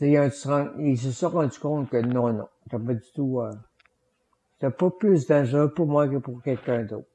Ils, 0.01 0.19
ont- 0.19 0.31
se 0.31 0.49
rend- 0.49 0.69
ils 0.79 0.99
se 0.99 1.11
sont 1.13 1.29
rendus 1.31 1.59
compte 1.59 1.89
que 1.91 1.97
non, 1.99 2.33
non, 2.33 2.49
c'était 2.65 2.83
pas 2.85 2.95
du 2.95 3.13
tout... 3.15 3.41
Euh, 3.41 4.71
pas 4.71 4.91
plus 4.91 5.27
dangereux 5.27 5.73
pour 5.73 5.87
moi 5.87 6.07
que 6.09 6.17
pour 6.19 6.43
quelqu'un 6.43 6.85
d'autre. 6.85 7.09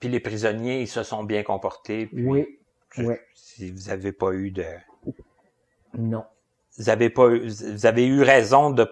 Puis 0.00 0.08
les 0.08 0.20
prisonniers, 0.20 0.80
ils 0.80 0.88
se 0.88 1.02
sont 1.02 1.24
bien 1.24 1.42
comportés. 1.42 2.06
Puis 2.06 2.24
Oui, 2.26 2.58
je- 2.96 3.02
oui, 3.02 3.14
Si 3.34 3.70
vous 3.70 3.90
avez 3.90 4.12
pas 4.12 4.32
eu 4.32 4.50
de... 4.50 4.64
non. 5.96 6.24
Vous 6.78 6.88
avez 6.88 7.10
pas 7.10 7.28
eu, 7.28 7.48
vous 7.48 7.84
avez 7.86 8.06
eu 8.06 8.22
raison 8.22 8.70
de, 8.70 8.88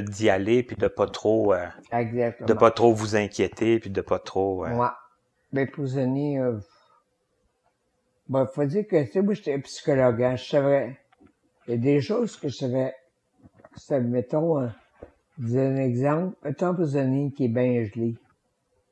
d'y 0.00 0.30
aller 0.30 0.62
puis 0.62 0.76
de 0.76 0.86
pas 0.86 1.06
trop 1.08 1.52
euh, 1.54 1.66
Exactement. 1.90 2.46
de 2.46 2.52
pas 2.54 2.70
trop 2.70 2.92
vous 2.92 3.16
inquiéter 3.16 3.80
puis 3.80 3.90
de 3.90 4.00
pas 4.00 4.18
trop 4.20 4.64
euh, 4.64 4.68
Moi, 4.68 4.96
les 5.52 5.66
prisonniers, 5.66 6.38
euh, 6.38 6.58
Bon, 8.28 8.46
faut 8.46 8.64
dire 8.64 8.86
que, 8.86 9.02
tu 9.04 9.12
sais, 9.12 9.22
moi, 9.22 9.34
j'étais 9.34 9.58
psychologue, 9.60 10.22
hein, 10.22 10.36
je 10.36 10.44
savais, 10.44 10.98
il 11.66 11.70
y 11.70 11.74
a 11.74 11.76
des 11.78 12.00
choses 12.00 12.36
que 12.36 12.48
je 12.48 12.56
savais, 12.56 12.92
ça, 13.76 14.00
mettons, 14.00 14.68
je 15.38 15.46
vous 15.46 15.54
donne 15.54 15.76
un 15.78 15.82
exemple, 15.82 16.36
un 16.42 16.52
temps 16.52 16.74
prisonnier 16.74 17.30
qui 17.32 17.44
est 17.44 17.48
bien 17.48 17.84
gelé, 17.84 17.84
qui 17.84 17.94
est 17.94 17.94
prêt 17.94 18.14
à 18.14 18.85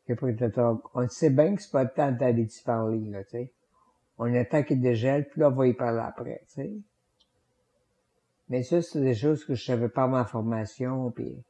On 0.94 1.08
sait 1.08 1.30
bien 1.30 1.54
que 1.54 1.62
c'est 1.62 1.70
pas 1.70 1.84
le 1.84 1.90
temps 1.90 2.12
d'aller 2.12 2.44
d'y 2.44 2.62
parler, 2.62 3.00
là, 3.10 3.24
tu 3.24 3.30
sais. 3.30 3.52
On 4.18 4.32
attend 4.34 4.62
qu'il 4.62 4.80
dégèle, 4.80 5.28
puis 5.28 5.40
là, 5.40 5.48
on 5.48 5.54
va 5.54 5.66
y 5.66 5.74
parler 5.74 6.00
après, 6.00 6.42
tu 6.48 6.62
sais. 6.62 6.72
Mais 8.48 8.62
ça, 8.62 8.82
c'est 8.82 9.00
des 9.00 9.14
choses 9.14 9.44
que 9.44 9.54
je 9.54 9.64
savais 9.64 9.88
pas 9.88 10.06
ma 10.06 10.24
formation, 10.24 11.10
puis 11.10 11.42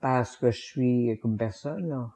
parce 0.00 0.36
que 0.36 0.50
je 0.50 0.60
suis 0.60 1.18
comme 1.20 1.36
personne, 1.36 1.88
là. 1.88 2.10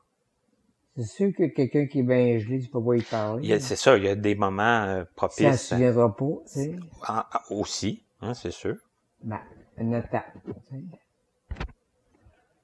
C'est 0.95 1.05
sûr 1.05 1.33
que 1.35 1.45
quelqu'un 1.45 1.87
qui 1.87 2.01
est 2.01 2.03
bien 2.03 2.37
gelé, 2.37 2.61
tu 2.61 2.69
peux 2.69 2.85
pas 2.85 2.97
y 2.97 3.03
parler. 3.03 3.59
C'est 3.61 3.77
ça, 3.77 3.97
il 3.97 4.05
y 4.05 4.09
a 4.09 4.15
des 4.15 4.35
moments 4.35 4.83
euh, 4.83 5.05
propices. 5.17 5.39
Ça 5.39 5.57
se 5.57 5.75
souviendra 5.75 6.15
pas, 6.15 6.27
tu 6.47 6.53
sais. 6.53 6.77
Ah, 7.05 7.27
ah, 7.33 7.43
aussi, 7.49 8.05
hein, 8.21 8.35
c'est 8.35 8.51
sûr. 8.51 8.77
Ben, 9.25 9.41
une 9.79 9.95
étape, 9.95 10.35
tu 10.45 10.53
sais. 10.71 10.85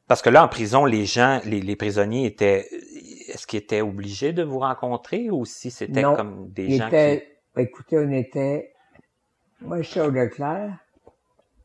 Parce 0.09 0.23
que 0.23 0.31
là, 0.31 0.43
en 0.43 0.49
prison, 0.49 0.87
les 0.87 1.05
gens, 1.05 1.41
les, 1.45 1.61
les 1.61 1.77
prisonniers 1.77 2.25
étaient, 2.25 2.67
est-ce 3.29 3.47
qu'ils 3.47 3.59
étaient 3.59 3.83
obligés 3.83 4.33
de 4.33 4.43
vous 4.43 4.59
rencontrer 4.59 5.31
ou 5.31 5.45
si 5.45 5.71
c'était 5.71 6.03
comme 6.03 6.51
des 6.51 6.77
gens 6.79 6.89
qui... 6.89 7.23
Écoutez, 7.61 7.99
on 7.99 8.11
était, 8.13 8.73
moi, 9.61 9.83
je 9.83 9.89
suis 9.89 10.01
au 10.01 10.11
Leclerc, 10.11 10.79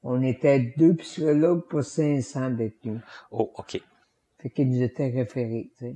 on 0.04 0.22
était 0.22 0.74
deux 0.76 0.96
psychologues 0.96 1.68
pour 1.70 1.84
500 1.84 2.52
détenus. 2.52 3.00
Oh, 3.32 3.52
OK. 3.56 3.80
Fait 4.40 4.50
qu'ils 4.50 4.70
nous 4.70 4.82
étaient 4.82 5.10
référés, 5.10 5.72
tu 5.78 5.86
sais. 5.86 5.96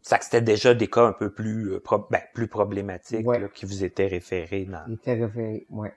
Ça 0.00 0.18
que 0.18 0.24
c'était 0.24 0.40
déjà 0.40 0.72
des 0.72 0.88
cas 0.88 1.04
un 1.04 1.12
peu 1.12 1.30
plus, 1.30 1.72
euh, 1.72 1.82
ben, 2.10 2.22
plus 2.32 2.46
problématiques 2.46 3.26
là, 3.26 3.48
qui 3.52 3.66
vous 3.66 3.82
étaient 3.82 4.06
référés 4.06 4.64
dans. 4.64 4.84
Ils 4.86 4.94
étaient 4.94 5.14
référés, 5.14 5.66
ouais. 5.68 5.92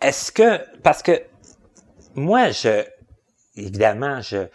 Est-ce 0.00 0.30
que 0.30 0.78
parce 0.82 1.02
que 1.02 1.12
moi, 2.18 2.50
je 2.50 2.84
évidemment, 3.56 4.20
je 4.20 4.48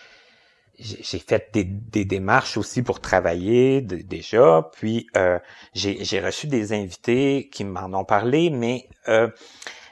j'ai 0.80 1.20
fait 1.20 1.50
des, 1.54 1.64
des, 1.64 2.04
démarches 2.04 2.58
aussi 2.58 2.82
pour 2.82 3.00
travailler 3.00 3.82
déjà, 3.82 4.70
puis 4.74 5.08
euh, 5.16 5.38
j'ai 5.76 6.20
reçu 6.20 6.48
des 6.48 6.74
invités 6.74 7.50
qui 7.52 7.64
m'en 7.64 7.94
ont 7.94 8.04
parlé, 8.04 8.50
mais 8.50 8.90
euh, 9.08 9.30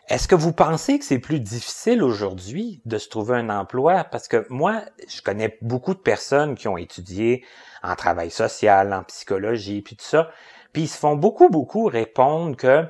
est-ce 0.09 0.27
que 0.27 0.35
vous 0.35 0.53
pensez 0.53 0.97
que 0.97 1.05
c'est 1.05 1.19
plus 1.19 1.39
difficile 1.39 2.01
aujourd'hui 2.01 2.81
de 2.85 2.97
se 2.97 3.09
trouver 3.09 3.37
un 3.37 3.49
emploi? 3.49 4.03
Parce 4.05 4.27
que 4.27 4.45
moi, 4.49 4.81
je 5.07 5.21
connais 5.21 5.57
beaucoup 5.61 5.93
de 5.93 5.99
personnes 5.99 6.55
qui 6.55 6.67
ont 6.67 6.77
étudié 6.77 7.45
en 7.83 7.95
travail 7.95 8.31
social, 8.31 8.91
en 8.91 9.03
psychologie, 9.03 9.81
puis 9.83 9.95
tout 9.95 10.05
ça, 10.05 10.31
puis 10.73 10.83
ils 10.83 10.89
se 10.89 10.97
font 10.97 11.15
beaucoup, 11.15 11.49
beaucoup 11.49 11.85
répondre 11.85 12.57
que 12.57 12.85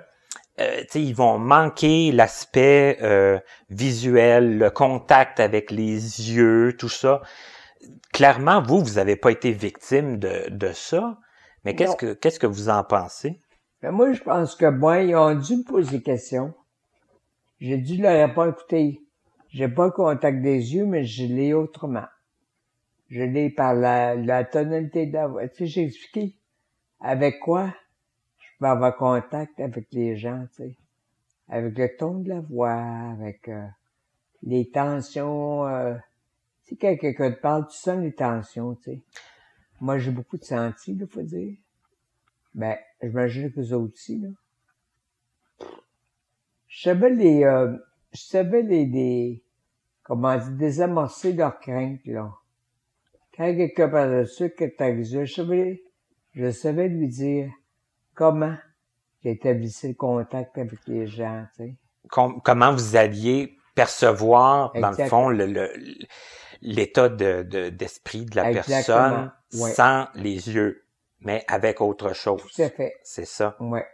euh, 0.62 0.84
ils 0.95 1.16
vont 1.16 1.38
manquer 1.38 2.12
l'aspect 2.12 2.97
euh, 3.01 3.39
visuel, 3.70 4.57
le 4.57 4.70
contact 4.70 5.39
avec 5.39 5.72
les 5.72 6.32
yeux, 6.32 6.76
tout 6.78 6.89
ça. 6.89 7.22
Clairement, 8.14 8.62
vous, 8.62 8.80
vous 8.80 8.95
n'avez 8.95 9.16
pas 9.16 9.32
été 9.32 9.51
victime 9.51 10.18
de, 10.18 10.49
de 10.49 10.72
ça. 10.72 11.18
Mais 11.64 11.76
qu'est-ce 11.76 11.95
que 11.95 12.14
qu'est-ce 12.14 12.39
que 12.39 12.47
vous 12.47 12.70
en 12.70 12.84
pensez? 12.84 13.39
Ben 13.82 13.91
moi, 13.91 14.14
je 14.14 14.22
pense 14.22 14.55
que 14.55 14.66
moi, 14.66 15.01
ils 15.01 15.16
ont 15.16 15.34
dû 15.36 15.57
me 15.57 15.64
poser 15.64 15.97
des 15.97 16.03
questions. 16.03 16.53
J'ai 17.59 17.78
dû 17.78 18.01
leur 18.01 18.14
répondre, 18.14 18.53
écoutez, 18.57 19.01
j'ai 19.49 19.68
pas 19.68 19.86
le 19.86 19.91
contact 19.91 20.41
des 20.41 20.76
yeux, 20.76 20.86
mais 20.86 21.03
je 21.03 21.26
l'ai 21.26 21.53
autrement. 21.53 22.05
Je 23.09 23.22
l'ai 23.22 23.49
par 23.49 23.74
la, 23.74 24.16
la 24.16 24.43
tonalité 24.43 25.05
de 25.05 25.14
la 25.14 25.28
voix. 25.28 25.47
Tu 25.47 25.57
sais, 25.57 25.66
j'ai 25.68 25.84
expliqué. 25.84 26.36
Avec 26.99 27.39
quoi? 27.39 27.74
Peux 28.62 28.68
avoir 28.68 28.95
contact 28.95 29.59
avec 29.59 29.88
les 29.91 30.16
gens, 30.16 30.45
tu 30.55 30.64
sais. 30.64 30.78
Avec 31.49 31.78
le 31.78 31.97
ton 31.97 32.20
de 32.20 32.30
la 32.30 32.41
voix, 32.41 32.72
avec 32.72 33.49
euh, 33.49 33.66
les 34.43 34.70
tensions. 34.70 35.68
Euh, 35.68 35.95
quelqu'un 36.80 37.32
te 37.32 37.39
parle, 37.41 37.68
tu 37.68 37.78
sens 37.78 37.99
les 37.99 38.14
tensions, 38.14 38.76
tu 38.76 38.84
sais. 38.84 39.01
Moi, 39.82 39.97
j'ai 39.97 40.12
beaucoup 40.12 40.38
de 40.38 40.43
senti, 40.43 40.93
il 40.93 41.07
faut 41.07 41.24
dire. 41.24 41.57
Ben, 42.53 42.78
j'imagine 43.01 43.51
que 43.51 43.59
vous 43.59 43.74
aussi, 43.74 44.20
là. 44.20 44.30
Je 46.68 46.84
savais 46.84 47.09
les, 47.09 47.43
euh, 47.43 47.76
je 48.14 48.22
savais 48.22 48.62
les, 48.62 48.86
des, 48.86 49.43
comment 50.03 50.38
dire, 50.38 50.51
désamorcer 50.51 51.34
leurs 51.34 51.59
craintes, 51.59 52.05
là. 52.05 52.32
Quand 53.36 53.55
quelqu'un 53.55 53.89
parle 53.89 54.20
de 54.20 54.26
ça, 54.26 54.45
t'as 54.78 55.01
je 55.01 55.26
savais, 55.26 55.82
je 56.34 56.51
savais 56.51 56.89
lui 56.89 57.07
dire, 57.07 57.51
comment 58.22 58.55
j'établissais 59.24 59.88
le 59.88 59.93
contact 59.95 60.55
avec 60.59 60.80
les 60.86 61.07
gens, 61.07 61.45
tu 61.57 61.63
sais? 61.63 61.76
comment 62.07 62.72
vous 62.72 62.95
alliez 62.95 63.57
percevoir, 63.74 64.74
dans 64.74 64.91
le 64.91 65.05
fond, 65.07 65.30
le, 65.30 65.72
l'état 66.61 67.09
de, 67.09 67.41
d'esprit 67.69 68.26
de, 68.26 68.36
la 68.36 68.51
personne 68.51 69.32
sans 69.49 70.07
les 70.13 70.51
yeux, 70.51 70.86
mais 71.19 71.43
avec 71.47 71.82
autre 71.82 72.13
chose. 72.13 72.43
Tout 72.55 72.61
à 72.61 72.69
fait. 72.69 72.93
C'est 73.03 73.26
ça. 73.26 73.55
Ouais. 73.59 73.86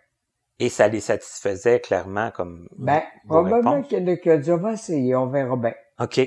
Et 0.60 0.68
ça 0.68 0.90
les 0.90 1.00
satisfaisait 1.00 1.80
clairement 1.80 2.32
comme. 2.32 2.68
Ben, 2.78 3.04
probablement 3.28 3.82
qui 3.82 3.96
ont 3.96 4.38
dit, 4.38 4.52
on 4.52 4.58
va 4.58 4.74
essayer, 4.74 5.16
on 5.16 5.28
verra 5.28 5.56
bien. 5.56 5.74
OK. 6.00 6.20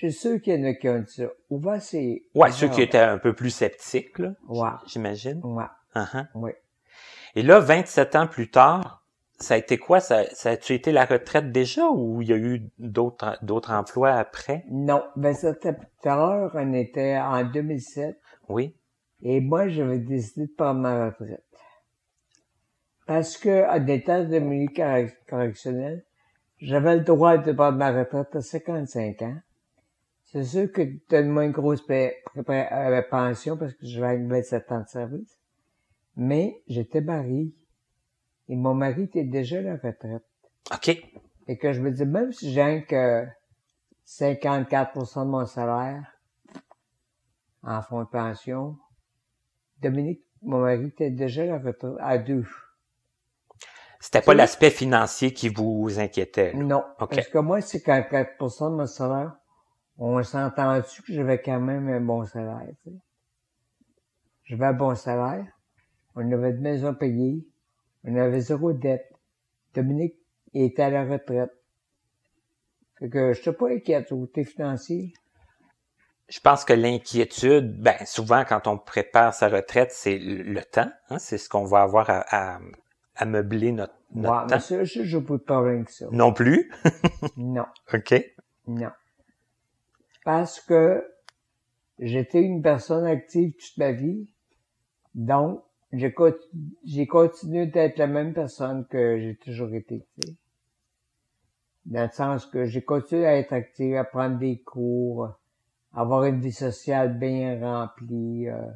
Je 0.00 0.10
suis 0.10 0.12
sûr 0.12 0.40
qu'il 0.40 0.54
y 0.54 0.64
en 0.64 0.64
a 0.68 0.74
qui 0.74 0.88
ont 0.88 1.00
dit 1.00 1.12
ça. 1.12 1.24
On 1.50 1.58
va 1.58 1.78
essayer. 1.78 2.24
Ouais, 2.32 2.52
ceux 2.52 2.68
qui 2.68 2.82
étaient 2.82 2.98
un 2.98 3.18
peu 3.18 3.34
plus 3.34 3.50
sceptiques, 3.50 4.20
là. 4.20 4.30
Ouais. 4.46 4.68
J'imagine. 4.86 5.40
Ouais. 5.42 5.64
Uh-huh. 5.96 6.24
Oui. 6.36 6.52
Et 7.34 7.42
là, 7.42 7.58
27 7.58 8.14
ans 8.14 8.28
plus 8.28 8.48
tard, 8.48 9.04
ça 9.40 9.54
a 9.54 9.56
été 9.56 9.76
quoi? 9.76 9.98
Ça, 9.98 10.22
ça 10.34 10.50
a-tu 10.50 10.74
été 10.74 10.92
la 10.92 11.04
retraite 11.04 11.50
déjà 11.50 11.88
ou 11.90 12.22
il 12.22 12.28
y 12.28 12.32
a 12.32 12.36
eu 12.36 12.70
d'autres, 12.78 13.38
d'autres 13.42 13.72
emplois 13.72 14.12
après? 14.12 14.64
Non. 14.70 15.02
27 15.16 15.66
ans 15.66 15.74
plus 15.74 15.88
tard, 16.00 16.50
on 16.54 16.72
était 16.74 17.18
en 17.18 17.42
2007. 17.42 18.20
Oui. 18.48 18.76
Et 19.22 19.40
moi, 19.40 19.66
j'avais 19.66 19.98
décidé 19.98 20.46
de 20.46 20.52
prendre 20.52 20.78
ma 20.78 21.06
retraite. 21.06 21.42
Parce 23.04 23.36
que, 23.36 23.68
en 23.68 23.84
état 23.88 24.22
de 24.22 24.38
milieu 24.38 24.68
correctionnel, 25.28 26.04
j'avais 26.58 26.98
le 26.98 27.02
droit 27.02 27.36
de 27.36 27.50
prendre 27.50 27.78
ma 27.78 27.90
retraite 27.90 28.36
à 28.36 28.40
55 28.40 29.22
ans. 29.22 29.36
C'est 30.30 30.44
sûr 30.44 30.70
que 30.70 30.82
donne-moi 31.08 31.46
une 31.46 31.52
grosse 31.52 31.82
euh, 31.88 33.02
pension 33.10 33.56
parce 33.56 33.72
que 33.72 33.86
j'avais 33.86 34.18
27 34.18 34.72
ans 34.72 34.80
de 34.80 34.88
service. 34.88 35.38
Mais 36.16 36.62
j'étais 36.68 37.00
marié. 37.00 37.54
Et 38.48 38.56
mon 38.56 38.74
mari 38.74 39.04
était 39.04 39.24
déjà 39.24 39.58
à 39.58 39.62
la 39.62 39.76
retraite. 39.76 40.24
OK. 40.72 40.88
Et 41.46 41.56
que 41.56 41.72
je 41.72 41.80
me 41.80 41.90
dis, 41.90 42.04
même 42.04 42.32
si 42.32 42.52
j'ai 42.52 42.84
que 42.86 43.24
54% 44.06 45.24
de 45.24 45.30
mon 45.30 45.46
salaire 45.46 46.12
en 47.62 47.80
fonds 47.80 48.02
de 48.02 48.08
pension, 48.08 48.76
Dominique, 49.80 50.22
mon 50.42 50.58
mari, 50.58 50.88
était 50.88 51.10
déjà 51.10 51.42
à 51.42 51.46
la 51.46 51.58
retraite 51.58 51.96
à 52.00 52.18
deux. 52.18 52.44
C'était 54.00 54.20
pas 54.20 54.34
l'aspect 54.34 54.70
financier 54.70 55.32
qui 55.32 55.48
vous 55.48 55.98
inquiétait. 55.98 56.52
Non. 56.54 56.84
Parce 56.98 57.28
que 57.28 57.38
moi, 57.38 57.62
c'est 57.62 57.78
54% 57.78 58.70
de 58.70 58.76
mon 58.76 58.86
salaire 58.86 59.38
on 59.98 60.22
s'entend-tu 60.22 61.02
que 61.02 61.12
j'avais 61.12 61.42
quand 61.42 61.60
même 61.60 61.88
un 61.88 62.00
bon 62.00 62.24
salaire, 62.24 62.68
tu 62.84 62.90
sais? 62.90 62.96
J'avais 64.44 64.66
un 64.66 64.72
bon 64.72 64.94
salaire, 64.94 65.46
on 66.14 66.32
avait 66.32 66.52
de 66.52 66.60
maison 66.60 66.94
payée, 66.94 67.46
on 68.04 68.16
avait 68.16 68.40
zéro 68.40 68.72
dette. 68.72 69.12
Dominique 69.74 70.16
était 70.54 70.82
à 70.82 70.90
la 70.90 71.04
retraite. 71.04 71.52
Fait 72.98 73.10
que 73.10 73.32
je 73.34 73.42
suis 73.42 73.52
pas 73.52 73.70
inquiète 73.70 74.10
au 74.12 74.20
côté 74.20 74.44
financier. 74.44 75.12
Je 76.28 76.40
pense 76.40 76.64
que 76.64 76.72
l'inquiétude, 76.72 77.80
ben 77.80 77.96
souvent 78.06 78.44
quand 78.48 78.66
on 78.66 78.78
prépare 78.78 79.34
sa 79.34 79.48
retraite, 79.48 79.90
c'est 79.92 80.18
le 80.18 80.62
temps. 80.62 80.90
Hein? 81.10 81.18
C'est 81.18 81.38
ce 81.38 81.48
qu'on 81.48 81.64
va 81.64 81.82
avoir 81.82 82.08
à, 82.08 82.58
à, 83.16 83.24
meubler 83.26 83.72
notre, 83.72 83.94
notre 84.14 84.46
temps. 84.46 84.54
Mais 84.54 84.60
ça, 84.60 84.84
je 84.84 85.16
ne 85.18 85.22
peux 85.22 85.38
pas 85.38 85.60
rien 85.60 85.84
que 85.84 85.92
ça. 85.92 86.06
Non 86.10 86.32
plus? 86.32 86.70
non. 87.36 87.66
OK. 87.92 88.14
Non 88.66 88.90
parce 90.28 90.60
que 90.60 91.10
j'étais 91.98 92.42
une 92.42 92.60
personne 92.60 93.06
active 93.06 93.52
toute 93.52 93.78
ma 93.78 93.92
vie. 93.92 94.28
Donc, 95.14 95.62
j'ai 95.90 97.06
continué 97.06 97.64
d'être 97.64 97.96
la 97.96 98.08
même 98.08 98.34
personne 98.34 98.84
que 98.88 99.18
j'ai 99.18 99.36
toujours 99.36 99.72
été. 99.72 100.06
Dans 101.86 102.02
le 102.02 102.10
sens 102.10 102.44
que 102.44 102.66
j'ai 102.66 102.82
continué 102.82 103.26
à 103.26 103.38
être 103.38 103.54
active, 103.54 103.96
à 103.96 104.04
prendre 104.04 104.36
des 104.36 104.58
cours, 104.58 105.32
avoir 105.94 106.24
une 106.24 106.40
vie 106.40 106.52
sociale 106.52 107.18
bien 107.18 107.58
remplie, 107.58 108.50
euh, 108.50 108.66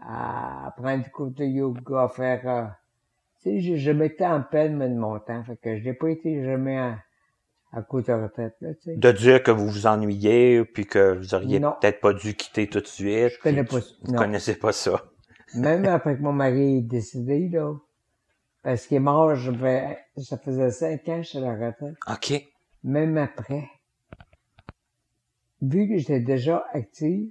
à 0.00 0.72
prendre 0.78 1.04
des 1.04 1.10
cours 1.10 1.30
de 1.30 1.44
yoga, 1.44 2.04
à 2.04 2.08
faire... 2.08 2.48
Euh, 2.48 2.64
tu 3.42 3.60
sais, 3.60 3.76
je, 3.76 3.90
mettais 3.90 4.24
en 4.24 4.40
peine 4.40 4.78
de 4.78 4.98
mon 4.98 5.18
temps, 5.18 5.44
fait 5.44 5.58
que 5.58 5.76
je 5.76 5.84
n'ai 5.84 5.92
pas 5.92 6.08
été 6.08 6.42
jamais... 6.42 6.94
À, 7.76 7.82
cause 7.82 8.04
de 8.04 8.12
retraite, 8.12 8.54
là, 8.60 8.74
tu 8.74 8.82
sais. 8.82 8.96
De 8.96 9.12
dire 9.12 9.42
que 9.42 9.50
vous 9.50 9.68
vous 9.68 9.86
ennuyez, 9.86 10.64
puis 10.64 10.86
que 10.86 11.16
vous 11.16 11.34
auriez 11.34 11.60
peut-être 11.60 12.00
pas 12.00 12.12
dû 12.12 12.34
quitter 12.34 12.68
tout 12.68 12.80
de 12.80 12.86
suite. 12.86 13.30
Je 13.30 13.40
connais 13.40 13.64
pas 13.64 13.78
Vous 14.02 14.14
connaissez 14.14 14.54
pas 14.54 14.72
ça. 14.72 15.04
Même 15.54 15.84
après 15.86 16.16
que 16.16 16.22
mon 16.22 16.32
mari 16.32 16.78
est 16.78 16.82
décédé, 16.82 17.48
là, 17.48 17.74
parce 18.62 18.86
qu'il 18.86 18.96
est 18.96 19.00
mort, 19.00 19.34
je 19.34 19.50
vais, 19.50 19.98
ça 20.16 20.38
faisait 20.38 20.70
cinq 20.70 21.08
ans 21.08 21.22
à 21.34 21.40
la 21.40 21.52
retraite. 21.52 21.96
OK. 22.08 22.48
Même 22.82 23.18
après, 23.18 23.68
vu 25.60 25.88
que 25.88 25.98
j'étais 25.98 26.20
déjà 26.20 26.64
active, 26.72 27.30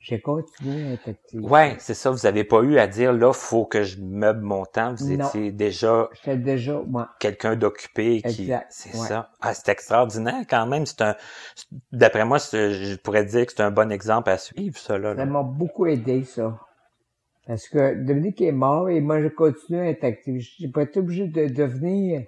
j'ai 0.00 0.20
continué 0.20 0.88
à 0.88 0.92
être 0.94 1.08
active. 1.08 1.44
Ouais, 1.44 1.76
c'est 1.78 1.92
ça. 1.94 2.10
Vous 2.10 2.24
avez 2.24 2.42
pas 2.42 2.62
eu 2.62 2.78
à 2.78 2.86
dire, 2.86 3.12
là, 3.12 3.32
faut 3.34 3.66
que 3.66 3.82
je 3.82 4.00
meuble 4.00 4.40
mon 4.40 4.64
temps. 4.64 4.94
Vous 4.94 5.14
Non. 5.16 5.26
étiez 5.28 5.52
déjà 5.52 6.08
déjà, 6.26 6.80
moi, 6.86 7.10
quelqu'un 7.20 7.54
d'occupé 7.54 8.22
qui 8.22 8.50
c'est 8.70 8.96
ouais. 8.96 9.06
ça 9.06 9.30
ah 9.40 9.52
c'est 9.54 9.68
extraordinaire 9.70 10.42
quand 10.48 10.66
même 10.66 10.86
c'est 10.86 11.02
un 11.02 11.14
d'après 11.92 12.24
moi 12.24 12.38
je 12.38 12.96
pourrais 12.96 13.24
dire 13.24 13.44
que 13.46 13.52
c'est 13.52 13.62
un 13.62 13.70
bon 13.70 13.92
exemple 13.92 14.30
à 14.30 14.38
suivre 14.38 14.78
ça 14.78 14.96
là, 14.98 15.14
ça 15.14 15.24
m'a 15.26 15.42
beaucoup 15.42 15.86
aidé, 15.86 16.24
ça. 16.24 16.58
Parce 17.46 17.68
que 17.68 17.94
Dominique 18.04 18.40
est 18.42 18.52
mort 18.52 18.88
et 18.88 19.00
moi, 19.00 19.20
je 19.20 19.28
continue 19.28 19.80
à 19.80 19.86
être 19.90 20.04
active. 20.04 20.40
J'ai 20.58 20.68
pas 20.68 20.82
été 20.82 21.00
obligé 21.00 21.26
de 21.26 21.48
devenir 21.48 22.22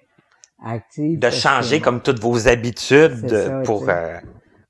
active. 0.64 1.18
de 1.20 1.30
changer 1.30 1.78
que- 1.78 1.84
comme 1.84 2.00
toutes 2.02 2.18
vos 2.18 2.48
habitudes 2.48 3.28
ça, 3.28 3.62
pour 3.64 3.88
euh, 3.88 4.16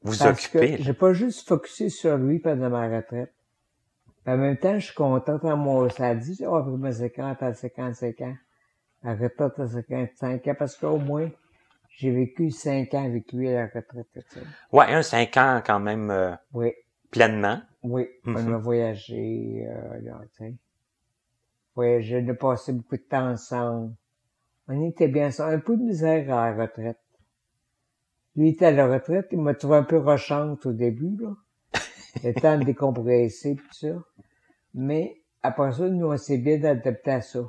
vous 0.02 0.18
Parce 0.18 0.46
occuper 0.46 0.76
que 0.76 0.82
j'ai 0.82 0.92
pas 0.94 1.12
juste 1.12 1.46
focusé 1.48 1.88
sur 1.88 2.16
lui 2.16 2.38
pendant 2.38 2.70
ma 2.70 2.88
retraite. 2.88 3.32
Puis 4.24 4.34
en 4.34 4.36
même 4.38 4.56
temps, 4.56 4.78
je 4.78 4.86
suis 4.86 4.94
contente 4.94 5.44
à 5.44 5.56
moi. 5.56 5.88
Ça 5.90 6.08
a 6.08 6.14
dit, 6.14 6.44
oh, 6.46 6.54
après 6.54 6.76
mes 6.76 6.92
50 6.92 7.42
à 7.42 7.54
55 7.54 8.20
ans. 8.22 8.36
La 9.02 9.14
retraite 9.14 9.58
à 9.58 9.66
55 9.66 10.46
ans, 10.46 10.54
parce 10.58 10.76
qu'au 10.76 10.98
moins, 10.98 11.28
j'ai 11.90 12.10
vécu 12.12 12.50
5 12.50 12.94
ans 12.94 13.04
avec 13.04 13.32
lui 13.32 13.48
à 13.48 13.62
la 13.62 13.66
retraite. 13.66 14.06
ouais 14.72 14.86
un 14.92 15.02
cinq 15.02 15.36
ans 15.36 15.60
quand 15.64 15.80
même 15.80 16.10
euh, 16.10 16.32
Oui, 16.52 16.72
pleinement 17.10 17.60
oui. 17.82 18.06
On 18.24 18.30
Mhm. 18.30 18.54
a 18.54 18.58
voyagé, 18.58 19.66
euh, 19.68 20.00
là. 20.02 20.20
Voyagé, 21.74 22.24
on 22.24 22.30
a 22.30 22.34
passé 22.34 22.72
beaucoup 22.72 22.96
de 22.96 23.02
temps 23.02 23.30
ensemble. 23.30 23.94
On 24.68 24.88
était 24.88 25.08
bien 25.08 25.26
ensemble. 25.28 25.54
Un 25.54 25.58
peu 25.58 25.76
de 25.76 25.82
misère 25.82 26.32
à 26.32 26.50
la 26.52 26.62
retraite. 26.62 27.00
Lui 28.36 28.50
était 28.50 28.66
à 28.66 28.70
la 28.70 28.86
retraite, 28.86 29.28
il 29.32 29.38
m'a 29.40 29.54
trouvé 29.54 29.76
un 29.76 29.82
peu 29.82 29.98
rochante 29.98 30.64
au 30.66 30.72
début, 30.72 31.16
là. 31.20 31.30
Le 32.24 32.32
temps 32.34 32.58
de 32.58 32.64
décompresser, 32.64 33.56
tout 33.56 33.74
ça. 33.74 33.94
Mais 34.74 35.20
après 35.42 35.72
ça, 35.72 35.88
nous, 35.88 36.06
on 36.06 36.16
s'est 36.16 36.38
bien 36.38 36.62
adapté 36.64 37.10
à 37.10 37.20
ça. 37.20 37.40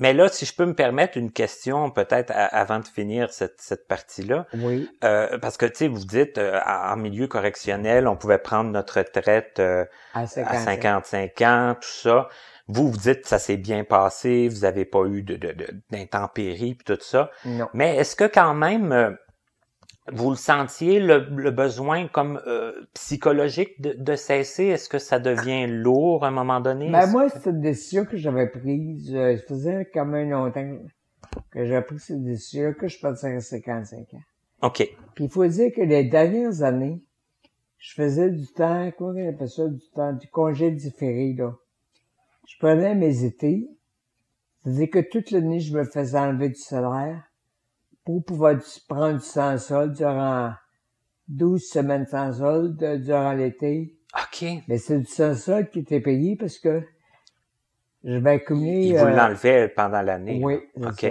mais 0.00 0.12
là 0.12 0.28
si 0.28 0.44
je 0.46 0.54
peux 0.54 0.64
me 0.66 0.74
permettre 0.74 1.18
une 1.18 1.32
question 1.32 1.90
peut-être 1.90 2.30
avant 2.34 2.78
de 2.78 2.86
finir 2.86 3.32
cette 3.32 3.60
cette 3.60 3.88
partie 3.88 4.22
là 4.22 4.46
Oui, 4.54 4.88
Euh, 5.02 5.38
parce 5.38 5.56
que 5.56 5.66
tu 5.66 5.74
sais 5.74 5.88
vous 5.88 6.04
dites 6.04 6.38
euh, 6.38 6.60
en 6.66 6.96
milieu 6.96 7.26
correctionnel 7.26 8.06
on 8.06 8.16
pouvait 8.16 8.38
prendre 8.38 8.70
notre 8.70 8.98
retraite 8.98 9.58
euh, 9.58 9.84
à 10.14 10.20
à 10.20 10.26
50 10.26 11.04
55 11.06 11.40
ans, 11.42 11.74
tout 11.80 11.88
ça. 11.88 12.28
Vous, 12.68 12.90
vous 12.92 12.96
dites 12.98 13.26
ça 13.26 13.38
s'est 13.40 13.56
bien 13.56 13.82
passé, 13.82 14.48
vous 14.48 14.64
avez 14.64 14.84
pas 14.84 15.04
eu 15.06 15.22
de, 15.22 15.34
de, 15.36 15.52
de- 15.52 15.74
d'intempéries 15.90 16.74
puis 16.74 16.84
tout 16.84 17.02
ça. 17.02 17.30
Non. 17.44 17.68
Mais 17.72 17.96
est-ce 17.96 18.14
que 18.14 18.24
quand 18.28 18.54
même 18.54 18.92
euh, 18.92 19.10
vous 20.12 20.30
le 20.30 20.36
sentiez 20.36 21.00
le, 21.00 21.26
le 21.36 21.50
besoin 21.50 22.08
comme 22.08 22.40
euh, 22.46 22.72
psychologique 22.94 23.80
de, 23.80 23.92
de 23.92 24.14
cesser? 24.16 24.64
Est-ce 24.66 24.88
que 24.88 24.98
ça 24.98 25.18
devient 25.18 25.66
lourd 25.66 26.24
à 26.24 26.28
un 26.28 26.32
moment 26.32 26.60
donné? 26.60 26.90
Ben, 26.90 27.06
moi, 27.06 27.28
c'est 27.28 27.50
une 27.50 27.60
décision 27.60 28.04
que 28.04 28.16
j'avais 28.16 28.48
prise. 28.48 29.14
euh, 29.14 29.36
ça 29.36 29.42
faisait 29.46 29.90
quand 29.92 30.06
même 30.06 30.30
longtemps 30.30 30.78
que 31.50 31.64
j'avais 31.64 31.82
pris 31.82 31.98
cette 31.98 32.22
décision 32.22 32.72
que 32.72 32.88
je 32.88 32.98
passais 33.00 33.34
à 33.34 33.40
55 33.40 33.98
ans. 34.14 34.22
Ok, 34.62 34.88
Puis 35.14 35.24
il 35.24 35.30
faut 35.30 35.46
dire 35.46 35.70
que 35.74 35.82
les 35.82 36.04
dernières 36.04 36.62
années, 36.62 37.00
je 37.78 37.94
faisais 37.94 38.30
du 38.30 38.46
temps, 38.48 38.90
comment 38.98 39.12
on 39.20 39.28
appelle 39.28 39.48
ça, 39.48 39.68
du 39.68 39.88
temps, 39.94 40.12
du 40.12 40.26
congé 40.28 40.70
différé, 40.72 41.34
là. 41.38 41.54
Je 42.48 42.56
prenais 42.58 42.94
mes 42.94 43.24
étés. 43.24 43.68
C'est-à-dire 44.64 44.90
que 44.90 44.98
toute 45.10 45.30
l'année, 45.30 45.60
je 45.60 45.72
me 45.76 45.84
faisais 45.84 46.18
enlever 46.18 46.48
du 46.48 46.56
salaire 46.60 47.22
pour 48.08 48.24
pouvoir 48.24 48.56
prendre 48.88 49.18
du 49.18 49.24
sans 49.26 49.58
solde 49.58 49.92
durant 49.92 50.54
12 51.28 51.62
semaines 51.62 52.06
sans 52.06 52.32
solde 52.32 52.82
euh, 52.82 52.96
durant 52.96 53.34
l'été. 53.34 53.98
ok. 54.14 54.62
Mais 54.66 54.78
c'est 54.78 55.00
du 55.00 55.04
sans 55.04 55.34
solde 55.34 55.68
qui 55.68 55.80
était 55.80 56.00
payé 56.00 56.34
parce 56.34 56.58
que 56.58 56.82
je 58.04 58.14
vais 58.16 58.30
accumuler... 58.30 58.86
Il 58.86 58.96
vous 58.96 59.04
euh, 59.04 59.14
l'enlevait 59.14 59.68
pendant 59.68 60.00
l'année. 60.00 60.40
Oui, 60.42 60.54
ok. 60.76 61.00
ça. 61.00 61.10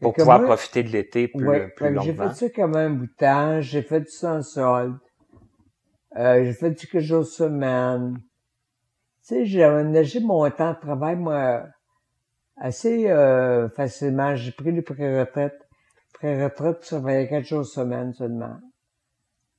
Pour 0.00 0.14
pouvoir 0.14 0.38
moi- 0.38 0.46
profiter 0.46 0.84
de 0.84 0.90
l'été 0.90 1.26
plus, 1.26 1.44
Ouais, 1.44 1.66
plus 1.66 1.92
que 1.92 2.00
j'ai 2.02 2.14
fait 2.14 2.32
ça 2.34 2.66
même 2.68 2.76
un 2.76 2.90
bout 2.90 3.06
de 3.06 3.14
temps. 3.18 3.60
J'ai 3.60 3.82
fait 3.82 4.02
du 4.02 4.10
sans 4.10 4.42
solde. 4.42 4.98
Euh, 6.16 6.44
j'ai 6.44 6.52
fait 6.52 6.70
du 6.70 6.86
quelques 6.86 7.02
jours 7.02 7.26
semaine. 7.26 8.18
Tu 8.18 8.22
sais, 9.22 9.44
j'ai 9.44 9.64
aménagé 9.64 10.20
mon 10.20 10.48
temps 10.52 10.74
de 10.74 10.78
travail, 10.78 11.16
moi, 11.16 11.64
assez 12.56 13.10
euh, 13.10 13.68
facilement. 13.70 14.34
J'ai 14.36 14.52
pris 14.52 14.72
le 14.72 14.82
pré-retraite. 14.82 15.58
Pré-retraite, 16.14 16.78
je 16.82 16.86
travaillais 16.88 17.28
quatre 17.28 17.44
jours 17.46 17.64
semaine 17.66 18.12
seulement. 18.14 18.56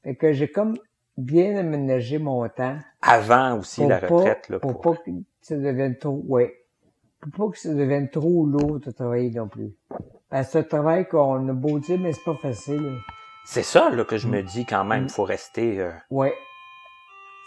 Fait 0.03 0.15
que 0.15 0.33
j'ai 0.33 0.49
comme 0.49 0.77
bien 1.17 1.57
aménagé 1.57 2.17
mon 2.17 2.47
temps. 2.49 2.77
Avant 3.01 3.59
aussi 3.59 3.85
la 3.85 3.99
pas- 3.99 4.07
retraite. 4.07 4.49
là, 4.49 4.59
pour, 4.59 4.79
pour- 4.81 4.95
pas 4.95 5.01
que 5.03 5.11
ça 5.41 5.55
devienne 5.57 5.97
trop, 5.97 6.23
ouais. 6.27 6.55
Pour 7.21 7.47
pas 7.47 7.51
que 7.53 7.59
ça 7.59 7.73
devienne 7.73 8.09
trop 8.09 8.45
lourd 8.45 8.79
de 8.79 8.91
travailler 8.91 9.31
non 9.31 9.47
plus. 9.47 9.73
Parce 10.29 10.47
que 10.47 10.51
c'est 10.53 10.59
un 10.59 10.63
travail 10.63 11.07
qu'on 11.07 11.47
a 11.49 11.53
beau 11.53 11.79
dire, 11.79 11.99
mais 11.99 12.13
c'est 12.13 12.23
pas 12.23 12.35
facile. 12.35 12.97
C'est 13.45 13.63
ça 13.63 13.89
là, 13.89 14.03
que 14.03 14.17
je 14.17 14.27
me 14.27 14.41
dis 14.41 14.65
quand 14.65 14.83
même. 14.83 15.03
Mm. 15.05 15.09
Faut 15.09 15.23
rester 15.23 15.79
euh, 15.79 15.91
Ouais. 16.09 16.33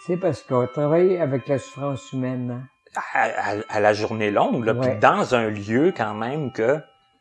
C'est 0.05 0.17
parce 0.17 0.41
qu'on 0.43 0.65
travaille 0.67 1.17
avec 1.17 1.47
la 1.47 1.59
souffrance 1.59 2.11
humaine, 2.13 2.51
hein. 2.51 2.67
À, 3.13 3.23
à- 3.23 3.61
à 3.69 3.79
la 3.79 3.93
journée 3.93 4.31
longue, 4.31 4.65
là, 4.65 4.73
Ouais. 4.73 4.91
puis 4.91 4.99
dans 4.99 5.35
un 5.35 5.49
lieu 5.49 5.93
quand 5.95 6.13
même 6.13 6.51
que 6.51 6.77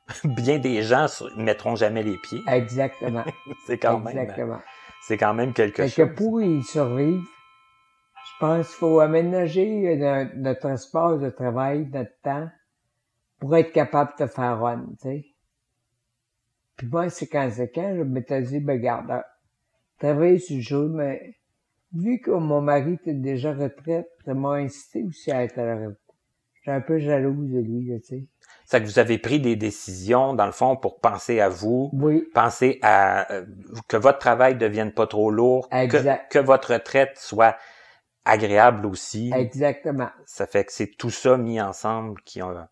bien 0.25 0.59
des 0.59 0.83
gens 0.83 1.07
ne 1.37 1.43
mettront 1.43 1.77
jamais 1.77 2.03
les 2.03 2.17
pieds. 2.19 2.41
Exactement. 2.49 3.25
C'est 3.67 3.79
quand 3.79 3.99
même, 4.01 4.17
Exactement. 4.19 4.61
c'est 5.03 5.19
quand 5.19 5.35
même 5.35 5.53
quelque 5.53 5.87
Fait 5.87 6.03
que 6.03 6.07
chose. 6.09 6.17
pour 6.17 6.41
y 6.43 6.63
survivre, 6.63 7.23
je 7.23 8.33
pense 8.41 8.67
qu'il 8.69 8.77
faut 8.77 9.01
aménager 9.01 9.97
notre, 9.97 10.35
notre 10.37 10.71
espace 10.71 11.21
de 11.21 11.31
travail, 11.31 11.89
notre 11.93 12.11
temps, 12.23 12.49
pour 13.39 13.57
être 13.57 13.73
capable 13.73 14.13
de 14.19 14.27
faire 14.27 14.59
run, 14.61 14.87
tu 15.01 15.09
sais. 15.09 15.25
Puis 16.77 16.87
moi, 16.87 17.09
c'est 17.11 17.27
quand 17.27 17.49
c'est 17.51 17.71
quand 17.71 17.95
je 17.97 18.03
m'étais 18.03 18.41
dit, 18.43 18.61
ben, 18.61 18.75
regarde, 18.79 19.11
euh, 19.11 19.21
travailler 19.99 20.39
sur 20.39 20.57
le 20.57 20.63
jour, 20.63 20.89
mais 20.91 21.37
vu 21.93 22.21
que 22.21 22.31
mon 22.31 22.61
mari 22.61 22.95
était 22.95 23.15
déjà 23.15 23.53
retraite, 23.55 24.09
ça 24.25 24.35
m'a 24.35 24.55
incité 24.55 25.03
aussi 25.05 25.31
à 25.31 25.43
être 25.45 25.59
à 25.59 25.65
la 25.65 25.75
retraite. 25.77 25.99
J'étais 26.55 26.71
un 26.71 26.81
peu 26.81 26.99
jalouse 26.99 27.51
de 27.51 27.61
lui, 27.61 28.01
tu 28.01 28.07
sais. 28.07 28.27
C'est 28.67 28.81
que 28.83 28.87
vous 28.87 28.99
avez 28.99 29.19
pris 29.19 29.41
des 29.41 29.57
décisions, 29.57 30.35
dans 30.35 30.45
le 30.47 30.53
fond, 30.53 30.77
pour 30.77 31.01
penser 31.01 31.41
à 31.41 31.49
vous, 31.49 31.91
Oui, 31.95 32.25
penser 32.35 32.79
à 32.83 33.33
euh, 33.33 33.47
que 33.89 33.97
votre 33.97 34.19
travail 34.19 34.57
devienne 34.57 34.93
pas 34.93 35.07
trop 35.07 35.31
lourd, 35.31 35.69
que, 35.71 35.77
Exact. 35.77 36.31
que 36.31 36.39
votre 36.39 36.75
retraite 36.75 37.17
soit 37.17 37.57
agréable 38.27 38.85
aussi. 38.87 39.31
exactement. 39.35 40.11
Ça 40.27 40.47
fait 40.47 40.65
que 40.65 40.73
c'est 40.73 40.89
tout 40.99 41.11
ça 41.11 41.39
mis 41.39 41.61
ensemble 41.61 42.21
qui 42.23 42.43
a, 42.43 42.69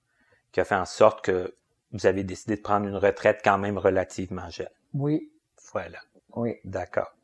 qui 0.53 0.61
a 0.61 0.65
fait 0.65 0.75
en 0.75 0.85
sorte 0.85 1.25
que 1.25 1.55
vous 1.93 2.07
avez 2.07 2.25
décidé 2.25 2.57
de 2.57 2.61
prendre 2.61 2.87
une 2.87 2.97
retraite 2.97 3.41
quand 3.43 3.57
même 3.57 3.79
relativement 3.79 4.51
jeune. 4.51 4.69
Oui, 4.93 5.31
Voilà, 5.73 5.99
oui. 6.35 6.57
d'accord. 6.65 7.16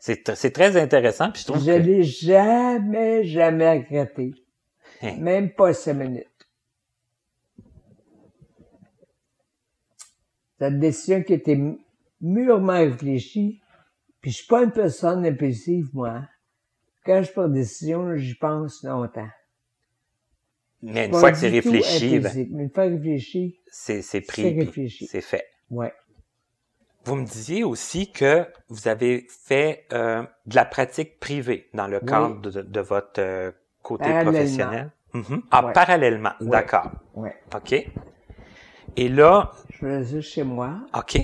C'est 0.00 0.34
c'est 0.34 0.50
très 0.50 0.76
intéressant, 0.76 1.30
puis 1.30 1.42
je 1.42 1.46
trouve 1.46 1.62
Je 1.62 1.72
que... 1.72 1.76
l'ai 1.76 2.02
jamais, 2.02 3.22
jamais 3.24 3.70
regretté. 3.78 4.32
Hein. 5.02 5.16
Même 5.18 5.50
pas 5.52 5.72
cinq 5.74 5.94
minutes. 5.94 6.26
C'est 10.58 10.68
une 10.68 10.78
décision 10.80 11.22
qui 11.22 11.34
était 11.34 11.58
mûrement 12.20 12.78
réfléchie. 12.78 13.60
Puis 14.20 14.30
je 14.30 14.36
suis 14.38 14.46
pas 14.46 14.64
une 14.64 14.72
personne 14.72 15.24
impulsive, 15.24 15.88
moi. 15.94 16.22
Quand 17.04 17.22
je 17.22 17.32
prends 17.32 17.46
une 17.46 17.54
décision, 17.54 18.14
j'y 18.16 18.34
pense 18.34 18.82
longtemps. 18.82 19.28
Mais 20.82 21.06
une 21.06 21.14
fois 21.14 21.30
que 21.32 21.38
c'est 21.38 21.48
réfléchi, 21.48 22.18
ben. 22.20 22.32
Mais 22.50 22.64
une 22.64 22.70
fois 22.70 22.84
réfléchi, 22.84 23.60
c'est 23.66 24.02
c'est 24.02 24.20
pris, 24.22 24.42
C'est 24.42 24.50
réfléchi. 24.50 25.06
c'est 25.06 25.20
fait. 25.20 25.44
ouais. 25.70 25.92
Vous 27.04 27.16
me 27.16 27.24
disiez 27.24 27.64
aussi 27.64 28.12
que 28.12 28.46
vous 28.68 28.86
avez 28.88 29.26
fait 29.28 29.86
euh, 29.92 30.22
de 30.46 30.54
la 30.54 30.64
pratique 30.64 31.18
privée 31.18 31.68
dans 31.72 31.86
le 31.88 31.98
Oui. 32.02 32.06
cadre 32.06 32.40
de, 32.40 32.60
de 32.62 32.80
votre 32.80 33.20
euh, 33.20 33.50
côté 33.82 34.04
professionnel. 34.22 34.90
Mhm. 35.14 35.42
Ah, 35.50 35.64
Ouais. 35.66 35.72
parallèlement, 35.72 36.32
Ouais. 36.40 36.50
d'accord. 36.50 36.90
Ouais. 37.14 37.34
OK. 37.54 37.72
Et 38.96 39.08
là, 39.08 39.50
Je 39.70 39.76
faisais 39.78 40.20
chez 40.22 40.42
moi. 40.44 40.76
OK, 40.94 41.16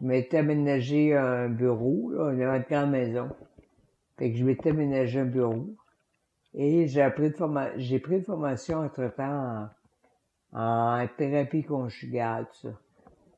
Je 0.00 0.06
m'étais 0.06 0.38
aménagé 0.38 1.14
un 1.16 1.48
bureau, 1.48 2.10
là, 2.12 2.24
on 2.24 2.40
avait 2.40 2.56
une 2.58 2.64
grande 2.68 2.90
maison. 2.90 3.28
Fait 4.18 4.32
que 4.32 4.36
je 4.38 4.44
m'étais 4.44 4.70
aménagé 4.70 5.20
un 5.20 5.24
bureau. 5.26 5.68
Et 6.52 6.88
j'ai 6.88 7.00
appris 7.02 7.30
de 7.30 7.36
forma- 7.36 7.70
j'ai 7.78 8.00
pris 8.00 8.16
une 8.16 8.24
formation 8.24 8.78
entre-temps 8.80 9.68
en, 10.52 10.60
en 11.02 11.08
thérapie 11.16 11.62
conjugale, 11.62 12.46
tout 12.46 12.68
ça. 12.68 12.74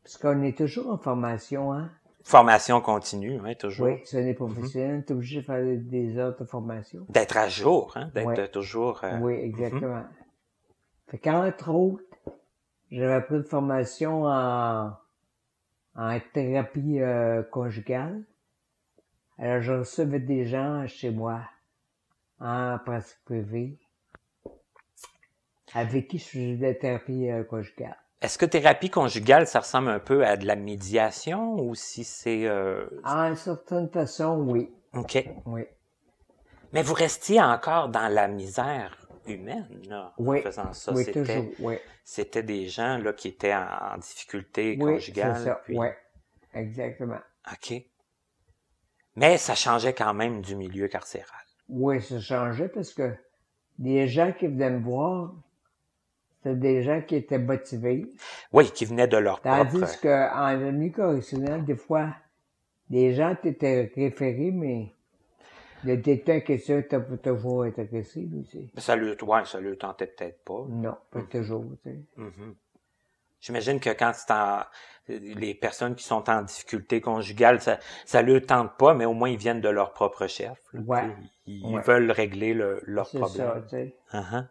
Parce 0.03 0.16
qu'on 0.18 0.42
est 0.42 0.57
toujours 0.57 0.90
en 0.90 0.98
formation, 0.98 1.72
hein? 1.72 1.90
Formation 2.24 2.80
continue, 2.80 3.40
hein, 3.44 3.55
toujours. 3.55 3.86
Oui, 3.88 4.00
ce 4.05 4.16
n'est 4.16 4.34
professionnel, 4.34 5.05
t'es 5.05 5.12
obligé 5.14 5.40
de 5.40 5.44
faire 5.46 5.62
des- 5.64 6.16
heures 6.18 6.36
de 6.36 6.44
formation. 6.44 7.05
D'être 7.09 7.36
à 7.36 7.48
jour, 7.48 7.92
hein, 7.96 8.11
d'être 8.14 8.26
Ouais. 8.26 8.48
toujours... 8.48 9.03
euh, 9.05 9.18
Oui, 9.20 9.34
exactement. 9.34 10.05
Fait 11.09 11.18
qu'entre 11.18 11.70
autres, 11.70 12.05
j'avais 12.90 13.24
pris 13.24 13.36
une 13.36 13.44
formation 13.44 14.24
en, 14.24 14.92
en 15.96 16.20
thérapie 16.32 17.00
euh, 17.00 17.42
conjugale. 17.42 18.22
Alors, 19.38 19.61
je 19.62 19.72
recevais 19.72 20.20
des 20.20 20.46
gens 20.46 20.86
chez 20.86 21.11
moi 21.11 21.40
en 22.38 22.78
pratique 22.84 23.18
privée 23.24 23.78
avec 25.74 26.07
qui 26.09 26.18
je 26.18 26.24
faisais 26.24 26.57
de 26.57 26.62
la 26.66 26.74
thérapie 26.74 27.30
euh, 27.30 27.42
conjugale. 27.44 27.96
Est-ce 28.23 28.39
que 28.39 28.47
thérapie 28.47 28.89
conjugale, 28.89 29.47
ça 29.47 29.61
ressemble 29.61 29.91
un 29.91 29.99
peu 29.99 30.25
à 30.25 30.37
de 30.37 30.47
la 30.47 30.57
médiation 30.57 31.55
ou 31.57 31.75
si 31.75 32.05
c'est... 32.05 32.47
euh, 32.47 32.87
En 33.05 33.25
une 33.29 33.37
certaine 33.37 33.89
façon, 33.91 34.39
oui. 34.47 34.70
OK. 34.95 35.25
Oui. 35.47 35.62
Mais 36.73 36.83
vous 36.83 36.95
restiez 36.95 37.43
encore 37.43 37.89
dans 37.89 38.09
la 38.09 38.29
misère 38.29 38.97
humaine, 39.27 39.66
là, 39.89 40.12
Oui. 40.18 40.39
en 40.39 40.43
faisant 40.43 40.73
ça. 40.73 40.93
oui, 40.93 41.05
C'était- 41.05 41.20
toujours. 41.25 41.45
Oui. 41.61 41.75
C'était 42.05 42.43
des 42.43 42.68
gens 42.68 42.97
là 42.99 43.12
qui 43.12 43.29
étaient 43.29 43.55
en, 43.55 43.66
en 43.95 43.99
difficulté 43.99 44.77
Oui, 44.81 44.95
conjugale. 44.95 45.37
c'est 45.37 45.45
ça. 45.45 45.61
puis- 45.64 45.79
Oui. 45.79 45.89
Exactement. 46.55 47.20
OK. 47.53 47.75
Mais 49.16 49.37
ça 49.37 49.55
changeait 49.55 49.95
quand 49.95 50.14
même 50.14 50.41
du 50.43 50.55
milieu 50.57 50.89
carcéral. 50.89 51.29
Oui, 51.68 52.01
ça 52.03 52.20
changeait 52.20 52.68
parce 52.68 52.93
que 52.95 53.14
les 53.79 54.07
gens 54.09 54.33
qui 54.33 54.47
venaient 54.47 54.70
me 54.70 54.81
voir, 54.83 55.35
c'était 56.43 56.57
des 56.57 56.82
gens 56.82 57.01
qui 57.03 57.16
étaient 57.16 57.38
motivés. 57.38 58.07
Oui, 58.53 58.70
qui 58.72 58.84
venaient 58.84 59.07
de 59.09 59.16
leur 59.16 59.40
Tandis 59.40 59.78
propre... 59.78 60.01
qu'en 60.03 60.57
milieu 60.72 60.90
correctionnel, 60.93 61.64
des 61.64 61.76
fois, 61.76 62.09
les 62.90 63.14
gens 63.14 63.34
t'étaient 63.40 63.93
référés, 63.95 64.51
mais 64.51 64.93
le 65.84 65.97
détenu 65.97 66.36
en 66.36 66.40
question 66.40 66.82
t'a 66.88 67.01
pas 67.01 67.16
toujours 67.16 67.62
intéressé, 67.64 68.20
lui, 68.20 68.45
tu 68.45 68.59
sais. 68.59 68.68
Ça 68.80 68.97
le, 68.97 69.16
ouais, 69.24 69.45
ça 69.45 69.61
le 69.61 69.76
tentait 69.76 70.07
peut-être 70.07 70.43
pas. 70.45 70.64
Non, 70.68 70.97
pas 71.11 71.20
Mm. 71.20 71.28
toujours, 71.28 71.64
tu 71.84 71.90
sais. 71.90 72.01
Mhm. 72.16 72.55
J'imagine 73.40 73.80
que 73.80 73.90
quand 73.90 74.12
c'est 74.14 74.32
en, 74.32 74.61
les 75.09 75.55
personnes 75.55 75.97
qui 75.97 76.05
sont 76.05 76.28
en 76.30 76.43
difficulté 76.43 77.01
conjugale, 77.01 77.61
ça, 77.61 77.78
ça 78.05 78.22
le 78.22 78.40
tente 78.40 78.76
pas, 78.78 78.95
mais 78.95 79.05
au 79.05 79.14
moins 79.14 79.28
ils 79.30 79.36
viennent 79.36 79.61
de 79.61 79.68
leur 79.68 79.93
propre 79.93 80.28
chef. 80.28 80.57
là, 80.72 80.80
Ouais. 80.86 81.11
Ils, 81.47 81.64
Ouais. 81.66 81.82
veulent 81.82 82.12
régler 82.12 82.55
le, 82.55 82.80
leur 82.84 83.09
C'est 83.09 83.18
ça, 83.18 83.24
problème. 83.26 83.62
tu 83.64 83.68
sais. 83.70 83.97
Uh-huh. 84.12 84.47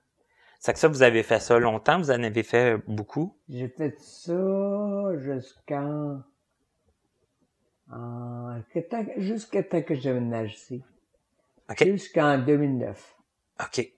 C'est 0.63 0.73
que 0.73 0.79
ça, 0.79 0.87
vous 0.87 1.01
avez 1.01 1.23
fait 1.23 1.39
ça 1.39 1.57
longtemps, 1.57 1.97
vous 1.97 2.11
en 2.11 2.21
avez 2.21 2.43
fait 2.43 2.77
beaucoup? 2.87 3.35
J'ai 3.49 3.67
fait 3.67 3.99
ça 3.99 5.17
jusqu'en... 5.17 6.21
en- 7.91 8.61
Jusqu'à 9.17 9.63
temps 9.63 9.81
que 9.81 9.95
j'ai 9.95 10.15
ici. 10.45 10.83
Jusqu'en 11.87 12.37
2009. 12.37 13.17
OK. 13.59 13.91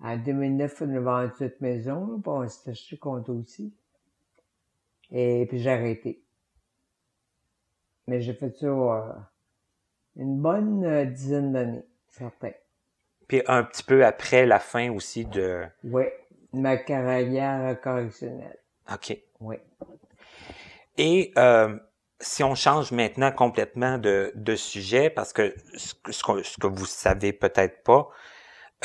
En 0.00 0.16
2009, 0.16 0.82
on 0.82 0.96
a 0.96 1.00
vendu 1.00 1.32
cette 1.38 1.60
maison, 1.60 2.04
là, 2.04 2.14
puis 2.20 2.32
on 2.32 2.48
s'est 2.48 2.70
acheté 2.72 2.96
compte 2.98 3.28
aussi. 3.28 3.72
Et 5.12 5.46
puis 5.48 5.60
j'ai 5.60 5.70
arrêté. 5.70 6.24
Mais 8.08 8.20
j'ai 8.20 8.34
fait 8.34 8.50
ça 8.56 8.66
euh, 8.66 9.12
une 10.16 10.40
bonne 10.42 10.84
euh, 10.84 11.04
dizaine 11.04 11.52
d'années, 11.52 11.86
certain. 12.08 12.50
Puis 13.28 13.42
un 13.46 13.62
petit 13.64 13.82
peu 13.82 14.04
après 14.04 14.46
la 14.46 14.58
fin 14.58 14.90
aussi 14.90 15.24
de... 15.24 15.64
Oui, 15.82 16.04
ma 16.52 16.76
carrière 16.76 17.80
correctionnelle. 17.80 18.58
OK. 18.92 19.18
Oui. 19.40 19.56
Et 20.96 21.32
euh, 21.38 21.76
si 22.20 22.44
on 22.44 22.54
change 22.54 22.92
maintenant 22.92 23.32
complètement 23.32 23.98
de, 23.98 24.32
de 24.34 24.56
sujet, 24.56 25.10
parce 25.10 25.32
que 25.32 25.54
ce, 25.74 25.94
que- 25.94 26.12
ce 26.12 26.22
que 26.22 26.42
ce 26.42 26.58
que 26.58 26.66
vous 26.66 26.86
savez 26.86 27.32
peut-être 27.32 27.82
pas, 27.82 28.08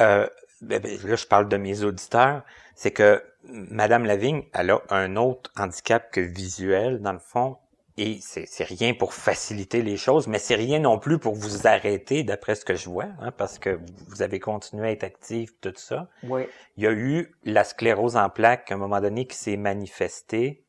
euh, 0.02 0.28
ben, 0.62 0.82
ben, 0.82 0.98
là 1.04 1.16
je 1.16 1.26
parle 1.28 1.48
de 1.48 1.58
mes 1.58 1.84
auditeurs, 1.84 2.44
c'est 2.76 2.92
que 2.92 3.24
Madame 3.44 4.06
Lavigne, 4.06 4.44
elle 4.54 4.72
a 4.72 4.82
un 4.90 5.16
autre 5.16 5.52
handicap 5.58 6.12
que 6.12 6.22
visuel 6.22 7.02
dans 7.02 7.14
le 7.14 7.20
fond, 7.20 7.58
et 8.02 8.20
c'est 8.22 8.64
rien 8.64 8.93
pour 8.93 9.14
faciliter 9.14 9.82
les 9.82 9.97
choses, 9.97 10.28
mais 10.28 10.39
c'est 10.39 10.56
rien 10.56 10.80
non 10.80 10.97
plus 11.00 11.20
pour 11.20 11.36
vous 11.36 11.68
arrêter 11.68 12.24
d'après 12.24 12.56
ce 12.56 12.64
que 12.66 12.76
je 12.76 12.89
vois, 12.89 13.08
hein, 13.22 13.32
parce 13.32 13.60
que 13.60 13.80
vous 14.08 14.22
avez 14.22 14.39
continué 14.39 14.88
à 14.88 14.91
être 14.91 15.04
actif, 15.04 15.52
tout 15.62 15.74
ça 15.76 16.08
Oui. 16.24 16.43
il 16.78 16.84
y 16.84 16.88
a 16.88 16.91
eu 16.91 17.36
la 17.43 17.64
sclérose 17.64 18.16
en 18.18 18.30
plaques 18.30 18.72
à 18.72 18.76
un 18.76 18.78
moment 18.78 19.02
donné 19.02 19.26
qui 19.28 19.36
s'est 19.38 19.58
manifestée. 19.58 20.64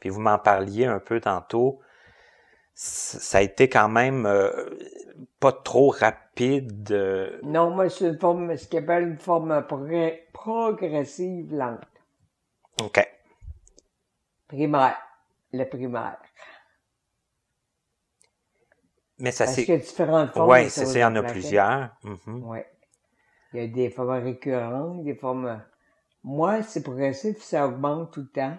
Puis 0.00 0.10
vous 0.10 0.20
m'en 0.20 0.38
parliez 0.38 0.84
un 0.84 1.00
peu 1.00 1.20
tantôt. 1.20 1.80
Ça 2.74 3.38
a 3.38 3.40
été 3.40 3.70
quand 3.70 3.88
même 3.88 4.26
euh, 4.26 4.50
pas 5.40 5.52
trop 5.52 5.88
rapide. 5.88 6.92
euh, 6.92 7.38
Non, 7.42 7.70
moi, 7.70 7.88
c'est 7.88 8.06
une 8.08 8.18
forme, 8.18 8.54
ce 8.56 8.68
qu'on 8.68 8.76
appelle 8.78 9.08
une 9.08 9.18
forme 9.18 9.52
progr- 9.62 10.18
progressive 10.34 11.50
lente. 11.54 11.80
OK. 12.82 13.00
Primaire. 14.48 14.98
Le 15.52 15.64
primaire. 15.64 16.18
Mais 19.18 19.30
ça 19.30 19.44
Parce 19.44 19.54
qu'il 19.56 19.64
y 19.64 19.66
c'est. 19.66 19.74
a 19.74 19.78
différentes 19.78 20.30
formes. 20.32 20.62
De 20.64 20.68
c'est 20.68 20.86
ça, 20.86 20.98
il 20.98 21.00
y 21.00 21.04
en 21.04 21.16
a 21.16 21.22
plusieurs. 21.22 21.90
Mhm. 22.04 22.42
Oui. 22.44 22.58
Il 23.52 23.60
y 23.60 23.64
a 23.64 23.66
des 23.68 23.90
formes 23.90 24.22
récurrentes, 24.22 25.04
des 25.04 25.14
formes... 25.14 25.62
Moi, 26.22 26.62
c'est 26.62 26.82
progressif, 26.82 27.40
ça 27.40 27.66
augmente 27.66 28.12
tout 28.12 28.20
le 28.20 28.28
temps, 28.28 28.56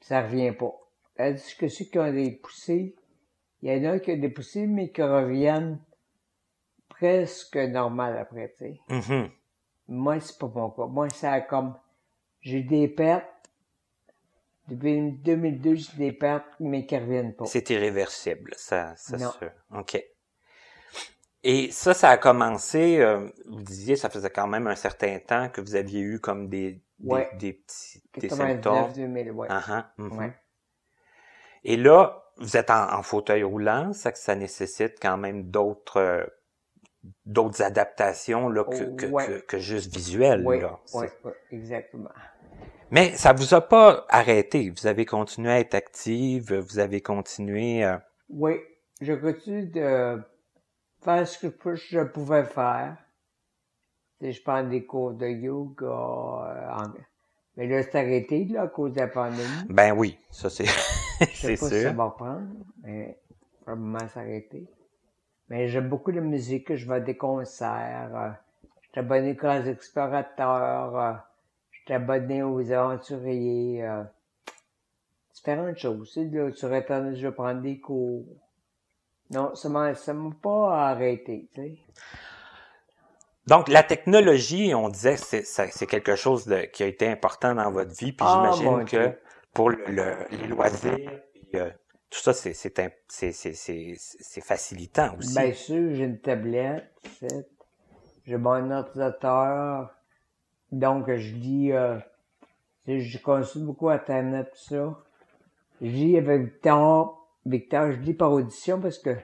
puis 0.00 0.08
ça 0.08 0.22
revient 0.22 0.52
pas. 0.52 0.72
Tandis 1.16 1.56
que 1.56 1.68
ceux 1.68 1.84
qui 1.84 1.98
ont 1.98 2.12
des 2.12 2.32
poussées, 2.32 2.96
il 3.62 3.72
y 3.72 3.88
en 3.88 3.92
a 3.92 3.98
qui 4.00 4.10
ont 4.10 4.16
des 4.16 4.28
poussées, 4.28 4.66
mais 4.66 4.90
qui 4.90 5.02
reviennent 5.02 5.78
presque 6.88 7.56
normal 7.56 8.18
après, 8.18 8.54
tu 8.58 8.64
sais. 8.64 8.80
Mhm. 8.88 9.30
Moi, 9.88 10.20
c'est 10.20 10.38
pas 10.38 10.48
mon 10.54 10.70
cas. 10.70 10.86
Moi, 10.86 11.08
ça 11.10 11.32
a 11.32 11.40
comme... 11.40 11.74
J'ai 12.40 12.62
des 12.62 12.88
pertes. 12.88 13.31
Depuis 14.68 15.12
2002, 15.12 15.74
j'ai 15.74 15.96
des 15.96 16.12
pertes, 16.12 16.46
mais 16.60 16.86
qui 16.86 16.96
reviennent 16.96 17.34
pas. 17.34 17.46
C'est 17.46 17.68
irréversible, 17.70 18.52
ça, 18.56 18.94
ça 18.96 19.16
Non. 19.16 19.30
se- 19.30 19.78
OK. 19.78 20.02
Et 21.44 21.72
ça, 21.72 21.92
ça 21.94 22.10
a 22.10 22.16
commencé, 22.16 23.00
euh, 23.00 23.28
vous 23.48 23.62
disiez, 23.62 23.96
ça 23.96 24.08
faisait 24.08 24.30
quand 24.30 24.46
même 24.46 24.68
un 24.68 24.76
certain 24.76 25.18
temps 25.18 25.48
que 25.48 25.60
vous 25.60 25.74
aviez 25.74 26.00
eu 26.00 26.20
comme 26.20 26.48
des, 26.48 26.80
des, 27.00 27.08
Ouais. 27.10 27.28
des 27.38 27.54
petits 27.54 28.00
des 28.14 28.28
99, 28.28 28.62
symptômes. 28.62 28.92
2000, 28.94 29.32
ouais. 29.32 29.48
Ah, 29.50 29.62
ah, 29.68 29.92
mhm. 29.98 30.18
Ouais. 30.18 30.32
Et 31.64 31.76
là, 31.76 32.22
vous 32.36 32.56
êtes 32.56 32.70
en, 32.70 32.92
en 32.94 33.02
fauteuil 33.02 33.42
roulant, 33.42 33.92
ça 33.92 34.12
que 34.12 34.18
ça 34.18 34.36
nécessite 34.36 34.98
quand 35.02 35.16
même 35.16 35.50
d'autres 35.50 35.96
euh, 35.98 36.24
d'autres 37.26 37.62
adaptations 37.62 38.48
là, 38.48 38.62
que, 38.62 38.94
que, 38.94 39.06
Ouais. 39.06 39.26
que, 39.26 39.32
que 39.40 39.58
juste 39.58 39.92
visuelles. 39.92 40.44
Oui, 40.46 40.60
C'est- 40.84 40.98
oui, 41.24 41.32
exactement. 41.50 42.10
Mais 42.92 43.16
ça 43.16 43.32
vous 43.32 43.54
a 43.54 43.62
pas 43.62 44.04
arrêté? 44.10 44.68
Vous 44.68 44.86
avez 44.86 45.06
continué 45.06 45.50
à 45.50 45.60
être 45.60 45.74
active, 45.74 46.52
vous 46.54 46.78
avez 46.78 47.00
continué. 47.00 47.82
euh, 47.84 47.96
Oui, 48.28 48.60
je 49.00 49.14
continue 49.14 49.66
de 49.66 50.22
faire 51.02 51.26
ce 51.26 51.46
que 51.48 51.74
je 51.74 52.00
pouvais 52.00 52.44
faire. 52.44 52.98
Je 54.20 54.40
prends 54.42 54.62
des 54.62 54.84
cours 54.84 55.14
de 55.14 55.26
yoga. 55.26 55.86
euh, 55.86 56.70
en- 56.70 56.92
Mais 57.56 57.66
là, 57.66 57.82
c'est 57.82 57.96
arrêté 57.96 58.44
là, 58.44 58.62
à 58.64 58.68
cause 58.68 58.92
de 58.92 59.00
la 59.00 59.08
pandémie. 59.08 59.42
Ben 59.70 59.92
oui, 59.92 60.18
ça 60.30 60.50
c'est 60.50 60.64
Je 61.20 61.26
c'est 61.34 61.48
pas 61.56 61.56
si 61.56 61.70
ça 61.70 61.80
sûr. 61.80 61.94
va 61.94 62.04
reprendre, 62.04 62.46
mais 62.82 63.18
probablement 63.62 64.06
s'arrêter. 64.08 64.68
Mais 65.48 65.66
j'aime 65.68 65.88
beaucoup 65.88 66.10
la 66.10 66.20
musique, 66.20 66.74
je 66.76 66.86
vais 66.86 66.96
à 66.96 67.00
des 67.00 67.16
concerts. 67.16 68.10
euh, 68.14 68.30
Je 68.82 68.88
suis 68.90 69.00
abonné 69.00 69.34
aux 69.42 69.62
explorateurs. 69.66 71.24
Abonné 71.90 72.42
aux 72.42 72.70
aventuriers. 72.72 73.82
euh, 73.84 74.04
Différentes 75.34 75.78
choses. 75.78 76.12
Tu 76.12 76.30
là, 76.30 76.50
sur 76.52 76.72
Internet, 76.72 77.16
je 77.16 77.26
vais 77.26 77.32
prendre 77.34 77.60
des 77.60 77.78
cours. 77.80 78.24
Non, 79.30 79.54
ça 79.54 79.68
m'a, 79.68 79.94
ça 79.94 80.14
m'a 80.14 80.30
pas 80.42 80.88
arrêté, 80.90 81.48
tu. 81.54 81.78
Donc 83.46 83.68
la 83.68 83.82
technologie, 83.82 84.74
on 84.74 84.88
disait, 84.88 85.16
c'est 85.16 85.44
c'est 85.44 85.86
quelque 85.86 86.14
chose 86.16 86.46
de, 86.46 86.62
qui 86.72 86.82
a 86.82 86.86
été 86.86 87.08
important 87.08 87.54
dans 87.54 87.70
votre 87.72 87.92
vie. 87.92 88.12
Puis 88.12 88.26
Ah, 88.26 88.28
j'imagine 88.28 88.84
que 88.84 89.10
Dieu. 89.10 89.18
pour 89.52 89.70
le, 89.70 89.84
le- 89.88 90.26
les 90.30 90.46
loisirs, 90.46 91.20
puis, 91.32 91.60
euh, 91.60 91.70
tout 92.10 92.20
ça, 92.20 92.32
c'est 92.32 92.54
c'est 92.54 92.72
c'est 93.98 94.40
facilitant 94.40 95.14
aussi. 95.18 95.34
Bien 95.34 95.52
sûr, 95.52 95.94
j'ai 95.94 96.04
une 96.04 96.20
tablette, 96.20 96.92
j'ai 98.26 98.36
mon 98.36 98.70
ordinateur, 98.70 99.90
donc 100.72 101.06
je 101.14 101.34
lis, 101.34 101.72
euh, 101.72 101.98
je 102.86 103.18
consulte 103.18 103.64
beaucoup 103.64 103.88
Internet, 103.88 104.50
tout 104.52 104.74
ça. 104.74 104.98
Je 105.80 105.86
lis 105.86 106.18
avec 106.18 106.42
Victor, 106.42 107.28
Victor, 107.46 107.92
je 107.92 107.98
lis 107.98 108.14
par 108.14 108.32
audition 108.32 108.80
parce 108.80 108.98
que, 108.98 109.14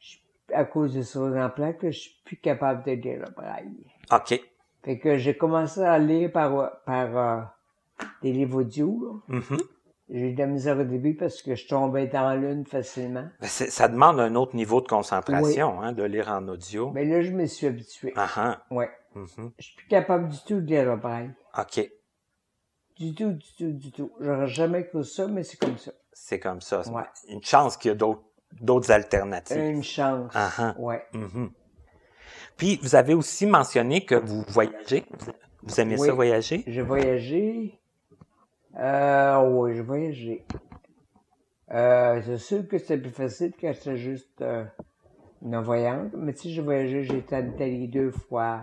je- 0.00 0.18
à 0.52 0.64
cause 0.64 0.94
de 0.94 1.02
ça 1.02 1.20
en 1.20 1.50
plaque, 1.50 1.78
je 1.82 1.90
suis 1.90 2.16
plus 2.24 2.36
capable 2.36 2.84
de 2.84 2.92
lire 2.92 3.20
le 3.26 3.30
braille. 3.32 3.70
OK. 4.12 4.40
Fait 4.84 4.98
que 4.98 5.16
j'ai 5.16 5.36
commencé 5.36 5.80
à 5.80 5.98
lire 5.98 6.30
par, 6.32 6.80
par 6.84 7.16
euh, 7.16 7.40
des 8.22 8.32
livres 8.32 8.60
audio, 8.62 9.22
là. 9.28 9.36
Mhm. 9.38 9.58
J'ai 10.10 10.30
eu 10.30 10.32
de 10.34 10.38
la 10.40 10.46
misère 10.46 10.78
au 10.78 10.82
début 10.84 11.14
parce 11.14 11.40
que 11.40 11.54
je 11.54 11.66
tombais 11.66 12.06
dans 12.08 12.34
lune 12.34 12.66
facilement. 12.66 13.28
Ben, 13.40 13.46
c'est- 13.46 13.70
Ça 13.70 13.88
demande 13.88 14.20
un 14.20 14.34
autre 14.34 14.54
niveau 14.56 14.80
de 14.82 14.88
concentration, 14.88 15.80
hein, 15.80 15.92
de 15.92 16.02
lire 16.02 16.28
en 16.28 16.46
audio. 16.48 16.90
Mais 16.90 17.04
là, 17.06 17.22
je 17.22 17.30
me 17.30 17.46
suis 17.46 17.66
habitué. 17.68 18.12
Ah 18.16 18.28
ah. 18.36 18.62
Ouais. 18.70 18.90
Mhm. 19.14 19.52
Je 19.58 19.64
suis 19.64 19.76
plus 19.76 19.88
capable 19.88 20.28
du 20.28 20.38
tout 20.46 20.60
de 20.60 20.66
lire 20.66 20.84
le 20.84 20.96
braille. 20.96 21.30
OK. 21.58 21.90
Du 22.96 23.14
tout, 23.14 23.32
du 23.32 23.54
tout, 23.56 23.72
du 23.72 23.90
tout. 23.90 24.12
J'aurais 24.20 24.46
jamais 24.48 24.86
cru 24.86 25.04
ça, 25.04 25.26
mais 25.26 25.42
c'est 25.42 25.56
comme 25.56 25.78
ça. 25.78 25.92
C'est 26.12 26.38
comme 26.38 26.60
ça. 26.60 26.82
Ouais. 26.90 27.02
Une 27.28 27.42
chance 27.42 27.76
qu'il 27.76 27.90
y 27.90 27.92
a 27.92 27.94
d'autres 27.94 28.22
d'autres 28.60 28.90
alternatives. 28.90 29.56
Une 29.56 29.82
chance. 29.82 30.30
Ah 30.34 30.52
ah. 30.58 30.74
Ouais. 30.78 31.02
Mhm. 31.12 31.50
Puis, 32.56 32.78
vous 32.82 32.94
avez 32.94 33.14
aussi 33.14 33.46
mentionné 33.46 34.04
que 34.04 34.14
vous 34.14 34.44
voyagez. 34.48 35.04
Vous 35.62 35.80
aimez 35.80 35.96
Oui. 35.98 36.06
ça 36.06 36.12
voyager? 36.12 36.64
J'ai 36.66 36.82
voyagé. 36.82 37.80
Euh, 38.78 39.40
oui, 39.48 39.74
j'ai 39.74 39.82
voyagé. 39.82 40.46
Euh, 41.70 42.20
c'est 42.24 42.38
sûr 42.38 42.68
que 42.68 42.78
c'était 42.78 42.98
plus 42.98 43.10
facile 43.10 43.52
quand 43.58 43.72
j'étais 43.72 43.96
juste 43.96 44.42
euh, 44.42 44.64
non-voyante. 45.40 46.12
Mais 46.14 46.32
sais, 46.34 46.50
j'ai 46.50 46.62
voyagé, 46.62 47.04
j'ai 47.04 47.18
été 47.18 47.36
en 47.36 47.46
Italie 47.46 47.88
deux 47.88 48.10
fois. 48.10 48.62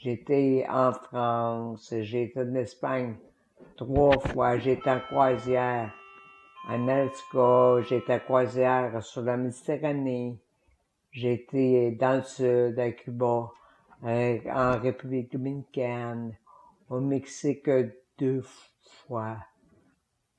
J'étais 0.00 0.64
en 0.66 0.92
France, 0.94 1.92
j'ai 2.00 2.22
été 2.22 2.40
en 2.40 2.54
Espagne 2.54 3.16
trois 3.76 4.18
fois, 4.18 4.56
été 4.56 4.90
en 4.90 4.98
croisière 4.98 5.92
en 6.66 6.88
Alaska, 6.88 7.82
j'ai 7.86 7.98
été 7.98 8.14
en 8.14 8.18
croisière 8.20 9.02
sur 9.02 9.20
la 9.20 9.36
Méditerranée, 9.36 10.38
j'ai 11.10 11.34
été 11.34 11.90
dans 11.90 12.16
le 12.16 12.22
sud, 12.22 12.78
à 12.78 12.92
Cuba, 12.92 13.50
euh, 14.04 14.38
en 14.50 14.78
République 14.78 15.32
dominicaine, 15.32 16.34
au 16.88 17.00
Mexique 17.00 17.68
deux 18.18 18.42
fois, 19.04 19.36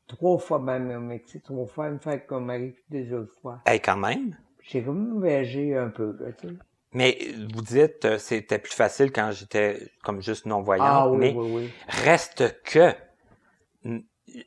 trois 0.07 0.39
fois 0.39 0.57
même 0.57 0.89
au 0.89 1.01
Mexique, 1.01 1.43
trois 1.43 1.67
fois, 1.67 1.89
une 1.89 1.99
fois 1.99 2.39
mari, 2.39 2.71
puis 2.71 2.83
deux 2.89 3.15
autres 3.15 3.35
fois. 3.39 3.61
Eh, 3.71 3.79
quand 3.79 3.97
même. 3.97 4.35
J'ai 4.63 4.83
quand 4.83 4.93
même 4.93 5.19
voyagé 5.19 5.77
un 5.77 5.89
peu, 5.89 6.17
là, 6.19 6.31
tu 6.31 6.47
sais. 6.47 6.55
Mais 6.93 7.17
vous 7.53 7.61
dites 7.61 8.03
euh, 8.05 8.17
c'était 8.17 8.59
plus 8.59 8.73
facile 8.73 9.11
quand 9.11 9.31
j'étais 9.31 9.79
comme 10.03 10.21
juste 10.21 10.45
non-voyante, 10.45 10.87
Ah 10.89 11.09
oui, 11.09 11.17
mais 11.17 11.33
oui, 11.35 11.63
oui. 11.63 11.69
reste 11.87 12.61
que 12.63 12.91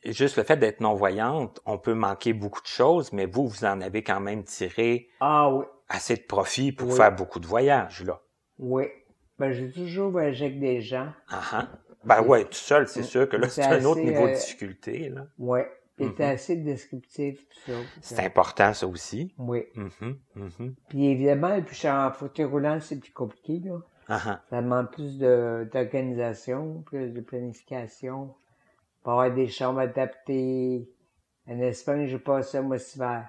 juste 0.05 0.37
le 0.37 0.43
fait 0.43 0.57
d'être 0.57 0.79
non-voyante, 0.79 1.59
on 1.65 1.77
peut 1.77 1.93
manquer 1.93 2.33
beaucoup 2.33 2.61
de 2.61 2.67
choses, 2.67 3.11
mais 3.13 3.25
vous, 3.25 3.47
vous 3.47 3.65
en 3.65 3.81
avez 3.81 4.03
quand 4.03 4.19
même 4.19 4.43
tiré 4.43 5.07
Ah 5.19 5.49
oui, 5.51 5.65
assez 5.89 6.15
de 6.15 6.23
profit 6.23 6.71
pour 6.71 6.89
Oui. 6.89 6.95
faire 6.95 7.11
beaucoup 7.11 7.39
de 7.39 7.47
voyages, 7.47 8.03
là. 8.03 8.21
oui. 8.59 8.85
Ben, 9.37 9.51
j'ai 9.51 9.69
toujours 9.69 10.11
voyagé 10.11 10.45
avec 10.45 10.61
des 10.61 10.79
gens. 10.79 11.09
Ah 11.27 11.41
ah. 11.51 11.67
Ben 12.05 12.21
ouais, 12.21 12.45
tout 12.45 12.53
seul, 12.53 12.87
c'est 12.87 13.01
Mm. 13.01 13.03
sûr 13.03 13.27
que 13.27 13.35
là, 13.35 13.49
C'est 13.49 13.63
un 13.63 13.83
autre 13.83 13.99
niveau 13.99 14.27
de 14.27 14.31
euh, 14.31 14.35
difficulté, 14.35 15.09
là. 15.09 15.25
Puis 15.95 16.05
était 16.07 16.25
Mhm. 16.25 16.33
assez 16.33 16.55
descriptif, 16.57 17.39
tout 17.49 17.71
ça. 17.71 17.77
C'est 18.01 18.19
important, 18.25 18.73
ça 18.73 18.85
aussi. 18.87 19.33
Oui. 19.37 19.63
Mhm, 19.75 20.19
mhm. 20.35 20.75
Puis 20.89 21.05
évidemment, 21.07 21.61
puis 21.61 21.73
je 21.73 21.79
suis 21.79 21.89
en 21.89 22.11
fauteuil 22.11 22.45
roulant, 22.45 22.79
c'est 22.81 22.99
plus 22.99 23.13
compliqué, 23.13 23.61
là. 23.63 23.77
Ah. 24.09 24.41
Ça 24.49 24.61
demande 24.61 24.91
plus 24.91 25.17
de, 25.17 25.67
d'organisation, 25.73 26.81
plus 26.85 27.09
de 27.11 27.21
planification. 27.21 28.35
Pour 29.03 29.13
avoir 29.13 29.31
des 29.33 29.47
chambres 29.47 29.79
adaptées. 29.79 30.89
En 31.47 31.59
Espagne, 31.59 32.07
j'ai 32.07 32.19
passé 32.19 32.57
un 32.57 32.63
mois 32.63 32.77
cet 32.79 32.95
hiver. 32.95 33.27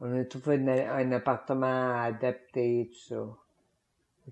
On 0.00 0.18
a 0.20 0.24
trouvé 0.24 0.56
un, 0.56 0.96
un 0.98 1.12
appartement 1.12 2.00
adapté, 2.02 2.90
tout 2.92 3.14
ça. 3.14 3.24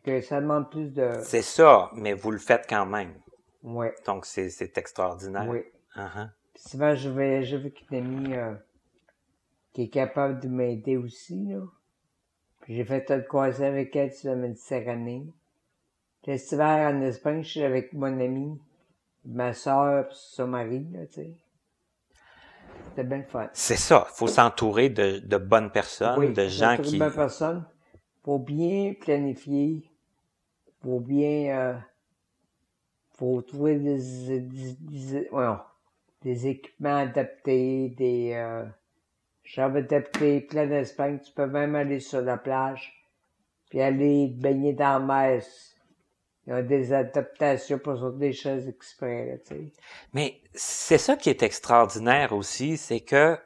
Que 0.04 0.20
ça 0.20 0.40
demande 0.40 0.70
plus 0.70 0.92
de... 0.92 1.10
C'est 1.22 1.42
ça, 1.42 1.90
mais 1.94 2.14
vous 2.14 2.30
le 2.30 2.38
faites 2.38 2.66
quand 2.68 2.86
même. 2.86 3.14
Ouais, 3.62 3.94
Donc, 4.06 4.24
c'est 4.26 4.76
extraordinaire. 4.78 5.46
oui. 5.48 5.62
Ah 5.94 6.10
ah. 6.16 6.28
Souvent, 6.57 6.94
je 6.94 7.09
voyageais 7.09 7.57
avec 7.57 7.84
une 7.90 7.96
amie 7.98 8.34
euh, 8.34 8.55
qui 9.72 9.82
est 9.82 9.88
capable 9.88 10.40
de 10.40 10.48
m'aider 10.48 10.96
aussi, 10.96 11.46
là. 11.46 11.61
Puis 12.61 12.74
j'ai 12.76 12.84
fait 12.84 13.11
un 13.11 13.20
croisé 13.20 13.64
avec 13.64 13.94
elle 13.96 14.12
sur 14.12 14.30
la 14.30 14.36
Méditerranée. 14.36 15.26
Cet 16.24 16.53
hiver, 16.53 16.92
en 16.94 17.01
Espagne, 17.03 17.42
je 17.42 17.48
suis 17.48 17.62
avec 17.62 17.92
mon 17.94 18.20
ami, 18.20 18.61
ma 19.24 19.55
soeur, 19.55 20.09
puis 20.09 20.16
son 20.18 20.48
mari, 20.48 20.86
là, 20.92 21.07
tu 21.07 21.14
sais. 21.14 21.30
C'était 22.88 23.05
bien 23.05 23.22
fun. 23.22 23.48
C'est 23.53 23.76
ça. 23.76 24.07
faut 24.12 24.26
s'entourer 24.26 24.90
de, 24.90 25.20
de 25.20 25.36
bonnes 25.38 25.70
personnes, 25.70 26.18
Oui, 26.20 26.34
de 26.34 26.48
gens 26.48 26.76
qui... 26.82 26.94
une 26.94 26.98
bonne 26.98 27.14
personne. 27.14 27.64
Faut 28.24 28.38
bien 28.38 28.94
planifier. 29.01 29.82
Faut 30.82 31.01
bien, 31.01 31.59
euh, 31.59 31.74
faut 33.16 33.40
trouver 33.42 33.76
des, 33.78 33.98
des, 34.40 34.40
des- 34.40 35.28
voyons, 35.30 35.59
des 36.22 36.46
équipements 36.48 36.96
adaptés, 36.96 37.90
des, 37.96 38.32
euh, 38.34 38.64
chambres 39.44 39.78
adaptées. 39.78 40.40
Puis 40.42 40.56
là, 40.56 40.64
en 40.64 40.70
Espagne, 40.72 41.18
tu 41.24 41.32
peux 41.32 41.46
même 41.46 41.74
aller 41.74 42.00
sur 42.00 42.20
la 42.20 42.36
plage, 42.36 42.92
puis 43.68 43.80
aller 43.80 44.32
te 44.36 44.40
baigner 44.42 44.72
dans 44.72 44.98
la 44.98 45.00
mer. 45.00 45.42
Ils 46.46 46.52
ont 46.54 46.62
des 46.62 46.92
adaptations 46.92 47.78
pour 47.78 47.96
sur 47.96 48.12
des 48.12 48.32
choses 48.32 48.66
exprès, 48.66 49.26
là, 49.26 49.38
tu 49.38 49.54
sais. 49.54 49.72
Mais 50.14 50.40
c'est 50.54 50.98
ça 50.98 51.16
qui 51.16 51.30
est 51.30 51.42
extraordinaire 51.42 52.32
aussi, 52.32 52.76
c'est 52.76 53.00
que 53.00 53.38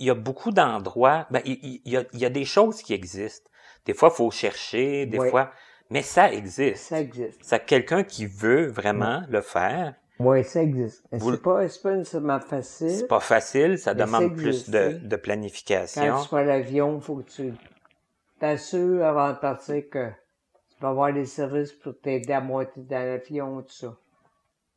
il 0.00 0.06
y 0.06 0.10
a 0.10 0.14
beaucoup 0.14 0.52
d'endroits, 0.52 1.26
ben, 1.30 1.42
il, 1.44 1.58
il- 1.62 1.82
il 1.84 1.92
y 1.92 1.96
a, 1.96 2.04
il 2.12 2.20
y 2.20 2.24
a 2.24 2.30
des 2.30 2.44
choses 2.44 2.82
qui 2.82 2.94
existent. 2.94 3.50
Des 3.84 3.94
fois, 3.94 4.10
il 4.12 4.16
faut 4.16 4.30
chercher, 4.30 5.06
des 5.06 5.18
Oui. 5.18 5.30
fois, 5.30 5.50
mais 5.90 6.02
ça 6.02 6.32
existe. 6.32 6.84
Ça 6.84 7.00
existe. 7.00 7.40
C'est 7.42 7.64
quelqu'un 7.64 8.04
qui 8.04 8.26
veut 8.26 8.66
vraiment 8.66 9.22
le 9.28 9.40
faire. 9.40 9.94
Oui, 10.20 10.42
ça 10.44 10.62
existe. 10.62 11.04
Mais 11.12 11.18
Vous- 11.18 11.32
c'est 11.32 11.42
pas, 11.42 11.68
c'est 11.68 11.82
pas 11.82 11.94
nécessairement 11.96 12.40
facile. 12.40 12.90
C'est 12.90 13.06
pas 13.08 13.20
facile, 13.20 13.78
ça 13.78 13.94
demande 13.94 14.34
plus 14.34 14.68
de, 14.68 14.98
de 15.02 15.16
Quand 15.16 15.22
planification. 15.22 16.20
tu 16.22 16.28
prends 16.28 16.42
l'avion, 16.42 17.00
faut 17.00 17.16
que 17.16 17.30
tu 17.30 17.52
t'assures 18.40 19.04
avant 19.04 19.30
de 19.32 19.38
partir 19.38 19.82
que 19.90 20.08
tu 20.10 20.76
vas 20.80 20.88
avoir 20.90 21.12
des 21.12 21.26
services 21.26 21.72
pour 21.72 21.98
t'aider 22.00 22.32
à 22.32 22.40
monter 22.40 22.70
dans 22.82 22.98
l'avion, 23.04 23.62
tout 23.62 23.72
ça. 23.72 23.96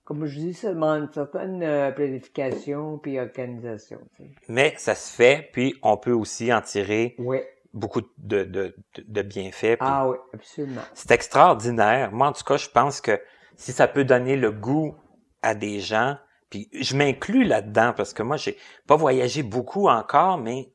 Comme 0.04 0.26
je 0.26 0.39
dis, 0.39 0.54
ça 0.54 0.74
demande 0.74 1.04
une 1.04 1.14
certaine 1.14 1.62
euh, 1.64 1.92
planification 1.92 2.98
puis 2.98 3.20
organisation. 3.20 4.00
tu 4.16 4.24
sais. 4.24 4.30
Mais 4.50 4.74
ça 4.78 4.96
se 4.96 5.14
fait, 5.16 5.50
puis 5.54 5.76
on 5.84 5.96
peut 5.98 6.12
aussi 6.12 6.52
en 6.52 6.62
tirer 6.62 7.16
Oui. 7.20 7.38
beaucoup 7.74 8.02
de, 8.02 8.44
de, 8.44 8.44
de, 8.44 8.76
de 9.08 9.22
bienfaits. 9.22 9.78
puis 9.78 9.78
Ah 9.80 10.10
oui, 10.10 10.18
absolument. 10.34 10.82
C'est 10.94 11.12
extraordinaire. 11.12 12.12
Moi, 12.12 12.28
en 12.28 12.32
tout 12.34 12.44
cas, 12.44 12.58
je 12.58 12.68
pense 12.70 13.00
que 13.00 13.20
si 13.56 13.72
ça 13.72 13.88
peut 13.88 14.04
donner 14.04 14.36
le 14.36 14.52
goût 14.52 14.96
à 15.42 15.56
des 15.56 15.80
gens, 15.80 16.18
puis 16.50 16.70
je 16.74 16.96
m'inclus 16.96 17.44
là-dedans 17.44 17.94
parce 17.96 18.14
que 18.14 18.24
moi, 18.24 18.38
j'ai 18.38 18.58
pas 18.88 18.96
voyagé 18.96 19.44
beaucoup 19.44 19.88
encore, 19.88 20.38
mais 20.38 20.72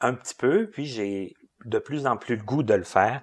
un 0.00 0.14
petit 0.14 0.34
peu, 0.34 0.68
puis 0.70 0.86
j'ai 0.86 1.34
de 1.66 1.78
plus 1.78 2.06
en 2.06 2.16
plus 2.16 2.36
le 2.36 2.42
goût 2.42 2.62
de 2.62 2.74
le 2.74 2.84
faire. 2.84 3.20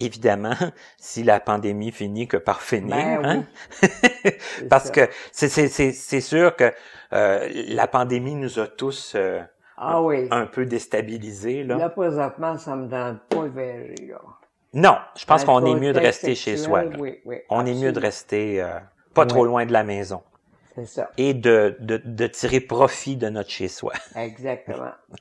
Évidemment, 0.00 0.54
si 0.98 1.22
la 1.24 1.40
pandémie 1.40 1.90
finit 1.90 2.28
que 2.28 2.36
par 2.36 2.60
finir, 2.62 3.22
Ben 3.22 3.24
hein? 3.24 3.44
Parce 4.70 4.84
ça. 4.86 4.90
que 4.92 5.08
c'est 5.32 5.48
c'est 5.48 5.68
c'est 5.68 5.92
c'est 5.92 6.20
sûr 6.20 6.54
que 6.54 6.72
euh, 7.12 7.48
la 7.68 7.86
pandémie 7.88 8.34
nous 8.34 8.58
a 8.60 8.66
tous 8.68 9.14
euh, 9.16 9.40
Ah 9.76 10.02
oui. 10.02 10.28
un 10.30 10.46
peu 10.46 10.66
déstabilisés 10.66 11.64
là. 11.64 11.78
Là, 11.78 11.88
présentement, 11.88 12.56
ça 12.58 12.76
me 12.76 12.86
donne 12.86 13.18
pas 13.28 13.46
voyager, 13.46 13.94
là. 14.08 14.20
Non, 14.74 14.98
je 15.16 15.24
pense 15.24 15.44
qu'on 15.46 15.64
est 15.64 15.80
mieux 15.80 15.94
de 15.94 15.98
rester 15.98 16.34
chez 16.34 16.58
soi. 16.58 16.84
Oui, 16.98 17.20
oui. 17.24 17.38
On 17.48 17.64
est 17.64 17.72
mieux 17.74 17.90
de 17.90 17.98
rester 18.00 18.62
euh, 18.62 18.78
pas 19.14 19.26
trop 19.26 19.44
loin 19.44 19.66
de 19.66 19.72
la 19.72 19.84
maison 19.84 20.22
C'est 20.74 20.86
ça. 20.86 21.10
et 21.16 21.34
de, 21.34 21.76
de, 21.80 22.00
de 22.04 22.26
tirer 22.26 22.60
profit 22.60 23.16
de 23.16 23.28
notre 23.28 23.50
chez-soi. 23.50 23.92
Exactement. 24.16 24.90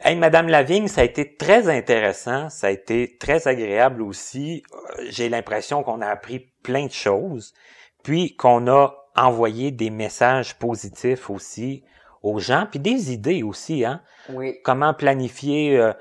Hey, 0.00 0.16
Madame 0.16 0.48
Lavigne, 0.48 0.86
ça 0.86 1.00
a 1.00 1.04
été 1.04 1.34
très 1.36 1.68
intéressant, 1.70 2.50
ça 2.50 2.66
a 2.66 2.70
été 2.70 3.16
très 3.16 3.48
agréable 3.48 4.02
aussi. 4.02 4.62
J'ai 5.08 5.30
l'impression 5.30 5.82
qu'on 5.82 6.02
a 6.02 6.08
appris 6.08 6.50
plein 6.62 6.84
de 6.86 6.92
choses, 6.92 7.54
puis 8.02 8.36
qu'on 8.36 8.66
a 8.68 8.94
envoyé 9.16 9.70
des 9.70 9.88
messages 9.88 10.58
positifs 10.58 11.30
aussi 11.30 11.84
aux 12.22 12.38
gens, 12.38 12.66
puis 12.70 12.80
des 12.80 13.12
idées 13.14 13.42
aussi, 13.42 13.84
hein. 13.86 14.02
Oui. 14.28 14.58
Comment 14.62 14.92
planifier 14.92 15.78
euh, 15.78 15.92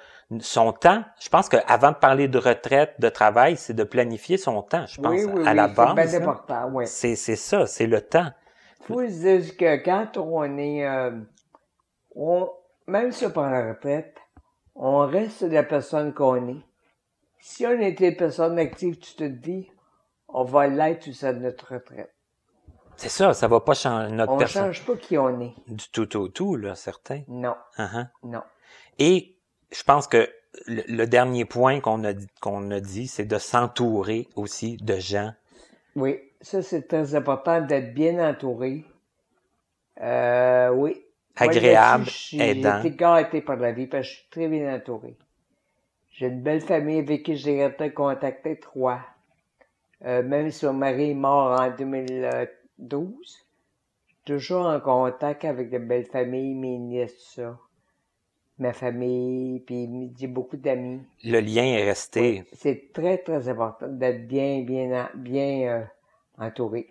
son 0.42 0.72
temps. 0.74 1.04
Je 1.20 1.30
pense 1.30 1.50
qu'avant 1.50 1.92
de 1.92 1.96
parler 1.98 2.28
de 2.28 2.38
retraite, 2.38 2.96
de 3.00 3.10
travail, 3.10 3.58
c'est 3.58 3.74
de 3.74 3.84
planifier 3.84 4.38
son 4.38 4.62
temps, 4.62 4.86
je 4.88 5.00
pense, 5.02 5.12
oui, 5.12 5.26
oui, 5.26 5.48
à 5.48 5.54
la 5.54 5.68
oui, 5.68 5.74
base. 5.76 6.10
C'est 6.12 6.20
bien 6.20 6.28
important, 6.30 6.70
oui. 6.74 6.88
C'est 6.88 7.16
ça, 7.16 7.66
c'est 7.66 7.88
le 7.88 8.02
temps. 8.02 8.30
faut 8.88 9.02
se 9.06 9.40
dire 9.40 9.58
que 9.58 9.84
quand 9.84 10.18
on 10.18 10.58
est, 10.58 10.86
euh, 10.88 11.12
on, 12.16 12.50
même 12.88 13.12
si 13.12 13.26
on 13.26 13.32
prend 13.32 13.50
la 13.50 13.70
retraite, 13.70 14.18
on 14.76 15.00
reste 15.08 15.42
la 15.44 15.64
personne 15.64 16.14
qu'on 16.14 16.48
est. 16.50 16.62
Si 17.40 17.66
on 17.66 17.80
était 17.80 18.10
une 18.10 18.16
personne 18.18 18.58
active 18.60 18.98
toute 19.00 19.20
notre 19.20 19.42
vie, 19.42 19.70
on 20.30 20.44
va 20.46 20.68
l'être 20.68 21.04
jusqu'à 21.06 21.34
notre 21.34 21.74
retraite. 21.74 22.12
C'est 22.96 23.10
ça, 23.10 23.34
ça 23.34 23.48
va 23.48 23.60
pas 23.60 23.74
changer 23.74 24.12
notre 24.14 24.34
On 24.34 24.38
personne 24.38 24.66
change 24.74 24.86
pas 24.86 24.96
qui 24.96 25.18
on 25.18 25.42
est. 25.42 25.54
du 25.68 25.90
tout 25.92 26.16
au 26.18 26.28
tout, 26.28 26.56
là, 26.56 26.76
certain. 26.76 27.22
Non, 27.28 27.56
Uh-huh. 27.78 28.08
non. 28.24 28.42
Et 29.00 29.36
je 29.74 29.84
pense 29.84 30.08
que 30.08 30.30
le, 30.68 30.84
le 30.88 31.06
dernier 31.08 31.46
point 31.46 31.80
qu'on 31.80 32.04
a, 32.04 32.14
qu'on 32.42 32.70
a 32.72 32.80
dit, 32.80 33.08
c'est 33.08 33.26
de 33.26 33.38
s'entourer 33.38 34.28
aussi 34.36 34.78
de 34.78 34.98
gens. 35.00 35.34
Oui, 35.96 36.20
ça 36.42 36.62
c'est 36.62 36.88
très 36.88 37.16
important 37.16 37.62
d'être 37.62 37.94
bien 37.94 38.28
entouré. 38.30 38.86
Euh, 40.02 40.70
oui, 40.70 41.04
agréable, 41.36 42.04
Moi, 42.04 42.06
là-dessus, 42.06 42.12
je 42.12 42.18
suis- 42.18 42.42
aidant. 42.42 42.80
J'ai 42.82 42.90
été 42.90 42.98
gâté 42.98 43.42
par 43.42 43.58
la 43.58 43.72
vie 43.72 43.88
parce 43.88 44.08
que 44.08 44.14
je 44.14 44.20
suis 44.20 44.30
très 44.30 44.48
bien 44.48 44.76
entouré. 44.76 45.16
J'ai 46.12 46.28
une 46.28 46.42
belle 46.42 46.62
famille 46.62 47.00
avec 47.00 47.24
qui 47.24 47.36
j'ai 47.36 47.64
resté 47.66 47.92
contacté 47.92 48.60
trois. 48.60 49.00
Euh, 50.06 50.22
même 50.22 50.52
si 50.52 50.66
mon 50.66 50.74
mari 50.74 51.12
est 51.12 51.16
mort 51.16 51.60
en 51.60 51.72
2012, 51.72 53.10
je 54.08 54.12
suis 54.14 54.18
toujours 54.26 54.66
en 54.66 54.80
contact 54.80 55.46
avec 55.46 55.70
de 55.70 55.78
belles 55.78 56.06
familles, 56.06 56.54
mes 56.56 56.78
nièces, 56.78 57.16
tout 57.16 57.42
ça. 57.42 57.58
Ma 58.60 58.72
famille, 58.72 59.62
puis 59.62 59.90
j'ai 60.18 60.28
beaucoup 60.28 60.58
d'amis. 60.58 61.02
Le 61.24 61.40
lien 61.40 61.64
est 61.64 61.84
resté. 61.84 62.44
C'est 62.54 62.92
très, 62.94 63.18
très 63.18 63.50
important 63.50 63.88
d'être 63.88 64.28
bien, 64.28 64.62
bien, 64.62 65.06
en- 65.06 65.18
bien 65.18 65.62
euh, 65.68 65.84
entouré. 66.38 66.88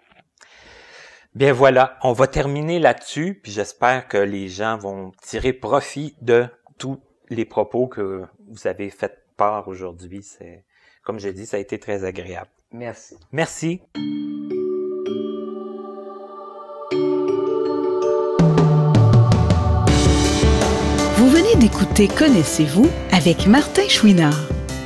Bien 1.35 1.53
voilà, 1.53 1.97
on 2.03 2.13
va 2.13 2.27
terminer 2.27 2.79
là-dessus, 2.79 3.41
puis 3.43 3.53
j'espère 3.53 4.07
que 4.09 4.19
les 4.19 4.49
gens 4.49 4.77
vont 4.77 5.13
tirer 5.23 5.53
profit 5.53 6.15
de 6.21 6.47
tous 6.79 7.01
les 7.31 7.45
propos 7.47 7.87
que 7.87 8.25
vous 8.49 8.67
avez 8.67 8.91
fait 8.91 9.25
part 9.37 9.67
aujourd'hui. 9.69 10.23
C'est, 10.23 10.65
comme 11.05 11.19
j'ai 11.19 11.33
dit, 11.33 11.47
ça 11.47 11.57
a 11.57 11.61
été 11.61 11.79
très 11.79 12.05
agréable. 12.05 12.51
Merci. 12.73 13.17
Merci. 13.31 13.81
D'écouter 21.57 22.09
Connaissez-vous 22.09 22.88
avec 23.11 23.46
Martin 23.46 23.88
Chouinard, 23.88 24.40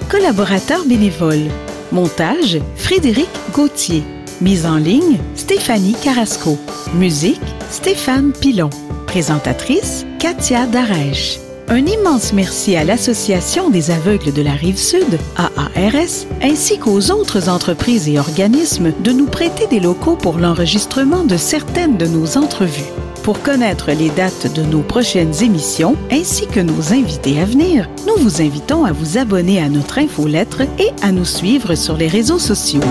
collaborateur 0.09 0.85
bénévole. 0.85 1.45
Montage 1.93 2.59
Frédéric 2.77 3.29
Gauthier. 3.53 4.03
Mise 4.41 4.67
en 4.67 4.77
ligne 4.77 5.19
Stéphanie 5.35 5.95
Carrasco. 6.03 6.59
Musique 6.95 7.41
Stéphane 7.71 8.33
Pilon. 8.33 8.71
Présentatrice 9.07 10.05
Katia 10.19 10.67
Darèche. 10.67 11.39
Un 11.69 11.85
immense 11.87 12.33
merci 12.33 12.77
à 12.77 12.85
l'Association 12.85 13.71
des 13.71 13.91
aveugles 13.91 14.33
de 14.33 14.43
la 14.43 14.53
Rive-Sud, 14.53 15.19
AARS, 15.37 16.27
ainsi 16.43 16.79
qu'aux 16.79 17.11
autres 17.11 17.49
entreprises 17.49 18.09
et 18.09 18.19
organismes 18.19 18.93
de 19.01 19.13
nous 19.13 19.27
prêter 19.27 19.67
des 19.67 19.81
locaux 19.81 20.17
pour 20.17 20.39
l'enregistrement 20.39 21.25
de 21.25 21.37
certaines 21.37 21.97
de 21.97 22.07
nos 22.07 22.37
entrevues. 22.39 22.93
Pour 23.27 23.43
connaître 23.43 23.91
les 23.91 24.09
dates 24.11 24.55
de 24.55 24.63
nos 24.63 24.83
prochaines 24.83 25.43
émissions 25.43 25.97
ainsi 26.13 26.47
que 26.47 26.61
nos 26.61 26.93
invités 26.93 27.41
à 27.41 27.45
venir, 27.45 27.91
nous 28.07 28.15
vous 28.23 28.41
invitons 28.41 28.85
à 28.85 28.93
vous 28.93 29.19
abonner 29.19 29.61
à 29.61 29.69
notre 29.69 29.99
infolettre 29.99 30.61
et 30.79 30.91
à 31.03 31.11
nous 31.11 31.25
suivre 31.25 31.75
sur 31.75 31.97
les 31.97 32.07
réseaux 32.07 32.39
sociaux. 32.39 32.83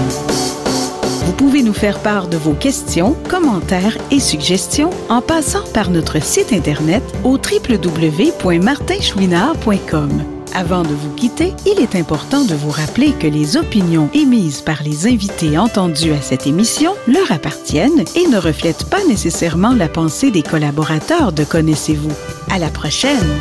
Vous 1.24 1.32
pouvez 1.32 1.64
nous 1.64 1.72
faire 1.72 2.00
part 2.00 2.28
de 2.28 2.36
vos 2.36 2.52
questions, 2.52 3.16
commentaires 3.30 3.98
et 4.12 4.20
suggestions 4.20 4.90
en 5.08 5.22
passant 5.22 5.64
par 5.74 5.90
notre 5.90 6.22
site 6.22 6.52
internet 6.52 7.02
au 7.24 7.38
www.martinchouinard.com. 7.38 10.35
Avant 10.58 10.84
de 10.84 10.94
vous 10.94 11.14
quitter, 11.16 11.54
il 11.66 11.82
est 11.82 11.96
important 11.98 12.46
de 12.46 12.56
vous 12.56 12.70
rappeler 12.70 13.12
que 13.12 13.28
les 13.28 13.58
opinions 13.58 14.10
émises 14.14 14.62
par 14.62 14.84
les 14.84 15.06
invités 15.06 15.58
entendus 15.58 16.14
à 16.14 16.22
cette 16.22 16.48
émission 16.48 16.94
leur 17.08 17.30
appartiennent 17.30 18.06
et 18.16 18.26
ne 18.30 18.38
reflètent 18.38 18.90
pas 18.90 19.04
nécessairement 19.06 19.74
la 19.74 19.90
pensée 19.90 20.32
des 20.32 20.44
collaborateurs 20.44 21.34
de 21.34 21.44
Connaissez-vous. 21.44 22.14
À 22.50 22.58
la 22.58 22.70
prochaine! 22.70 23.38